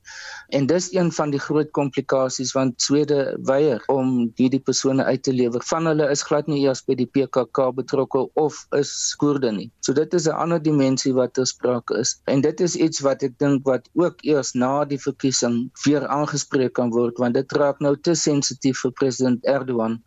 En 0.48 0.66
dis 0.66 0.92
een 0.94 1.10
van 1.12 1.30
die 1.30 1.40
groot 1.40 1.70
komplikasies 1.70 2.52
want 2.52 2.82
Swede 2.82 3.38
weier 3.48 3.82
om 3.92 4.30
hierdie 4.38 4.60
persone 4.60 5.04
uit 5.04 5.22
te 5.22 5.32
lewer. 5.32 5.62
Van 5.66 5.86
hulle 5.86 6.10
is 6.10 6.22
glad 6.22 6.46
nie 6.46 6.62
eers 6.64 6.84
by 6.86 6.96
die 6.98 7.08
PKK 7.10 7.70
betrokke 7.74 8.26
of 8.34 8.64
is 8.76 8.92
Koerde 9.18 9.52
nie. 9.52 9.70
So 9.80 9.92
dit 9.92 10.14
is 10.14 10.28
'n 10.28 10.38
ander 10.44 10.62
dimensie 10.62 11.14
wat 11.14 11.34
ter 11.34 11.46
sprake 11.46 11.98
is. 11.98 12.20
En 12.24 12.40
dit 12.40 12.60
is 12.60 12.76
iets 12.76 13.00
wat 13.00 13.22
ek 13.22 13.38
dink 13.38 13.64
wat 13.64 13.88
ook 13.94 14.24
eers 14.24 14.54
na 14.54 14.84
die 14.84 15.00
verkiesing 15.00 15.70
weer 15.84 16.06
aangespreek 16.06 16.72
kan 16.72 16.90
word 16.90 17.18
want 17.18 17.34
dit 17.34 17.52
raak 17.52 17.80
nou 17.80 17.96
te 17.96 18.14
sensitief 18.14 18.80
vir 18.80 18.92
president 18.92 19.44
Erdogan 19.44 20.02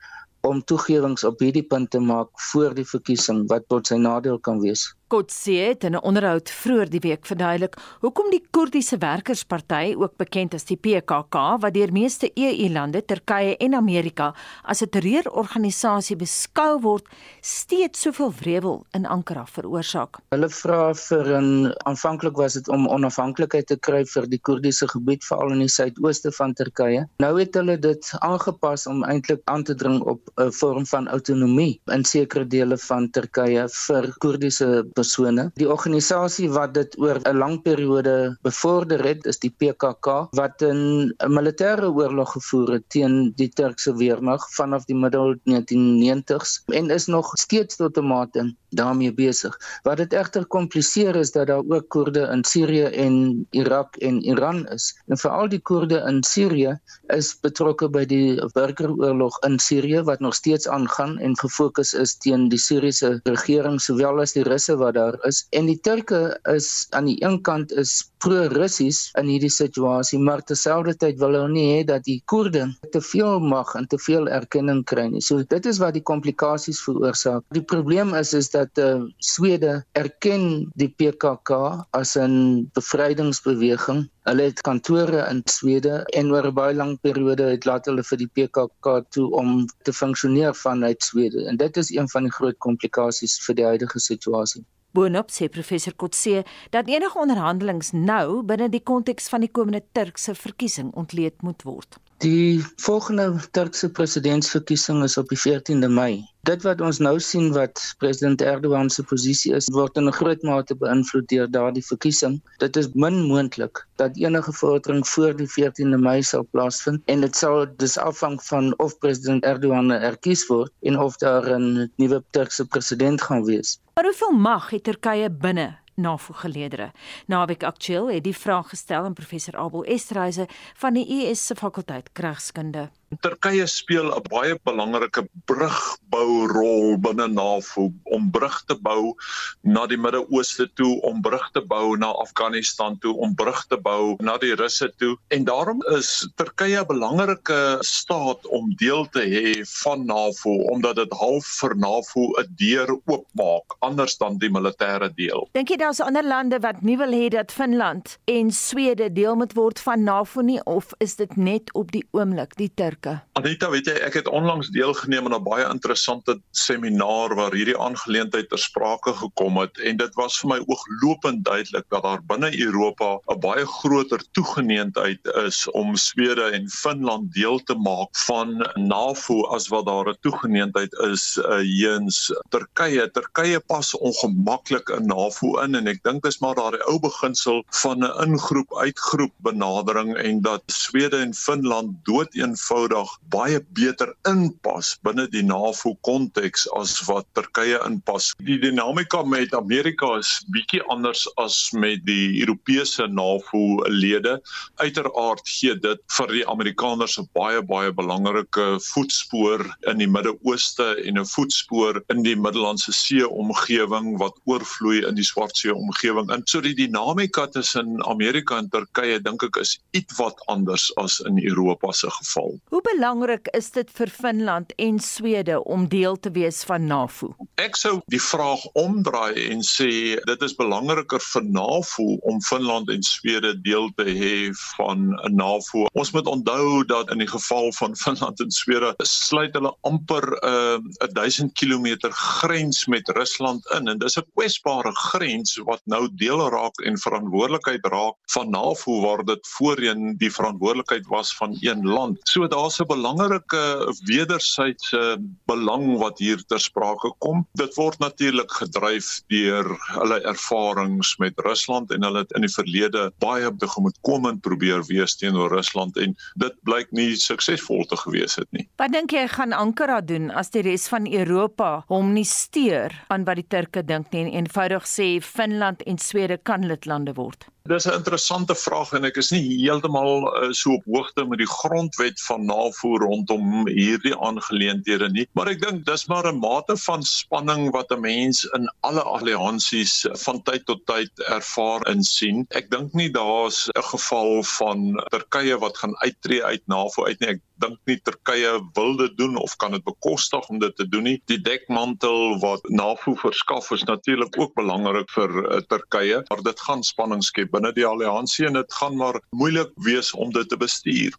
om 0.48 0.60
toegewings 0.70 1.24
op 1.24 1.40
hierdie 1.40 1.64
punt 1.74 1.92
te 1.92 2.00
maak 2.04 2.30
voor 2.52 2.74
die 2.76 2.88
verkiesing 2.88 3.46
wat 3.52 3.68
tot 3.72 3.88
sy 3.88 4.00
nadeel 4.02 4.40
kan 4.44 4.60
wees. 4.64 4.90
Kotse 5.14 5.52
het 5.52 5.84
in 5.84 5.94
'n 5.94 6.02
onderhoud 6.02 6.50
vroeër 6.50 6.90
die 6.90 7.00
week 7.00 7.26
verduidelik 7.26 7.76
hoekom 8.02 8.32
die 8.32 8.42
Koerdiese 8.52 8.98
Werkersparty, 8.98 9.94
ook 9.98 10.18
bekend 10.18 10.54
as 10.54 10.66
die 10.66 10.78
PKK, 10.78 11.36
wat 11.62 11.74
deur 11.74 11.92
meeste 11.92 12.32
EU-lande, 12.34 13.06
Turkye 13.06 13.58
en 13.58 13.74
Amerika 13.74 14.34
as 14.64 14.82
'n 14.82 14.90
terreurorganisasie 14.90 16.16
beskou 16.16 16.80
word, 16.82 17.06
steeds 17.42 18.02
soveel 18.02 18.34
wrevel 18.40 18.86
in 18.94 19.06
Ankara 19.06 19.46
veroorsaak. 19.46 20.18
Hulle 20.32 20.50
vra 20.50 20.94
vir 20.94 21.26
'n 21.42 21.74
aanvanklik 21.86 22.36
was 22.36 22.54
dit 22.54 22.68
om 22.68 22.88
onafhanklikheid 22.88 23.68
te 23.68 23.78
kry 23.78 24.06
vir 24.06 24.28
die 24.28 24.40
Koerdiese 24.40 24.88
gebied 24.88 25.24
veral 25.24 25.52
in 25.52 25.60
die 25.60 25.68
suidooste 25.68 26.32
van 26.32 26.54
Turkye. 26.54 27.08
Nou 27.20 27.40
het 27.40 27.54
hulle 27.54 27.78
dit 27.78 28.12
aangepas 28.20 28.88
om 28.88 29.04
eintlik 29.04 29.42
aan 29.46 29.64
te 29.64 29.76
dring 29.76 30.02
op 30.02 30.22
'n 30.38 30.52
vorm 30.52 30.86
van 30.86 31.08
autonomie 31.08 31.80
in 31.86 32.04
sekere 32.04 32.48
dele 32.48 32.78
van 32.78 33.10
Turkye 33.10 33.68
vir 33.70 34.14
Koerdiese 34.18 34.84
persone. 35.04 35.50
Die 35.60 35.68
organisasie 35.70 36.50
wat 36.56 36.74
dit 36.78 36.96
oor 37.02 37.20
'n 37.28 37.38
lang 37.38 37.62
periode 37.62 38.38
bevorder 38.48 39.04
het, 39.04 39.26
is 39.26 39.40
die 39.40 39.54
PKK 39.60 40.08
wat 40.40 40.62
'n 40.62 41.14
militêre 41.28 41.92
oorlog 41.92 42.32
gevoer 42.38 42.74
het 42.78 42.90
teen 42.90 43.34
die 43.36 43.50
Turkse 43.50 43.94
weermag 43.96 44.42
vanaf 44.56 44.86
die 44.86 44.96
middel 44.96 45.36
1990s 45.44 46.64
en 46.68 46.90
is 46.90 47.08
nog 47.08 47.32
steeds 47.36 47.76
tot 47.76 47.98
'n 47.98 48.08
mate 48.08 48.56
daarmee 48.74 49.14
besig. 49.14 49.58
Wat 49.84 49.98
dit 49.98 50.14
egter 50.14 50.46
kompliseer 50.46 51.16
is 51.16 51.32
dat 51.32 51.48
daar 51.48 51.64
ook 51.68 51.90
Koerde 51.90 52.28
in 52.32 52.44
Sirië 52.44 52.84
en 52.84 53.48
Irak 53.52 53.96
en 53.96 54.22
Iran 54.22 54.68
is. 54.68 55.02
En 55.08 55.18
veral 55.18 55.50
die 55.50 55.60
Koerde 55.60 56.04
in 56.08 56.24
Sirië 56.24 56.80
is 57.08 57.34
betrokke 57.42 57.90
by 57.90 58.06
die 58.06 58.42
burgeroorlog 58.54 59.38
in 59.48 59.60
Sirië 59.60 60.04
wat 60.04 60.20
nog 60.20 60.36
steeds 60.36 60.68
aangaan 60.68 61.18
en 61.20 61.38
gefokus 61.38 61.94
is 61.94 62.16
teen 62.18 62.50
die 62.50 62.60
Siriëse 62.60 63.20
regering 63.24 63.82
sowel 63.82 64.22
as 64.22 64.34
die 64.34 64.44
Russe 64.44 64.78
wat 64.84 64.94
daar 65.00 65.18
is. 65.30 65.46
En 65.50 65.66
die 65.72 65.80
Turke 65.80 66.40
is 66.56 66.88
aan 66.90 67.08
die 67.10 67.24
een 67.24 67.42
kant 67.42 67.72
is 67.72 68.12
pro-Russies 68.24 69.10
in 69.20 69.28
hierdie 69.28 69.52
situasie, 69.52 70.20
maar 70.20 70.44
terselfdertyd 70.48 71.20
wil 71.20 71.36
hulle 71.36 71.52
nie 71.52 71.66
hê 71.74 71.82
dat 71.88 72.06
die 72.08 72.22
Koerde 72.32 72.66
te 72.96 73.02
veel 73.04 73.44
mag 73.44 73.74
en 73.76 73.88
te 73.92 74.00
veel 74.00 74.30
erkenning 74.32 74.84
kry 74.88 75.10
nie. 75.12 75.22
So 75.22 75.44
dit 75.44 75.68
is 75.70 75.82
wat 75.84 75.98
die 75.98 76.06
komplikasies 76.08 76.80
veroorsaak. 76.86 77.44
Die 77.58 77.66
probleem 77.74 78.14
is 78.20 78.34
is 78.38 78.50
dat 78.54 78.80
uh, 78.80 79.04
Swede 79.20 79.76
erken 80.00 80.72
die 80.80 80.90
PKK 80.90 81.60
as 82.00 82.16
'n 82.18 82.70
bevrydingsbeweging. 82.78 84.06
Hulle 84.30 84.44
het 84.48 84.62
kantore 84.64 85.26
in 85.30 85.42
Swede 85.52 86.04
en 86.20 86.32
oor 86.32 86.48
'n 86.48 86.56
baie 86.56 86.76
lang 86.76 86.96
periode 87.02 87.50
het 87.52 87.66
laat 87.66 87.86
hulle 87.92 88.04
vir 88.04 88.18
die 88.24 88.32
PKK 88.36 89.04
toe 89.10 89.28
om 89.32 89.66
te 89.84 89.94
funksioneer 89.94 90.56
vanuit 90.56 91.04
Swede. 91.04 91.48
En 91.48 91.58
dit 91.58 91.78
is 91.78 91.92
een 91.92 92.10
van 92.10 92.24
die 92.24 92.32
groot 92.32 92.58
komplikasies 92.58 93.42
vir 93.46 93.56
die 93.56 93.66
huidige 93.66 94.00
situasie. 94.00 94.64
Boonop 94.94 95.32
sê 95.34 95.48
professor 95.50 95.96
Kotse 95.98 96.44
dat 96.70 96.90
enige 96.92 97.18
onderhandelings 97.18 97.92
nou 97.98 98.44
binne 98.46 98.68
die 98.70 98.84
konteks 98.86 99.30
van 99.34 99.42
die 99.42 99.50
komende 99.50 99.82
Turkse 99.98 100.36
verkiesing 100.38 100.92
ontleed 100.94 101.42
moet 101.42 101.66
word. 101.66 101.98
Die 102.24 102.64
volgende 102.80 103.36
Turkse 103.52 103.90
presidentsverkiesing 103.92 105.02
is 105.04 105.18
op 105.20 105.28
die 105.28 105.38
14de 105.42 105.90
Mei. 105.92 106.22
Dit 106.48 106.64
wat 106.64 106.80
ons 106.80 107.02
nou 107.04 107.18
sien 107.20 107.50
wat 107.52 107.82
president 108.00 108.40
Erdogan 108.42 108.88
se 108.90 109.04
posisie 109.04 109.52
is, 109.58 109.68
word 109.76 110.00
in 110.00 110.08
'n 110.08 110.16
groot 110.16 110.46
mate 110.48 110.78
beïnvloed 110.80 111.28
deur 111.28 111.52
daardie 111.52 111.84
verkiesing. 111.84 112.40
Dit 112.64 112.80
is 112.80 112.88
min 112.94 113.20
moontlik 113.28 113.84
dat 114.00 114.16
enige 114.16 114.54
vordering 114.54 115.04
voor 115.08 115.36
die 115.36 115.50
14de 115.52 116.00
Mei 116.00 116.24
sal 116.24 116.48
plaasvind 116.52 117.02
en 117.06 117.28
dit 117.28 117.36
sal 117.36 117.68
dus 117.78 117.98
afhang 117.98 118.40
van 118.44 118.74
of 118.80 118.98
president 119.04 119.44
Erdogan 119.44 119.92
erkies 119.92 120.48
word 120.48 120.72
en 120.82 121.00
of 121.00 121.18
daar 121.18 121.60
'n 121.60 121.92
nuwe 121.98 122.24
Turkse 122.32 122.66
president 122.66 123.22
gaan 123.22 123.44
wees. 123.44 123.80
Maar 123.96 124.04
hoeveel 124.04 124.32
mag 124.32 124.70
het 124.70 124.84
Turkye 124.84 125.30
binne 125.30 125.83
NAVO-geleedere. 125.96 126.92
Naweek 127.28 127.64
Aktueel 127.64 128.12
het 128.12 128.24
die 128.24 128.38
vraag 128.38 128.70
gestel 128.70 129.04
aan 129.04 129.14
professor 129.14 129.58
Abel 129.58 129.84
Estreise 129.84 130.48
van 130.74 130.94
die 130.94 131.28
US 131.28 131.46
se 131.46 131.56
fakulteit 131.56 132.12
Kragskunde. 132.12 132.90
Turkye 133.22 133.68
speel 133.68 134.12
'n 134.16 134.22
baie 134.30 134.56
belangrike 134.64 135.28
brugbourol 135.46 136.98
binne 137.04 137.28
NAVO 137.28 137.92
om 138.04 138.32
brug 138.32 138.58
te 138.68 138.76
bou 138.76 139.14
na 139.62 139.86
die 139.88 139.98
Midde-Ooste 139.98 140.68
toe, 140.76 141.02
om 141.02 141.22
brug 141.22 141.50
te 141.54 141.62
bou 141.62 141.98
na 141.98 142.12
Afghanistan 142.24 142.98
toe, 143.00 143.14
om 143.18 143.36
brug 143.36 143.66
te 143.68 143.78
bou 143.78 144.16
na 144.20 144.38
die 144.38 144.54
Russe 144.56 144.92
toe. 144.98 145.18
En 145.28 145.44
daarom 145.44 145.82
is 145.98 146.28
Turkye 146.36 146.80
'n 146.80 146.88
belangrike 146.88 147.78
staat 147.80 148.48
om 148.48 148.74
deel 148.76 149.06
te 149.10 149.22
hê 149.22 149.66
van 149.84 150.06
NAVO 150.06 150.54
omdat 150.72 150.96
dit 150.96 151.14
half 151.14 151.46
vir 151.60 151.76
NAVO 151.76 152.22
'n 152.40 152.48
deur 152.56 152.98
oopmaak 153.06 153.76
anders 153.80 154.18
dan 154.18 154.38
die 154.38 154.50
militêre 154.50 155.14
deel. 155.16 155.48
Dink 155.52 155.70
jy 155.70 155.78
daar's 155.78 156.00
ander 156.00 156.24
lande 156.24 156.60
wat 156.60 156.82
nie 156.82 156.98
wil 156.98 157.12
hê 157.12 157.30
dat 157.30 157.52
Finland 157.52 158.18
en 158.26 158.52
Swede 158.52 159.12
deel 159.12 159.36
moet 159.36 159.54
word 159.54 159.80
van 159.80 160.04
NAVO 160.04 160.42
nie 160.42 160.64
of 160.64 160.94
is 160.98 161.16
dit 161.16 161.36
net 161.36 161.74
op 161.74 161.92
die 161.92 162.06
oomblik 162.12 162.56
die 162.56 162.72
Turke 162.74 163.03
Afrika. 163.04 163.26
Anita, 163.34 163.70
weet 163.70 163.88
jy, 163.90 163.96
ek 164.06 164.16
het 164.22 164.28
onlangs 164.30 164.70
deelgeneem 164.72 165.26
aan 165.28 165.36
'n 165.36 165.44
baie 165.44 165.66
interessante 165.68 166.40
seminar 166.52 167.36
waar 167.36 167.52
hierdie 167.52 167.78
aangeleentheid 167.78 168.50
ter 168.50 168.58
sprake 168.58 169.14
gekom 169.14 169.58
het 169.58 169.78
en 169.80 169.98
dit 169.98 170.14
was 170.16 170.38
vir 170.40 170.50
my 170.50 170.60
ooglopend 170.68 171.44
duidelik 171.44 171.86
dat 171.90 172.04
daar 172.04 172.22
binne 172.24 172.52
Europa 172.60 173.20
'n 173.28 173.40
baie 173.40 173.66
groter 173.66 174.22
toegeneentheid 174.32 175.20
is 175.46 175.68
om 175.72 175.96
Swede 175.96 176.52
en 176.52 176.70
Finland 176.70 177.34
deel 177.34 177.60
te 177.64 177.76
maak 177.76 178.16
van 178.28 178.64
NAVO 178.76 179.44
as 179.52 179.68
wat 179.68 179.86
daar 179.86 180.10
'n 180.10 180.18
toegeneentheid 180.22 180.94
is 180.94 181.38
uh, 181.38 181.60
heens 181.60 182.32
Turkye. 182.50 183.12
Turkye 183.12 183.60
pas 183.60 183.98
ongemaklik 183.98 184.90
in 184.90 185.06
NAVO 185.06 185.60
in 185.60 185.76
en 185.76 185.88
ek 185.88 186.04
dink 186.04 186.24
dis 186.24 186.40
maar 186.40 186.56
daardie 186.56 186.86
ou 186.88 187.00
beginsel 187.00 187.64
van 187.82 188.00
'n 188.00 188.30
ingroep 188.30 188.78
uitgroep 188.78 189.34
benadering 189.38 190.16
en 190.16 190.42
dat 190.42 190.62
Swede 190.68 191.18
en 191.18 191.34
Finland 191.34 191.92
doeteenvoudig 192.04 192.93
eenvoudig 192.93 192.93
baie 193.34 193.60
beter 193.74 194.14
inpas 194.30 194.94
binne 195.06 195.26
die 195.34 195.44
NAVO 195.44 195.96
konteks 196.06 196.66
as 196.78 196.96
wat 197.08 197.26
Turkye 197.38 197.80
inpas. 197.88 198.34
Die 198.46 198.60
dinamika 198.62 199.24
met 199.26 199.54
Amerika 199.58 200.14
is 200.20 200.32
bietjie 200.54 200.82
anders 200.94 201.26
as 201.42 201.58
met 201.74 202.04
die 202.06 202.40
Europese 202.44 203.08
NAVO 203.08 203.82
lede. 203.90 204.38
Uiteraard 204.84 205.42
gee 205.50 205.76
dit 205.76 206.02
vir 206.18 206.34
die 206.36 206.46
Amerikaners 206.48 207.18
'n 207.20 207.28
baie 207.34 207.62
baie 207.62 207.92
belangrike 207.92 208.68
voetspoor 208.94 209.66
in 209.90 209.98
die 209.98 210.08
Midde-Ooste 210.08 210.88
en 211.08 211.18
'n 211.18 211.26
voetspoor 211.26 212.02
in 212.10 212.24
die 212.24 212.36
Middellandse 212.36 212.94
See 212.94 213.26
omgewing 213.28 214.18
wat 214.20 214.40
oorvloei 214.46 215.04
in 215.08 215.16
die 215.16 215.26
Swartsee 215.26 215.74
omgewing. 215.74 216.30
En 216.30 216.42
so 216.46 216.62
die 216.62 216.76
dinamika 216.76 217.48
tussen 217.48 218.06
Amerika 218.06 218.58
en 218.58 218.70
Turkye 218.70 219.20
dink 219.20 219.44
ek 219.44 219.58
is 219.58 219.80
ietwat 219.92 220.38
anders 220.48 220.92
as 221.02 221.20
in 221.20 221.40
Europa 221.42 221.92
se 221.92 222.10
geval. 222.10 222.60
Hoe 222.70 222.83
belangrik 222.84 223.48
is 223.58 223.72
dit 223.72 223.90
vir 223.98 224.10
Finland 224.12 224.74
en 224.82 225.00
Swede 225.00 225.58
om 225.64 225.88
deel 225.90 226.18
te 226.20 226.32
wees 226.36 226.64
van 226.68 226.86
NAVO? 226.88 227.32
Ek 227.62 227.78
sou 227.80 227.94
die 228.12 228.22
vraag 228.22 228.64
omdraai 228.80 229.50
en 229.52 229.64
sê 229.66 229.90
dit 230.28 230.46
is 230.48 230.56
belangriker 230.60 231.22
vir 231.24 231.46
NAVO 231.56 232.18
om 232.30 232.42
Finland 232.44 232.92
en 232.94 233.04
Swede 233.08 233.54
deel 233.66 233.90
te 233.98 234.06
hê 234.08 234.36
van 234.76 235.14
'n 235.14 235.36
NAVO. 235.36 235.88
Ons 235.94 236.12
moet 236.12 236.28
onthou 236.28 236.84
dat 236.86 237.12
in 237.12 237.24
die 237.24 237.30
geval 237.30 237.72
van 237.80 237.96
Finland 238.04 238.40
en 238.40 238.52
Swede 238.52 238.94
sluit 239.04 239.54
hulle 239.54 239.74
amper 239.82 240.26
'n 240.42 240.92
uh, 241.04 241.14
1000 241.14 241.54
km 241.54 242.10
grens 242.10 242.86
met 242.88 243.08
Rusland 243.10 243.66
in 243.78 243.88
en 243.88 243.98
dis 243.98 244.18
'n 244.18 244.28
kwesbare 244.36 244.92
grens 245.12 245.58
wat 245.64 245.82
nou 245.86 246.08
deel 246.16 246.50
raak 246.50 246.80
en 246.86 246.98
verantwoordelikheid 246.98 247.86
raak 247.86 248.16
van 248.34 248.50
NAVO 248.50 249.02
waar 249.02 249.24
dit 249.24 249.48
voorheen 249.58 250.18
die 250.18 250.32
verantwoordelikheid 250.32 251.08
was 251.08 251.36
van 251.36 251.58
een 251.60 251.88
land. 251.88 252.20
So 252.24 252.48
daar's 252.48 252.63
daar's 252.64 252.80
'n 252.80 252.88
belangrike 252.88 253.94
wederwysige 254.06 255.20
belang 255.46 255.98
wat 255.98 256.20
hier 256.20 256.44
ter 256.48 256.60
sprake 256.60 257.14
kom. 257.20 257.48
Dit 257.54 257.76
word 257.76 258.00
natuurlik 258.00 258.52
gedryf 258.52 259.22
deur 259.28 259.68
hulle 260.00 260.22
ervarings 260.24 261.18
met 261.18 261.34
Rusland 261.36 261.92
en 261.92 262.04
hulle 262.04 262.20
het 262.24 262.32
in 262.32 262.42
die 262.42 262.54
verlede 262.54 263.12
baie 263.20 263.52
tegemoetkomend 263.58 264.42
probeer 264.42 264.84
wees 264.88 265.16
teenoor 265.16 265.52
Rusland 265.52 265.98
en 265.98 266.16
dit 266.36 266.56
blyk 266.64 266.92
nie 266.92 267.16
suksesvol 267.16 267.86
te 267.86 267.98
gewees 267.98 268.36
het 268.36 268.52
nie. 268.52 268.68
Wat 268.78 268.92
dink 268.92 269.12
jy 269.12 269.28
gaan 269.28 269.54
Ankara 269.54 270.02
doen 270.02 270.32
as 270.32 270.50
die 270.50 270.62
res 270.62 270.88
van 270.88 271.08
Europa 271.08 271.84
hom 271.88 272.14
nie 272.14 272.26
steur 272.26 272.92
aan 273.08 273.26
wat 273.26 273.36
die 273.36 273.48
Turke 273.48 273.84
dink 273.84 274.12
nie 274.12 274.24
en 274.24 274.34
eenvoudig 274.34 274.88
sê 274.88 275.20
Finland 275.22 275.82
en 275.84 275.98
Swede 275.98 276.38
kan 276.38 276.66
lidlande 276.68 277.14
word? 277.14 277.48
Dis 277.72 277.86
'n 277.88 277.94
interessante 277.96 278.56
vraag 278.60 278.90
en 278.98 279.06
ek 279.08 279.18
is 279.22 279.30
nie 279.32 279.44
heeltemal 279.50 280.26
uh, 280.28 280.48
so 280.52 280.74
op 280.78 280.88
hoogte 280.94 281.24
met 281.24 281.40
die 281.40 281.48
grondwet 281.48 282.20
van 282.28 282.44
navoer 282.50 283.06
rondom 283.06 283.70
hierdie 283.70 284.12
aangeleenthede 284.30 285.08
nie, 285.14 285.24
maar 285.32 285.48
ek 285.48 285.62
dink 285.62 285.86
dis 285.88 286.04
maar 286.12 286.28
'n 286.28 286.42
mate 286.44 286.76
van 286.88 287.08
spanning 287.08 287.70
wat 287.72 287.96
'n 287.96 288.02
mens 288.04 288.44
in 288.60 288.68
alle 288.90 289.06
alliansies 289.14 289.94
van 290.26 290.44
tyd 290.44 290.66
tot 290.68 290.84
tyd 290.92 291.24
ervaar 291.38 291.88
en 291.94 292.04
sien. 292.04 292.44
Ek 292.52 292.68
dink 292.68 292.92
nie 293.00 293.08
daar's 293.16 293.70
'n 293.72 293.88
geval 293.94 294.44
van 294.44 295.00
Turkye 295.16 295.56
wat 295.64 295.78
gaan 295.78 295.96
uittreë 296.04 296.44
uit 296.44 296.68
NAVO 296.68 297.08
uit 297.08 297.20
nie. 297.24 297.30
Ek 297.38 297.42
dink 297.64 297.80
nie 297.88 298.00
Turkye 298.04 298.60
wil 298.76 298.96
dit 299.00 299.18
doen 299.18 299.38
of 299.40 299.56
kan 299.56 299.72
dit 299.72 299.84
bekostig 299.88 300.50
om 300.50 300.60
dit 300.60 300.76
te 300.76 300.88
doen 300.90 301.04
nie. 301.04 301.22
Die 301.32 301.40
dekmantel 301.40 302.40
wat 302.44 302.68
NAVO 302.68 303.16
verskaf 303.24 303.72
is 303.72 303.88
natuurlik 303.88 304.36
ook 304.36 304.54
belangrik 304.60 305.10
vir 305.16 305.32
uh, 305.46 305.62
Turkye, 305.72 306.24
maar 306.28 306.44
dit 306.44 306.60
gaan 306.68 306.84
spanning 306.84 307.24
skep 307.24 307.53
binne 307.54 307.72
die 307.76 307.86
alliansie 307.88 308.48
en 308.50 308.58
dit 308.60 308.80
gaan 308.80 308.98
maar 308.98 309.22
moeilik 309.32 309.72
wees 309.86 310.12
om 310.14 310.34
dit 310.34 310.50
te 310.50 310.58
bestuur. 310.58 311.16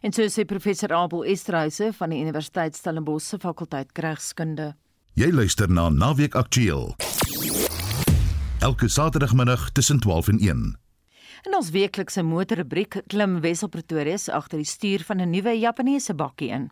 En 0.00 0.14
so 0.14 0.22
sê 0.30 0.46
professor 0.46 0.94
Abel 0.94 1.26
Esterhuise 1.26 1.90
van 1.98 2.14
die 2.14 2.22
Universiteit 2.22 2.76
Stellenbosch 2.78 3.26
se 3.26 3.38
fakulteit 3.42 3.90
Regskunde. 3.98 4.74
Jy 5.18 5.30
luister 5.32 5.70
na 5.70 5.88
Naweek 5.90 6.36
Aktueel. 6.38 6.94
Elke 8.60 8.88
Saterdagmiddag 8.88 9.70
tussen 9.72 10.00
12 10.00 10.28
en 10.28 10.38
1. 10.38 10.64
In 11.46 11.54
ons 11.54 11.70
weeklikse 11.70 12.22
motorrubriek 12.26 13.02
klim 13.06 13.40
Wessel 13.44 13.70
Pretoria 13.70 14.16
agter 14.34 14.58
die 14.58 14.66
stuur 14.66 15.04
van 15.06 15.20
'n 15.20 15.30
nuwe 15.30 15.58
Japaneese 15.58 16.14
bakkie 16.14 16.50
in. 16.50 16.70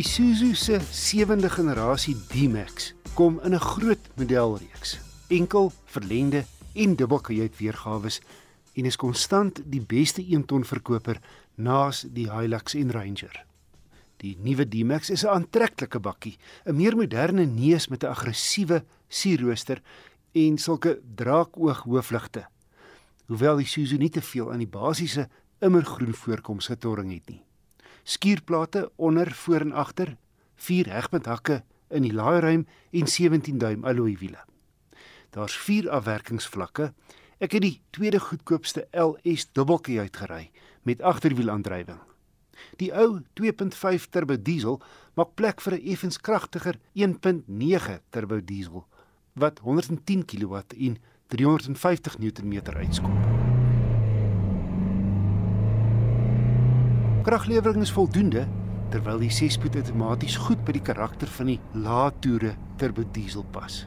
Isuzu 0.00 0.54
se 0.54 0.78
sewende 0.90 1.50
generasie 1.50 2.14
D-Max 2.30 2.94
kom 3.14 3.40
in 3.44 3.52
'n 3.54 3.60
groot 3.60 4.04
modelreeks, 4.16 4.98
enkel, 5.28 5.72
verlengde 5.84 6.44
en 6.72 6.96
dubbelkajuit 6.96 7.56
weergawe 7.56 8.10
en 8.72 8.84
is 8.84 8.96
konstant 8.96 9.60
die 9.64 9.80
beste 9.80 10.22
1 10.22 10.44
ton 10.46 10.64
verkoper 10.64 11.20
naas 11.54 12.06
die 12.08 12.30
Hilux 12.32 12.74
en 12.74 12.90
Ranger. 12.90 13.44
Die 14.16 14.36
nuwe 14.40 14.68
D-Max 14.68 15.10
is 15.10 15.24
'n 15.24 15.34
aantreklike 15.36 16.00
bakkie, 16.00 16.38
'n 16.64 16.76
meer 16.76 16.96
moderne 16.96 17.44
neus 17.44 17.88
met 17.88 18.02
'n 18.02 18.12
aggressiewe 18.14 18.84
sierrooster 19.08 19.82
en 20.32 20.58
sulke 20.58 21.00
draakoog 21.14 21.82
hoofligte. 21.82 22.46
Hoewel 23.26 23.56
die 23.56 23.66
Isuzu 23.66 23.96
nie 23.96 24.10
te 24.10 24.22
veel 24.22 24.52
aan 24.52 24.64
die 24.64 24.76
basiese 24.78 25.28
immergroen 25.58 26.14
voorkoms 26.14 26.66
getorring 26.66 27.12
het 27.12 27.28
nie 27.28 27.42
skuurplate 28.10 28.90
onder 28.96 29.30
voor 29.32 29.60
en 29.60 29.72
agter, 29.72 30.16
vier 30.54 30.88
hegpunthakke 30.90 31.62
in 31.94 32.02
die 32.02 32.14
laairuim 32.14 32.66
en 32.90 33.06
17 33.06 33.58
duim 33.58 33.84
alloy 33.86 34.16
wiele. 34.18 34.42
Daar's 35.30 35.54
vier 35.56 35.90
afwerkingsvlakke. 35.90 36.90
Ek 37.38 37.54
het 37.54 37.62
die 37.62 37.76
tweede 37.94 38.20
goedkoopste 38.20 38.88
LS 38.90 39.46
dubbeltjie 39.54 40.00
uitgery 40.02 40.50
met 40.82 41.02
agterwielaandrywing. 41.02 42.00
Die 42.82 42.90
ou 42.92 43.22
2.5 43.40 44.10
turbo 44.10 44.36
diesel 44.36 44.80
maak 45.14 45.34
plek 45.38 45.60
vir 45.60 45.78
'n 45.78 45.86
effens 45.92 46.18
kragtiger 46.18 46.76
1.9 46.94 48.00
turbo 48.10 48.40
diesel 48.44 48.86
wat 49.34 49.58
110 49.58 50.24
kW 50.24 50.54
en 50.76 50.98
350 51.28 52.18
Nm 52.18 52.60
uitskop. 52.76 53.39
Kraglewering 57.20 57.82
is 57.84 57.90
voldoende 57.92 58.46
terwyl 58.88 59.18
die 59.20 59.28
6-spoed 59.28 59.74
outomaties 59.76 60.38
goed 60.40 60.62
by 60.64 60.72
die 60.72 60.80
karakter 60.80 61.28
van 61.28 61.50
die 61.50 61.58
laatoere 61.76 62.54
turbo 62.80 63.04
diesel 63.12 63.44
pas. 63.52 63.82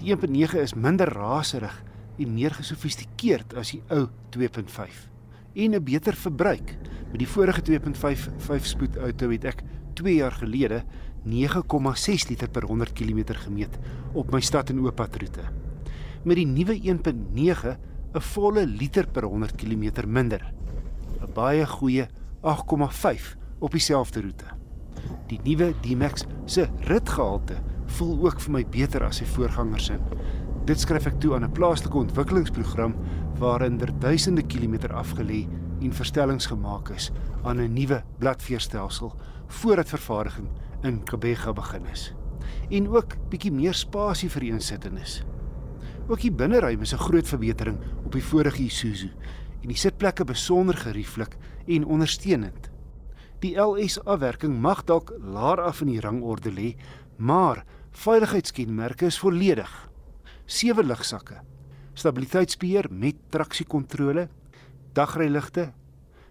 Die 0.00 0.08
1.9 0.14 0.56
is 0.62 0.72
minder 0.72 1.10
raserig 1.12 1.74
en 2.16 2.30
meer 2.32 2.54
gesofistikeerd 2.56 3.52
as 3.60 3.74
die 3.74 3.82
ou 3.92 4.06
2.5 4.32 5.02
en 5.52 5.74
'n 5.74 5.84
beter 5.84 6.16
verbruik. 6.16 6.78
Met 7.12 7.18
die 7.18 7.28
vorige 7.28 7.62
2.5 7.62 8.30
5-spoed 8.48 8.96
outo 8.96 9.28
het 9.30 9.44
ek 9.44 9.62
2 9.94 10.14
jaar 10.14 10.32
gelede 10.32 10.82
9,6 11.26 12.28
liter 12.30 12.48
per 12.48 12.64
100 12.64 12.92
km 12.92 13.34
gemeet 13.34 13.78
op 14.14 14.32
my 14.32 14.40
stad 14.40 14.70
en 14.70 14.80
ooppadroete. 14.80 15.44
Met 16.24 16.36
die 16.36 16.46
nuwe 16.46 16.80
1.9 16.80 17.76
'n 18.14 18.20
volle 18.20 18.66
liter 18.66 19.06
per 19.06 19.24
100 19.24 19.56
km 19.56 20.08
minder. 20.08 20.40
'n 21.20 21.32
Baie 21.34 21.66
goeie 21.66 22.08
8,5 22.48 23.36
op 23.58 23.70
dieselfde 23.70 24.20
roete. 24.20 24.44
Die 25.28 25.40
nuwe 25.44 25.74
D-Max 25.80 26.24
se 26.44 26.68
ritgehalte 26.88 27.58
voel 27.98 28.24
ook 28.24 28.40
vir 28.40 28.54
my 28.54 28.62
beter 28.72 29.04
as 29.04 29.20
sy 29.20 29.26
voorgangers 29.28 29.90
in. 29.92 30.00
Dit 30.68 30.80
skryf 30.80 31.10
ek 31.10 31.18
toe 31.20 31.34
aan 31.36 31.44
'n 31.44 31.52
plaaslike 31.52 31.96
ontwikkelingsprogram 31.96 32.94
waarin 33.38 33.80
er 33.80 33.92
duisende 34.00 34.42
kilometer 34.42 34.92
afgelê 34.92 35.46
en 35.80 35.92
verstellings 35.92 36.46
gemaak 36.46 36.88
is 36.96 37.10
aan 37.44 37.60
'n 37.60 37.72
nuwe 37.72 38.02
bladveerstelsel 38.18 39.12
voordat 39.46 39.88
vervaardiging 39.88 40.48
in 40.82 41.04
Kebega 41.04 41.52
begin 41.52 41.86
is. 41.92 42.14
En 42.70 42.88
ook 42.88 43.16
bietjie 43.28 43.52
meer 43.52 43.74
spasie 43.74 44.30
vir 44.30 44.42
insittendes. 44.42 45.22
Ook 46.08 46.20
die 46.20 46.32
binneruim 46.32 46.80
is 46.80 46.94
'n 46.94 47.04
groot 47.04 47.28
verbetering 47.28 47.78
op 48.04 48.12
die 48.12 48.24
vorige 48.24 48.62
Isuzu 48.62 49.10
en 49.62 49.68
die 49.68 49.76
sitplekke 49.76 50.24
besonder 50.24 50.76
gerieflik 50.76 51.36
en 51.68 51.84
ondersteunend. 51.84 52.70
Die 53.42 53.54
LS 53.60 54.00
afwerking 54.04 54.56
mag 54.60 54.82
dalk 54.84 55.12
laer 55.20 55.60
af 55.62 55.82
in 55.84 55.92
die 55.92 56.00
rangorde 56.02 56.50
lê, 56.50 56.72
maar 57.16 57.64
veiligheidskenmerke 57.90 59.06
is 59.06 59.18
volledig. 59.18 59.70
Sewe 60.46 60.82
ligsakke, 60.82 61.40
stabiliteitsbeheer 61.94 62.88
met 62.90 63.20
traksiekontrole, 63.30 64.28
dagryligte, 64.94 65.72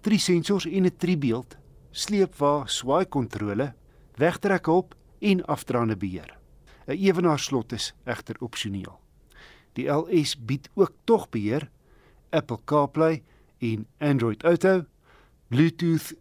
drie 0.01 0.19
sensors 0.19 0.65
en 0.65 0.85
'n 0.85 0.97
tribeeld, 0.97 1.57
sleepwa 1.91 2.65
swaai 2.65 3.05
kontrole, 3.05 3.73
wegtrekhulp 4.17 4.95
en 5.19 5.45
afdraande 5.45 5.97
beheer. 5.97 6.37
'n 6.87 6.97
Ewenaarslot 6.97 7.71
is 7.71 7.93
egter 8.05 8.35
opsioneel. 8.39 8.99
Die 9.73 9.89
LS 9.89 10.35
bied 10.37 10.69
ook 10.75 10.93
tog 11.03 11.29
beheer 11.29 11.69
Apple 12.29 12.59
CarPlay 12.65 13.23
en 13.59 13.87
Android 13.99 14.43
Auto, 14.43 14.85
Bluetooth, 15.47 16.13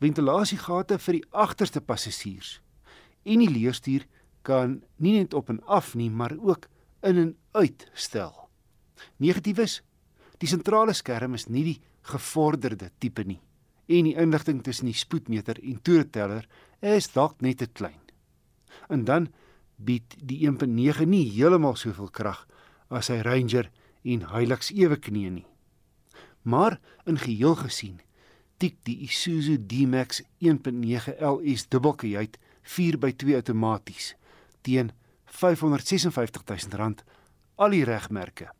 ventilasiegate 0.00 0.98
vir 1.00 1.18
die 1.18 1.26
agterste 1.32 1.80
passasiers. 1.80 2.58
En 3.24 3.40
die 3.40 3.50
leerstuur 3.50 4.04
kan 4.46 4.82
nie 5.02 5.16
net 5.16 5.34
op 5.34 5.48
en 5.50 5.62
af 5.64 5.94
nie, 5.94 6.10
maar 6.10 6.36
ook 6.36 6.68
in 7.02 7.18
en 7.18 7.36
uit 7.56 7.88
stel. 7.94 8.48
Negatief 9.16 9.58
is 9.58 9.80
die 10.38 10.48
sentrale 10.48 10.92
skerm 10.92 11.34
is 11.34 11.48
nie 11.48 11.64
die 11.64 11.80
gevorderde 12.06 12.90
tipe 13.00 13.24
nie 13.24 13.40
en 13.86 14.08
die 14.08 14.16
inligting 14.18 14.62
tussen 14.66 14.88
die 14.90 14.98
spoedmeter 14.98 15.60
en 15.62 15.78
toereteller 15.82 16.46
is 16.82 17.06
dalk 17.14 17.40
net 17.40 17.60
te 17.62 17.68
klein. 17.70 18.00
En 18.90 19.04
dan 19.06 19.28
bied 19.76 20.16
die 20.18 20.40
1.9 20.48 21.06
nie 21.06 21.26
heeltemal 21.30 21.76
soveel 21.78 22.10
krag 22.10 22.42
as 22.90 23.10
sy 23.10 23.20
Ranger 23.22 23.70
en 24.06 24.26
Hilux 24.32 24.72
ewe 24.74 24.98
knie 24.98 25.30
nie. 25.30 25.46
Maar 26.42 26.80
in 27.06 27.18
geheel 27.18 27.54
gesien, 27.58 28.00
tik 28.58 28.78
die 28.88 28.96
Isuzu 29.04 29.58
D-Max 29.58 30.22
1.9 30.40 31.16
LS 31.20 31.66
dubbelkajuit 31.68 32.38
4x2 32.66 33.36
outomaties 33.38 34.14
teen 34.62 34.92
R556 35.30 36.70
000 36.72 36.94
al 37.56 37.72
die 37.72 37.84
regmerke. 37.84 38.50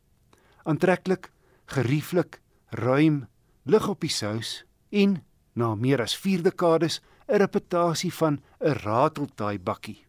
Aantreklik, 0.67 1.31
gerieflik, 1.65 2.39
ruim, 2.71 3.25
lig 3.65 3.87
op 3.87 4.01
die 4.01 4.11
sous 4.11 4.63
en 4.91 5.21
na 5.57 5.73
meer 5.75 6.01
as 6.03 6.15
4 6.15 6.43
dekades 6.43 7.01
'n 7.27 7.39
reputasie 7.43 8.13
van 8.13 8.39
'n 8.61 8.73
rateltaai 8.83 9.59
bakkie. 9.59 10.05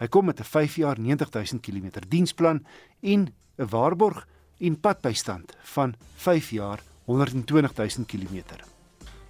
Hy 0.00 0.06
kom 0.08 0.26
met 0.26 0.40
'n 0.40 0.44
5 0.44 0.76
jaar 0.76 0.98
90 0.98 1.30
000 1.30 1.60
km 1.60 2.08
diensplan 2.08 2.64
en 3.00 3.28
'n 3.58 3.68
waarborg 3.70 4.26
en 4.60 4.80
padbystand 4.80 5.56
van 5.62 5.94
5 6.16 6.50
jaar 6.50 6.82
120 7.04 7.74
000 7.76 8.06
km. 8.06 8.75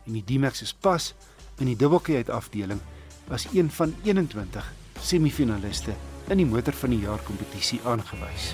En 0.07 0.13
die 0.13 0.25
D-Max 0.25 0.63
is 0.63 0.75
pas 0.75 1.15
in 1.59 1.71
die 1.71 1.77
dubbelkajuit 1.77 2.31
afdeling 2.31 2.81
as 3.29 3.49
een 3.53 3.71
van 3.71 3.95
21 4.05 4.73
semifinaliste 5.03 5.97
in 6.31 6.43
die 6.43 6.47
motor 6.47 6.75
van 6.79 6.95
die 6.95 7.03
jaar 7.03 7.23
kompetisie 7.27 7.81
aangewys. 7.85 8.53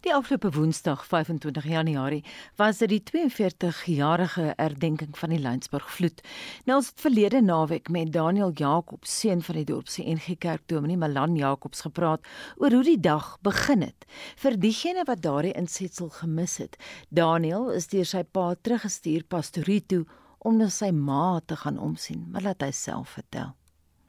Die 0.00 0.14
afgelope 0.14 0.52
Woensdag, 0.54 1.00
25 1.06 1.64
Januarie, 1.64 2.24
was 2.56 2.78
dit 2.78 2.92
die 2.92 3.00
42-jarige 3.02 4.52
herdenking 4.56 5.16
van 5.18 5.32
die 5.34 5.40
Lensburg 5.42 5.88
vloed. 5.90 6.20
Nou 6.68 6.76
ons 6.78 6.92
het 6.92 7.02
verlede 7.02 7.40
naweek 7.42 7.90
met 7.90 8.12
Daniel 8.14 8.52
Jacobs, 8.54 9.16
seun 9.18 9.42
van 9.42 9.58
die 9.58 9.66
dorp 9.66 9.90
se 9.90 10.06
NG 10.06 10.36
Kerk 10.38 10.62
Dominee 10.70 11.00
Malan 11.00 11.34
Jacobs 11.34 11.82
gepraat 11.82 12.22
oor 12.62 12.78
hoe 12.78 12.84
die 12.86 13.00
dag 13.02 13.32
begin 13.42 13.82
het. 13.88 14.06
Vir 14.38 14.60
diegene 14.62 15.02
wat 15.10 15.24
daardie 15.26 15.56
insetsel 15.58 16.12
gemis 16.20 16.60
het, 16.62 16.78
Daniel 17.10 17.72
is 17.74 17.90
deur 17.90 18.06
sy 18.06 18.22
pa 18.22 18.52
teruggestuur 18.54 19.26
pastorie 19.26 19.82
toe 19.82 20.04
om 20.46 20.62
na 20.62 20.70
sy 20.70 20.92
ma 20.94 21.40
te 21.42 21.58
gaan 21.58 21.78
omsien, 21.82 22.22
maar 22.30 22.46
laat 22.46 22.62
hy 22.62 22.70
self 22.70 23.18
vertel. 23.18 23.50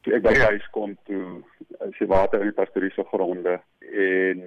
Toe 0.06 0.20
ek 0.20 0.22
by 0.22 0.38
die 0.38 0.46
huis 0.52 0.70
kom 0.70 0.94
toe 1.10 1.40
is 1.88 1.98
die 1.98 2.06
water 2.06 2.40
in 2.40 2.50
die 2.50 2.56
pastorie 2.56 2.90
se 2.92 3.04
gronde 3.12 3.60
en 3.80 4.42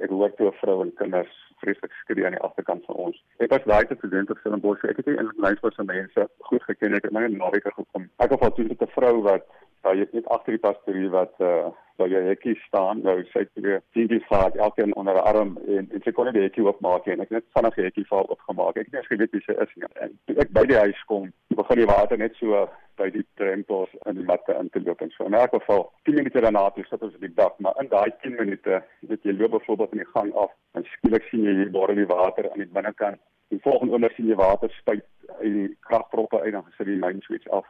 ek 0.00 0.10
hoor 0.10 0.32
toe 0.36 0.48
'n 0.48 0.58
vrou 0.60 0.82
en 0.82 0.94
kinders 1.00 1.34
vreeslik 1.60 1.92
skree 2.02 2.24
aan 2.24 2.36
die 2.36 2.46
agterkant 2.46 2.84
van 2.84 2.94
ons. 2.94 3.24
Ek 3.38 3.50
was 3.50 3.64
daai 3.64 3.86
te 3.86 3.96
student 3.98 4.30
op 4.30 4.38
Stellenbosch. 4.38 4.84
Ek 4.84 4.96
het 4.96 5.06
nie 5.06 5.16
in 5.16 5.32
Lynsburg 5.36 5.74
se 5.74 5.84
mense 5.84 6.28
goed 6.50 6.62
geken. 6.62 6.94
Ek 6.94 7.08
het 7.08 7.12
my 7.12 7.26
naweek 7.26 7.66
gekom. 7.74 8.08
Ek 8.18 8.30
het 8.30 8.42
al 8.42 8.52
toe 8.52 8.68
'n 8.68 8.94
vrou 8.94 9.22
wat 9.22 9.44
Ja, 9.84 9.92
jy 9.94 10.08
net 10.12 10.26
agter 10.34 10.56
die 10.56 10.64
pastorie 10.64 11.10
wat 11.14 11.34
uh 11.38 11.68
waar 11.98 12.12
jy 12.12 12.20
hekkie 12.28 12.54
staan, 12.62 13.00
nou 13.02 13.16
sy 13.32 13.40
het 13.42 13.62
weer 13.64 13.80
dingie 13.96 14.20
vaar 14.28 14.54
elkeen 14.54 14.92
onder 15.00 15.16
'n 15.18 15.24
arm 15.30 15.58
en 15.66 15.88
en 15.90 16.02
sy 16.04 16.12
kon 16.14 16.24
net 16.24 16.34
die 16.34 16.44
hekkie 16.44 16.62
oopmaak 16.62 17.06
en 17.06 17.20
ek 17.20 17.30
net 17.30 17.44
vinnig 17.54 17.74
die 17.74 17.84
hekkie 17.84 18.06
vaar 18.06 18.28
opgemaak. 18.34 18.76
Ek 18.76 18.86
het 18.86 18.92
nie 18.92 19.00
eens 19.00 19.10
geweet 19.10 19.32
wie 19.32 19.42
sy 19.46 19.56
is 19.64 19.72
nie. 19.74 19.88
En 20.04 20.18
toe 20.26 20.36
ek 20.38 20.52
by 20.52 20.64
die 20.70 20.78
huis 20.78 21.00
kom, 21.06 21.32
begin 21.56 21.80
die 21.82 21.90
water 21.90 22.18
net 22.18 22.36
so 22.38 22.68
by 22.98 23.08
die 23.10 23.24
drempels 23.40 23.90
in 24.06 24.14
die 24.14 24.26
matte 24.30 24.54
in 24.60 24.70
te 24.70 24.80
loop 24.80 25.02
en 25.02 25.10
so. 25.10 25.24
In 25.24 25.34
elk 25.34 25.50
geval, 25.50 25.90
10 26.04 26.14
minute 26.14 26.40
daarna 26.40 26.70
toe 26.70 26.84
sit 26.84 27.02
ons 27.02 27.14
op 27.14 27.20
die 27.20 27.34
dak, 27.34 27.58
maar 27.58 27.74
in 27.82 27.88
daai 27.88 28.10
10 28.22 28.36
minute, 28.38 28.82
weet 29.00 29.22
jy, 29.22 29.32
loop 29.32 29.50
byvoorbeeld 29.50 29.92
in 29.92 30.04
die 30.04 30.12
gang 30.14 30.32
af 30.34 30.54
en 30.74 30.84
skielik 30.84 31.26
sien 31.30 31.42
jy 31.42 31.54
hier 31.54 31.70
borrel 31.70 31.96
die 31.96 32.06
water 32.06 32.50
aan 32.50 32.62
die 32.64 32.74
binnekant. 32.78 33.18
Die 33.48 33.62
volgende 33.66 33.92
oomblik 33.92 34.14
sien 34.14 34.30
jy 34.30 34.38
water 34.38 34.70
spuit 34.70 35.04
uit 35.40 35.52
die 35.52 35.76
kragproppe 35.80 36.40
uit 36.40 36.46
en 36.52 36.60
dan 36.60 36.66
gesit 36.70 36.86
die 36.86 37.02
main 37.02 37.20
switch 37.26 37.48
af 37.48 37.66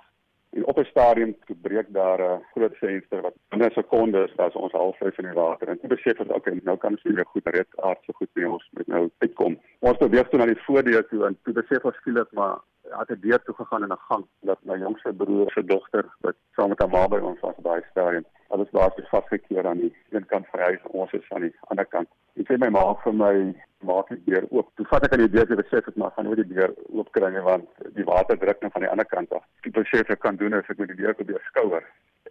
En 0.57 0.67
op 0.67 0.79
'n 0.79 0.85
stadium 0.85 1.37
breek 1.63 1.87
daar 1.89 2.21
'n 2.21 2.43
groot 2.53 2.77
venster 2.77 3.21
wat 3.21 3.35
binne 3.49 3.71
sekondes 3.71 4.37
as 4.37 4.55
ons 4.55 4.73
halfvry 4.73 5.13
in 5.17 5.25
die 5.25 5.41
water 5.41 5.69
en 5.69 5.81
toe 5.81 5.89
besef 5.89 6.21
ons 6.21 6.29
okay, 6.29 6.61
nou 6.63 6.77
kan 6.77 6.91
ons 6.91 7.05
nie 7.05 7.15
meer 7.15 7.27
goed 7.27 7.47
red 7.47 7.67
aard 7.77 7.99
so 8.05 8.13
goed 8.13 8.31
mee 8.33 8.51
ons 8.51 8.69
moet 8.73 8.87
nou 8.87 9.11
uitkom. 9.19 9.59
Ons 9.79 9.99
beweeg 9.99 10.29
toe 10.29 10.39
na 10.39 10.47
die 10.47 10.63
voordeur 10.67 11.07
toe 11.09 11.27
en 11.27 11.39
toe 11.43 11.53
besef 11.53 11.85
ons 11.85 11.97
skielik 11.97 12.33
maar 12.33 12.59
het 12.91 13.11
'n 13.11 13.21
deur 13.21 13.43
toe 13.43 13.55
gegaan 13.55 13.83
in 13.83 13.93
'n 13.93 14.07
gang 14.09 14.25
dat 14.41 14.59
my 14.63 14.77
jongste 14.79 15.13
broer 15.13 15.51
se 15.51 15.65
dogter 15.65 16.05
wat 16.21 16.37
saam 16.55 16.69
met 16.69 16.79
haar 16.79 16.89
ma 16.89 17.09
by 17.09 17.19
ons 17.19 17.41
was 17.41 17.55
die 17.57 17.91
stadium. 17.91 18.25
Alles 18.49 18.71
was 18.71 18.93
vasgekeer 19.11 19.67
aan 19.67 19.79
die 19.79 19.95
een 20.11 20.27
kant 20.27 20.47
van 20.51 20.59
die 20.61 20.69
huis, 20.69 20.83
ons 20.83 21.13
is 21.13 21.31
aan 21.31 21.41
die 21.41 21.55
ander 21.61 21.87
kant. 21.87 22.09
Ek 22.37 22.47
sê 22.47 22.59
my 22.59 22.71
ma 22.71 22.95
vir 22.95 23.15
my 23.15 23.55
maak 23.81 24.09
die 24.09 24.23
deur 24.25 24.45
oop. 24.51 24.71
Toe 24.75 24.87
vat 24.87 25.05
ek 25.05 25.13
aan 25.13 25.25
die 25.27 25.35
deur 25.37 25.47
te 25.47 25.55
besef 25.55 25.89
ek 25.89 25.97
maar 25.97 26.11
gaan 26.11 26.25
nooit 26.25 26.43
die 26.43 26.55
deur 26.55 26.75
oop 26.89 27.11
kry 27.13 27.43
want 27.43 27.69
die 27.95 28.05
water 28.05 28.39
druk 28.39 28.63
net 28.63 28.73
van 28.73 28.83
die 28.83 28.91
ander 28.91 29.05
kant 29.05 29.33
af. 29.33 29.45
Ek 29.63 29.73
besef 29.73 30.11
ek 30.11 30.21
kan 30.21 30.37
doen 30.37 30.55
as 30.55 30.69
ek 30.69 30.79
met 30.79 30.89
die 30.89 31.03
deur 31.03 31.15
probeer 31.15 31.43
skouer. 31.51 31.85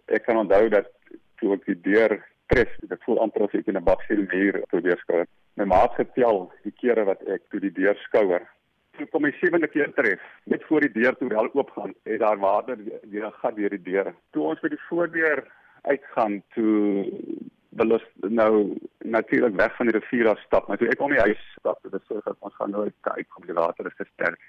Ek 0.06 0.24
kan 0.24 0.36
onthou 0.36 0.68
dat 0.68 0.90
toe 1.38 1.54
ek 1.54 1.64
die 1.64 1.80
deur 1.80 2.18
pres, 2.48 2.70
ek 2.90 3.02
voel 3.06 3.20
amper 3.22 3.44
as 3.46 3.54
ek 3.54 3.68
in 3.68 3.76
'n 3.76 3.84
baksel 3.84 4.24
muur 4.32 4.62
probeer 4.72 4.98
skouer. 5.04 5.26
My 5.56 5.64
ma 5.64 5.82
het 5.82 5.98
getel 6.00 6.50
die 6.64 6.72
kere 6.72 7.04
wat 7.04 7.22
ek 7.28 7.42
toe 7.50 7.60
die 7.60 7.72
deur 7.72 7.96
skouer. 8.06 8.42
Toe 8.98 9.06
kom 9.12 9.22
my 9.22 9.30
sewende 9.38 9.68
keer 9.70 9.92
tref, 9.94 10.22
net 10.50 10.64
voor 10.66 10.82
die 10.82 10.90
deur 10.90 11.14
toe 11.16 11.28
wel 11.30 11.48
oop 11.54 11.70
gaan, 11.76 11.94
het 12.02 12.18
daar 12.18 12.38
water 12.42 12.78
weer 13.10 13.30
gaan 13.42 13.54
deur 13.54 13.70
die 13.76 13.82
deur. 13.82 14.10
Toe 14.34 14.48
ons 14.50 14.60
by 14.64 14.72
die 14.72 14.80
voordeur 14.88 15.44
uitgaan 15.86 16.40
toe 16.56 17.06
belus 17.78 18.04
nou 18.26 18.74
natuurlik 18.98 19.54
weg 19.60 19.76
van 19.76 19.86
die 19.86 19.98
rivier 19.98 20.28
af 20.32 20.40
stap. 20.42 20.66
Maar 20.66 20.80
toe 20.80 20.90
ek 20.90 21.04
om 21.04 21.14
die 21.14 21.22
huis 21.22 21.44
stap, 21.58 21.78
dit 21.82 21.94
is 21.94 22.06
so 22.08 22.20
dat 22.24 22.36
ons 22.40 22.56
gaan 22.58 22.74
nooit 22.74 22.94
kyk 23.06 23.38
om 23.38 23.46
die 23.46 23.58
water 23.58 23.86
is 23.86 23.98
te 24.00 24.06
sterk. 24.12 24.42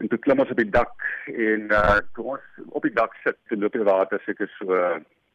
En 0.00 0.08
toe 0.08 0.18
klim 0.24 0.40
ons 0.40 0.52
op 0.54 0.60
die 0.60 0.70
dak 0.72 1.08
en 1.28 1.68
uh 1.76 1.98
toe 2.16 2.24
ons 2.36 2.68
op 2.70 2.86
die 2.86 2.96
dak 2.96 3.16
sit, 3.24 3.36
toe 3.48 3.58
loop 3.60 3.76
die 3.76 3.88
water 3.88 4.22
seker 4.24 4.48
so 4.56 4.78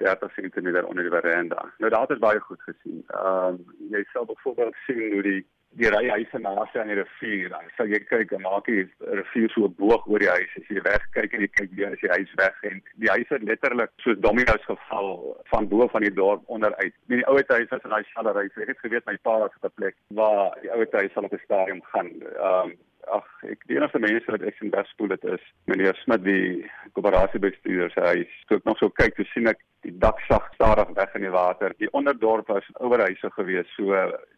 30 0.01 0.33
cm 0.33 0.71
onder 0.85 1.03
die 1.05 1.13
veranda. 1.13 1.67
Nou 1.77 1.91
daar 1.93 2.07
het 2.09 2.23
baie 2.23 2.39
goed 2.39 2.61
gesien. 2.61 3.03
Ehm 3.07 3.59
um, 3.59 3.75
jy 3.93 4.01
sal 4.13 4.25
byvoorbeeld 4.25 4.75
sien 4.87 5.13
hoe 5.13 5.21
die 5.21 5.43
die 5.79 5.89
ry 5.91 6.03
huise 6.09 6.39
naas 6.39 6.75
aan 6.79 6.91
die 6.91 6.97
rivier. 6.99 7.49
Dan 7.53 7.69
sal 7.77 7.91
jy 7.91 7.99
kyk 8.07 8.31
en 8.35 8.43
maak 8.45 8.69
die 8.69 8.85
rivier 9.19 9.51
so 9.53 9.69
boog 9.81 10.07
oor 10.07 10.23
die 10.23 10.31
huis. 10.31 10.55
As 10.59 10.71
jy 10.71 10.83
weg 10.87 11.05
kyk 11.17 11.35
en 11.35 11.45
jy 11.45 11.51
kyk 11.59 11.75
weer 11.75 11.91
as 11.91 12.03
die 12.03 12.13
huis 12.13 12.33
weg 12.41 12.65
en 12.69 12.81
die 13.03 13.11
huise 13.11 13.33
het 13.35 13.47
letterlik 13.49 13.93
soos 14.05 14.19
dominos 14.23 14.67
geval 14.69 15.11
van 15.51 15.69
bo 15.71 15.87
van 15.93 16.07
die 16.07 16.15
dorp 16.15 16.43
onderuit. 16.57 16.95
Nie 17.11 17.21
die 17.21 17.27
ou 17.29 17.37
huis 17.37 17.71
was 17.71 17.83
in 17.83 17.95
daai 17.95 18.03
shallery. 18.11 18.47
Ek 18.55 18.73
het 18.73 18.83
geweet 18.83 19.07
my 19.09 19.17
pa 19.27 19.39
was 19.43 19.55
op 19.59 19.69
'n 19.71 19.77
plek 19.79 19.95
waar 20.19 20.57
die 20.61 20.71
ou 20.71 20.83
huis 20.85 21.13
sal 21.13 21.27
op 21.29 21.33
'n 21.33 21.45
stadium 21.45 21.81
gaan. 21.93 22.11
Ehm 22.23 22.71
um, 22.71 22.77
ag 23.07 23.25
ek 23.43 23.63
die 23.69 23.77
enigste 23.77 23.99
mense 23.99 24.31
wat 24.31 24.41
ek 24.41 24.57
sien 24.57 24.73
bespoel 24.73 25.13
dit 25.13 25.25
is 25.35 25.43
meneer 25.71 25.97
Smit 26.01 26.23
die 26.25 26.65
koöperatiebestuurder 26.97 27.93
sê 27.93 28.05
hy 28.05 28.17
het 28.51 28.65
nog 28.65 28.79
so 28.79 28.89
kyk 28.89 29.15
te 29.15 29.25
sien 29.33 29.47
ek 29.51 29.61
die 29.85 29.93
dak 30.01 30.19
sag 30.27 30.47
stadig 30.53 30.89
weg 30.97 31.13
in 31.15 31.25
die 31.27 31.33
water. 31.33 31.73
Die 31.77 31.91
onderdorp 31.93 32.49
was 32.49 32.65
ouerhuise 32.79 33.29
gewees, 33.37 33.69
so 33.77 33.93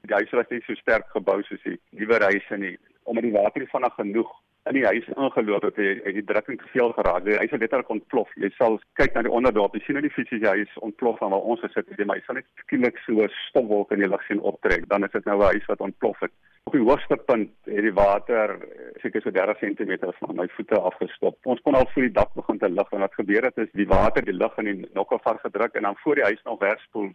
die 0.10 0.18
huise 0.18 0.36
was 0.40 0.52
nie 0.52 0.64
so 0.66 0.76
sterk 0.82 1.08
gebou 1.16 1.40
soos 1.48 1.64
die 1.64 1.78
nuwe 1.96 2.20
huise 2.26 2.60
nie. 2.60 2.76
Omdat 3.08 3.30
die 3.30 3.36
water 3.38 3.64
nie 3.64 3.72
vinnig 3.72 3.96
genoeg 3.96 4.34
in 4.68 4.76
die 4.76 4.86
huis 4.86 5.08
ingeloop 5.14 5.64
het, 5.64 5.78
het 5.80 6.18
die 6.18 6.26
drukking 6.28 6.60
te 6.60 6.68
veel 6.74 6.92
geraak. 6.98 7.24
Die 7.24 7.38
huis 7.40 7.54
het 7.54 7.62
letterlik 7.64 7.94
ontplof. 7.96 8.34
Jy 8.36 8.50
sal 8.58 8.76
kyk 9.00 9.16
na 9.16 9.24
die 9.24 9.32
onderdorp, 9.32 9.78
jy 9.78 9.86
sien 9.86 10.00
hoe 10.00 10.04
die 10.04 10.12
fisies 10.12 10.44
die 10.44 10.52
huis 10.52 10.74
ontplof 10.84 11.22
van 11.22 11.32
waar 11.32 11.48
ons 11.54 11.64
gesit 11.64 11.88
het, 11.88 12.04
maar 12.04 12.20
jy 12.20 12.26
sal 12.28 12.40
net 12.42 12.50
skielik 12.66 13.00
so 13.06 13.30
stofwolke 13.46 13.96
in 13.96 14.04
die 14.04 14.12
lug 14.12 14.26
sien 14.28 14.44
optrek. 14.52 14.90
Dan 14.92 15.08
is 15.08 15.16
dit 15.16 15.26
nou 15.30 15.40
'n 15.40 15.54
huis 15.54 15.72
wat 15.72 15.86
ontplof 15.88 16.20
het. 16.26 16.36
Op 16.68 16.74
die 16.74 16.84
hoogste 16.84 17.16
punt 17.16 17.52
het 17.64 17.86
die 17.86 17.94
water 17.96 18.58
seker 19.00 19.22
so 19.24 19.32
30 19.32 19.60
cm 19.62 19.94
van 20.18 20.36
my 20.36 20.48
voete 20.52 20.80
afgestop. 20.90 21.38
Ons 21.48 21.62
kon 21.64 21.78
al 21.80 21.88
voor 21.94 22.04
die 22.04 22.12
dak 22.18 22.34
begin 22.36 22.58
te 22.60 22.70
lig 22.70 22.92
en 22.92 23.06
wat 23.06 23.16
gebeur 23.16 23.48
het 23.48 23.62
is 23.64 23.70
die 23.82 23.88
water 23.88 24.26
die 24.28 24.36
lug 24.36 24.58
in 24.60 24.68
die 24.68 24.90
nokke 24.98 25.20
vasgedruk 25.24 25.80
en 25.80 25.88
dan 25.88 25.96
voor 26.02 26.20
die 26.20 26.26
huis 26.26 26.44
nog 26.44 26.60
wegspoel, 26.60 27.08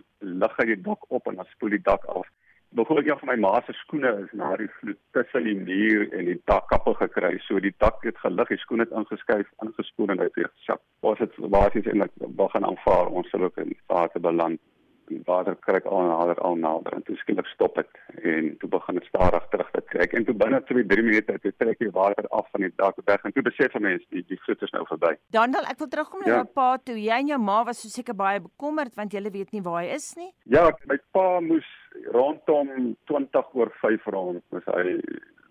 lig 0.44 0.56
hy 0.56 0.66
die 0.70 0.78
dak 0.88 1.04
op 1.18 1.28
en 1.28 1.36
dan 1.42 1.50
spoel 1.50 1.76
die 1.76 1.82
dak 1.90 2.08
af. 2.14 2.32
Byvoorbeeld 2.72 3.10
een 3.10 3.20
van 3.20 3.28
my 3.28 3.36
ma 3.44 3.60
se 3.66 3.76
skoene 3.82 4.14
is 4.22 4.32
na 4.32 4.54
die 4.56 4.70
vloed 4.78 5.00
tussen 5.18 5.44
die 5.44 5.56
muur 5.60 6.08
en 6.16 6.32
die 6.32 6.40
dakkappel 6.48 6.96
gekry. 7.02 7.34
So 7.44 7.60
die 7.60 7.74
dak 7.84 8.00
het 8.08 8.24
gelig, 8.24 8.56
die 8.56 8.62
skoene 8.64 8.88
het 8.88 8.96
ingeskuif, 9.02 9.52
ingespoel 9.66 10.16
en 10.16 10.24
uit 10.24 10.40
weer 10.40 10.48
gesak. 10.54 10.80
Was 11.04 11.20
dit 11.20 11.36
basies 11.52 11.92
eintlik 11.92 12.16
begin 12.40 12.64
aanvaar 12.72 13.12
ons 13.20 13.28
sal 13.28 13.44
ook 13.50 13.60
in 13.60 13.76
water 13.92 14.24
beland 14.32 14.64
die 15.12 15.22
water 15.28 15.56
kry 15.66 15.80
al 15.84 16.08
nader 16.08 16.40
al 16.48 16.56
nader 16.60 16.96
en 16.96 17.04
toe 17.06 17.16
skielik 17.20 17.48
stop 17.52 17.78
dit 17.80 18.00
en 18.32 18.50
toe 18.60 18.70
begin 18.74 18.98
dit 18.98 19.08
stadig 19.10 19.46
terug 19.54 19.70
te 19.76 19.82
trek 19.92 20.16
en 20.18 20.26
toe 20.28 20.34
binne 20.44 20.60
2 20.70 20.86
3 20.92 21.06
minute 21.08 21.36
het 21.36 21.46
dit 21.48 21.58
trek 21.62 21.78
die 21.82 21.92
water 21.98 22.28
af 22.38 22.48
van 22.54 22.66
die 22.66 22.72
dak 22.82 23.00
weg 23.10 23.24
en 23.28 23.36
toe 23.36 23.44
besef 23.48 23.78
mense 23.86 24.06
die 24.16 24.24
die 24.28 24.40
vloed 24.44 24.62
is 24.66 24.74
nou 24.76 24.84
verby. 24.88 25.14
Daniel, 25.36 25.68
ek 25.72 25.80
wil 25.82 25.90
terugkom 25.94 26.24
na 26.24 26.30
ja. 26.30 26.40
jou 26.40 26.48
pa 26.58 26.68
toe. 26.78 26.98
Jy 27.00 27.20
en 27.20 27.32
jou 27.32 27.40
ma 27.42 27.62
was 27.68 27.82
so 27.82 27.92
seker 27.92 28.16
baie 28.18 28.42
bekommerd 28.44 28.94
want 28.98 29.16
julle 29.16 29.32
weet 29.34 29.52
nie 29.52 29.64
waar 29.64 29.82
hy 29.82 29.96
is 29.96 30.12
nie. 30.20 30.30
Ja, 30.56 30.68
my 30.90 30.98
pa 31.16 31.26
moes 31.44 31.68
rondom 32.16 32.94
20 33.10 33.56
oor 33.58 33.72
5 33.80 34.12
rond 34.14 34.44
moes 34.54 34.70
hy 34.76 34.98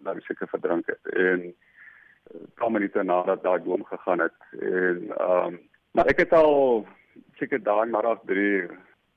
nou 0.06 0.16
seker 0.26 0.50
verdrink 0.52 0.90
het 0.90 1.14
en 1.26 1.52
kom 2.62 2.80
net 2.80 2.96
nadat 3.04 3.44
daai 3.44 3.60
boom 3.66 3.84
gegaan 3.90 4.26
het 4.28 4.40
en 4.60 5.12
ehm 5.18 5.52
um, 5.52 5.60
maar 5.92 6.08
ek 6.08 6.22
het 6.24 6.34
al 6.34 6.86
seker 7.40 7.60
daai 7.60 7.90
middag 7.92 8.22
3 8.30 8.70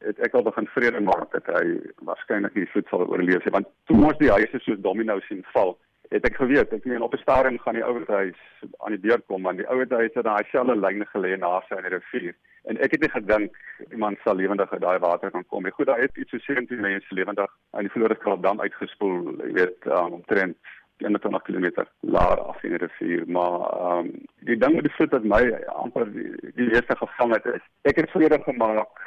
het 0.06 0.20
ek 0.26 0.34
al 0.34 0.46
begin 0.46 0.68
vrede 0.76 1.00
maak 1.00 1.32
dat 1.32 1.48
hy 1.56 1.64
waarskynlik 2.08 2.54
die 2.54 2.70
voet 2.72 2.88
sal 2.92 3.06
oorleef 3.06 3.50
want 3.56 3.68
toe 3.90 3.98
ons 4.04 4.20
die 4.22 4.30
huise 4.30 4.60
soos 4.60 4.80
domino 4.86 5.20
sien 5.28 5.44
val 5.56 5.76
het 6.14 6.26
ek 6.28 6.36
geweet 6.38 6.72
ek 6.72 6.84
meen 6.84 7.02
op 7.02 7.14
'n 7.14 7.22
stadium 7.22 7.58
gaan 7.58 7.74
die 7.74 7.84
ouer 7.84 8.04
huis 8.06 8.40
aan 8.78 8.94
die 8.96 9.04
deur 9.06 9.20
kom 9.26 9.42
want 9.42 9.58
die 9.58 9.68
ouer 9.68 9.86
huis 9.88 10.14
het 10.14 10.24
daai 10.24 10.44
selfe 10.50 10.76
lyne 10.76 11.06
gelê 11.12 11.36
na 11.38 11.60
sy 11.68 11.76
in 11.76 11.86
die 11.88 11.94
rivier. 11.96 12.34
En 12.64 12.78
ek 12.78 12.92
het 12.92 13.00
nie 13.00 13.10
gedink 13.10 13.56
iemand 13.90 14.18
sal 14.24 14.36
lewendig 14.36 14.72
uit 14.72 14.80
daai 14.80 14.98
water 14.98 15.30
kan 15.30 15.46
kom 15.46 15.62
nie. 15.62 15.72
Goed 15.72 15.86
daar 15.86 16.00
het 16.00 16.16
iets 16.16 16.30
so 16.30 16.38
17 16.38 16.80
mense 16.80 17.14
lewendig 17.14 17.50
aan 17.70 17.86
die 17.86 17.90
Floriskraal 17.90 18.40
dam 18.40 18.60
uitgespoel 18.60 19.18
jy 19.42 19.52
weet 19.52 19.86
um, 19.86 20.12
omtrent 20.20 20.56
21 20.98 21.42
km 21.42 21.84
laer 22.00 22.40
af 22.40 22.62
in 22.62 22.76
die 22.76 22.82
rivier. 22.86 23.24
Maar 23.26 23.58
um, 23.98 24.12
die 24.40 24.56
ding 24.56 24.74
met 24.74 24.84
die 24.84 24.94
voet 24.96 25.10
wat 25.10 25.24
my 25.24 25.42
amper 25.66 26.12
die, 26.12 26.30
die 26.54 26.70
eerste 26.70 26.96
gevang 26.96 27.34
het 27.34 27.46
is 27.46 27.64
ek 27.82 27.96
het 27.96 28.10
vrede 28.10 28.42
gemaak 28.44 29.02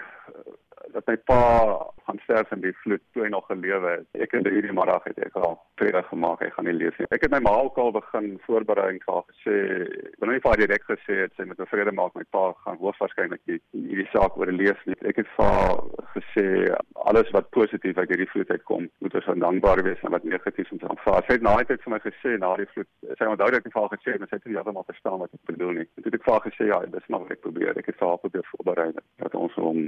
dat 0.94 1.08
my 1.08 1.18
pa 1.30 1.42
gaan 2.08 2.20
sterf 2.24 2.52
in 2.56 2.62
die 2.64 2.74
vloed 2.84 3.04
toe 3.14 3.24
hy 3.26 3.30
nog 3.34 3.46
gelewe 3.50 3.90
het. 3.98 4.08
Ek 4.24 4.36
het 4.36 4.48
hierdie 4.48 4.76
middag 4.76 5.04
het 5.10 5.20
ek 5.26 5.36
al 5.40 5.58
vrede 5.80 6.04
gemaak 6.10 6.44
hy 6.44 6.50
gaan 6.56 6.68
nie 6.70 6.76
leef 6.78 6.98
nie. 7.00 7.08
Ek 7.16 7.26
het 7.26 7.34
my 7.34 7.42
ma 7.44 7.54
ook 7.66 7.78
al 7.82 7.92
begin 7.96 8.30
voorbereiding 8.46 9.02
vir 9.06 9.24
gesê, 9.32 9.58
ek 10.12 10.22
wil 10.24 10.34
nie 10.34 10.44
vir 10.46 10.62
direk 10.64 10.88
gesê 10.88 11.20
het 11.24 11.36
sy 11.36 11.48
moet 11.50 11.64
vrede 11.72 11.94
maak 11.98 12.16
my 12.18 12.26
pa 12.36 12.46
gaan 12.64 12.80
hoofwaarskynlik 12.82 13.44
hierdie 13.48 14.08
saak 14.14 14.38
oorleef 14.40 14.84
nie. 14.90 14.98
Ek 15.12 15.22
het 15.22 15.32
vir 15.36 15.82
gesê 16.16 16.48
alles 17.08 17.32
wat 17.36 17.52
positief 17.56 18.00
uit 18.00 18.10
hierdie 18.14 18.30
vloed 18.32 18.52
uitkom, 18.56 18.88
moet 19.04 19.20
ons 19.20 19.30
dankbaar 19.44 19.84
wees 19.86 20.02
en 20.04 20.16
wat 20.16 20.26
negatief 20.28 20.72
ons 20.76 20.88
aanvaar. 20.92 21.26
Sy 21.28 21.38
het 21.38 21.46
na 21.46 21.58
die 21.62 21.70
tyd 21.72 21.84
vir 21.84 21.96
my 21.96 22.02
gesê 22.04 22.36
na 22.42 22.54
die 22.60 22.70
vloed, 22.74 22.90
sy 23.14 23.30
onthou 23.30 23.52
dat 23.52 23.60
ek 23.60 23.70
vir 23.74 23.82
haar 23.82 23.94
gesê 23.96 24.14
het, 24.14 24.22
maar 24.24 24.32
sy 24.32 24.40
het 24.40 24.48
nie 24.48 24.58
heeltemal 24.58 24.88
verstaan 24.88 25.22
wat 25.24 25.36
ek 25.38 25.52
bedoel 25.52 25.82
nie. 25.82 25.88
Toe 25.98 26.08
het 26.08 26.20
ek 26.20 26.28
vir 26.28 26.36
haar 26.36 26.46
gesê 26.48 26.70
ja, 26.72 26.80
dis 26.96 27.12
maar 27.12 27.26
wat 27.26 27.36
ek 27.38 27.44
probeer. 27.46 27.74
Ek 27.78 27.92
het 27.92 28.00
vir 28.00 28.12
haar 28.12 28.22
probeer 28.24 28.48
voorberei 28.52 28.90
dat 28.98 29.38
ons 29.38 29.60
hom 29.62 29.84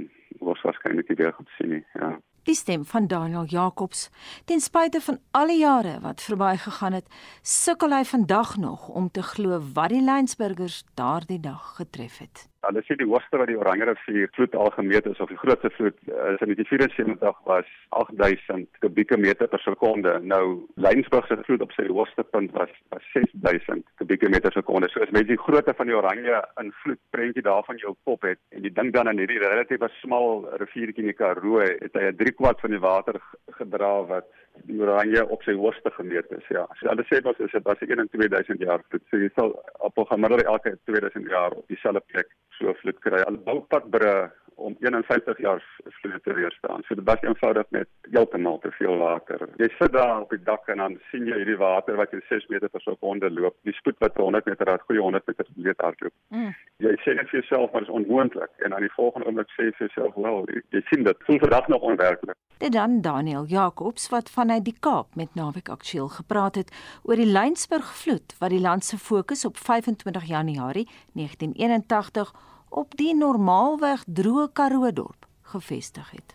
hoofwaarskynlik 0.50 1.08
nie 1.08 1.20
weer 1.22 1.32
goed 1.36 1.48
sien 1.58 1.72
nie. 1.76 1.84
Ja. 1.94 2.18
Die 2.48 2.56
stem 2.56 2.84
van 2.88 3.06
Daniel 3.06 3.44
Jacobs. 3.44 4.08
Ten 4.44 4.60
spyte 4.60 5.00
van 5.04 5.18
al 5.36 5.52
die 5.52 5.58
jare 5.60 5.98
wat 6.00 6.22
verby 6.24 6.54
gegaan 6.56 6.96
het, 6.96 7.10
sukkel 7.42 7.92
hy 7.92 8.04
vandag 8.08 8.56
nog 8.56 8.88
om 8.88 9.10
te 9.10 9.22
glo 9.22 9.60
wat 9.74 9.92
die 9.92 10.00
Lynsburgers 10.02 10.82
daardie 10.96 11.40
dag 11.40 11.74
getref 11.76 12.18
het. 12.18 12.46
Hulle 12.66 12.82
sê 12.84 12.96
die 13.00 13.08
hoogste 13.08 13.38
wat 13.40 13.48
die 13.48 13.56
Oranje 13.56 13.86
rivier 13.88 14.28
vloed 14.36 14.54
al 14.54 14.70
gemeet 14.74 15.06
is 15.08 15.20
of 15.24 15.30
die 15.32 15.38
grootste 15.40 15.70
vloed 15.76 15.96
is 16.04 16.42
in 16.44 16.50
1974 16.52 17.38
was 17.48 17.68
8000 18.00 18.68
kubieke 18.84 19.16
meter 19.16 19.48
per 19.48 19.62
sekonde. 19.64 20.18
Nou 20.32 20.44
Lynsburg 20.74 21.26
se 21.26 21.38
vloed 21.46 21.64
op 21.64 21.72
sy 21.72 21.86
hoogste 21.88 22.24
punt 22.34 22.52
was, 22.58 22.72
was 22.92 23.06
6000 23.14 23.86
kubieke 24.02 24.28
meter 24.28 24.50
per 24.50 24.58
sekonde. 24.60 24.90
So 24.92 25.00
as 25.00 25.14
mens 25.16 25.30
die 25.30 25.40
grootte 25.40 25.74
van 25.78 25.88
die 25.88 25.96
Oranje 25.96 26.42
invloed 26.60 27.00
prentjie 27.16 27.46
daarvan 27.48 27.80
jou 27.80 27.94
kop 28.04 28.28
het 28.28 28.40
en 28.52 28.68
jy 28.68 28.74
dink 28.76 28.92
dan 28.96 29.08
aan 29.08 29.22
hierdie 29.22 29.40
relatief 29.40 29.86
smal 30.00 30.44
riviertjie 30.60 31.06
in 31.06 31.10
die 31.10 31.16
Karoo, 31.16 31.64
het 31.64 31.96
hy 31.96 32.12
'n 32.12 32.16
3 32.20 32.36
kwart 32.36 32.60
van 32.60 32.70
die 32.76 32.84
water 32.84 33.16
gedra 33.56 33.92
wat 34.12 34.28
die 34.68 34.80
Oranje 34.80 35.22
op 35.28 35.42
sy 35.42 35.54
hoogste 35.58 35.90
gemeet 35.94 36.30
is. 36.36 36.46
Ja. 36.48 36.66
So 36.80 36.88
hulle 36.88 37.04
sê 37.08 37.20
mos 37.24 37.38
is 37.38 37.52
dit 37.54 37.66
was 37.68 37.82
1 37.86 38.02
in 38.04 38.10
2000 38.12 38.60
jaar 38.66 38.84
vloed. 38.88 39.06
So 39.10 39.16
jy 39.16 39.30
sal 39.34 39.54
op 39.78 39.98
'n 39.98 40.10
gemiddelde 40.12 40.44
elke 40.44 40.78
2000 40.84 41.30
jaar 41.30 41.52
op 41.52 41.66
dieselfde 41.68 42.02
plek 42.12 42.28
so 42.58 42.74
vloed 42.82 42.98
kry. 43.00 43.22
Hulle 43.24 43.42
bou 43.48 43.60
padbrûe 43.72 44.30
om 44.60 44.76
51 44.80 45.38
jaar 45.38 45.62
vloed 46.00 46.22
te 46.24 46.34
weerstaan. 46.34 46.82
So 46.86 46.94
dit 46.94 47.04
was 47.04 47.22
eenvoudig 47.22 47.66
net 47.70 47.88
heeltemal 48.10 48.58
te 48.58 48.70
veel 48.78 48.96
water. 49.00 49.48
Jy 49.56 49.68
sit 49.78 49.92
daar 49.92 50.20
op 50.20 50.34
die 50.34 50.42
dak 50.44 50.68
en 50.68 50.82
dan 50.82 50.98
sien 51.10 51.26
jy 51.28 51.40
hierdie 51.40 51.58
water 51.60 51.96
wat 52.00 52.12
jy 52.14 52.20
6 52.28 52.48
meter 52.52 52.68
per 52.68 52.84
sekonde 52.84 53.30
loop. 53.30 53.56
Die 53.68 53.76
spoed 53.78 53.98
wat 54.04 54.20
100 54.20 54.50
meter 54.50 54.68
uit 54.68 54.86
goeie 54.88 55.00
100 55.00 55.26
meter 55.26 55.44
per 55.44 55.54
meter 55.56 55.84
hardloop. 55.84 56.14
Mm. 56.28 56.52
Jy 56.84 56.94
sê 57.04 57.16
net 57.16 57.32
vir 57.32 57.40
jouself 57.40 57.72
maar 57.72 57.86
dit 57.86 57.88
is 57.88 57.96
onmoontlik 58.00 58.64
en 58.64 58.76
dan 58.76 58.86
die 58.86 58.92
volgende 58.96 59.26
oomblik 59.26 59.50
sê 59.56 59.70
jy 59.70 59.74
vir 59.78 59.86
jouself 59.88 60.14
wel, 60.14 60.44
jy, 60.54 60.62
jy 60.76 60.84
sien 60.92 61.08
dit 61.08 61.26
voel 61.26 61.42
vandag 61.46 61.72
nog 61.72 61.88
onwerklik. 61.92 62.38
Dit 62.60 62.72
dan 62.76 63.00
Daniel 63.00 63.46
Jacobs 63.48 64.08
wat 64.12 64.30
vanuit 64.30 64.64
die 64.64 64.76
Kaap 64.80 65.14
met 65.16 65.34
Naweek 65.34 65.68
Aktueel 65.72 66.08
gepraat 66.12 66.60
het 66.60 66.72
oor 67.02 67.16
die 67.16 67.28
Lynsburg 67.28 67.88
vloed 68.02 68.36
wat 68.38 68.52
die 68.52 68.60
land 68.60 68.84
se 68.84 68.98
fokus 68.98 69.44
op 69.48 69.56
25 69.56 70.28
Januarie 70.28 70.88
1981 71.16 72.34
op 72.70 72.96
die 72.96 73.14
normaalweg 73.14 74.04
droë 74.06 74.50
Karoo 74.52 74.92
dorp 74.92 75.26
gevestig 75.50 76.10
het. 76.10 76.34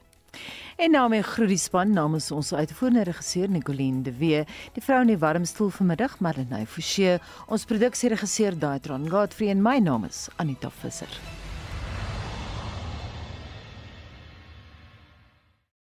En 0.75 0.91
nou 0.91 1.05
my 1.09 1.21
groet 1.23 1.53
die 1.53 1.59
span 1.59 1.93
namens 1.95 2.27
ons 2.35 2.51
uitvoerende 2.53 3.05
regisseur 3.07 3.47
Nicoline 3.49 4.03
de 4.03 4.11
Wee, 4.19 4.43
die 4.75 4.83
vrou 4.83 4.99
in 5.05 5.13
die 5.13 5.21
warm 5.21 5.47
stoel 5.47 5.71
vanmiddag 5.71 6.19
Marlenae 6.19 6.67
Forsie, 6.67 7.15
ons 7.47 7.65
produksieregisseur 7.69 8.59
Daitron 8.59 9.07
Godfrey 9.09 9.55
en 9.55 9.63
my 9.63 9.79
naam 9.79 10.03
is 10.11 10.27
Anita 10.35 10.73
Visser. 10.83 11.19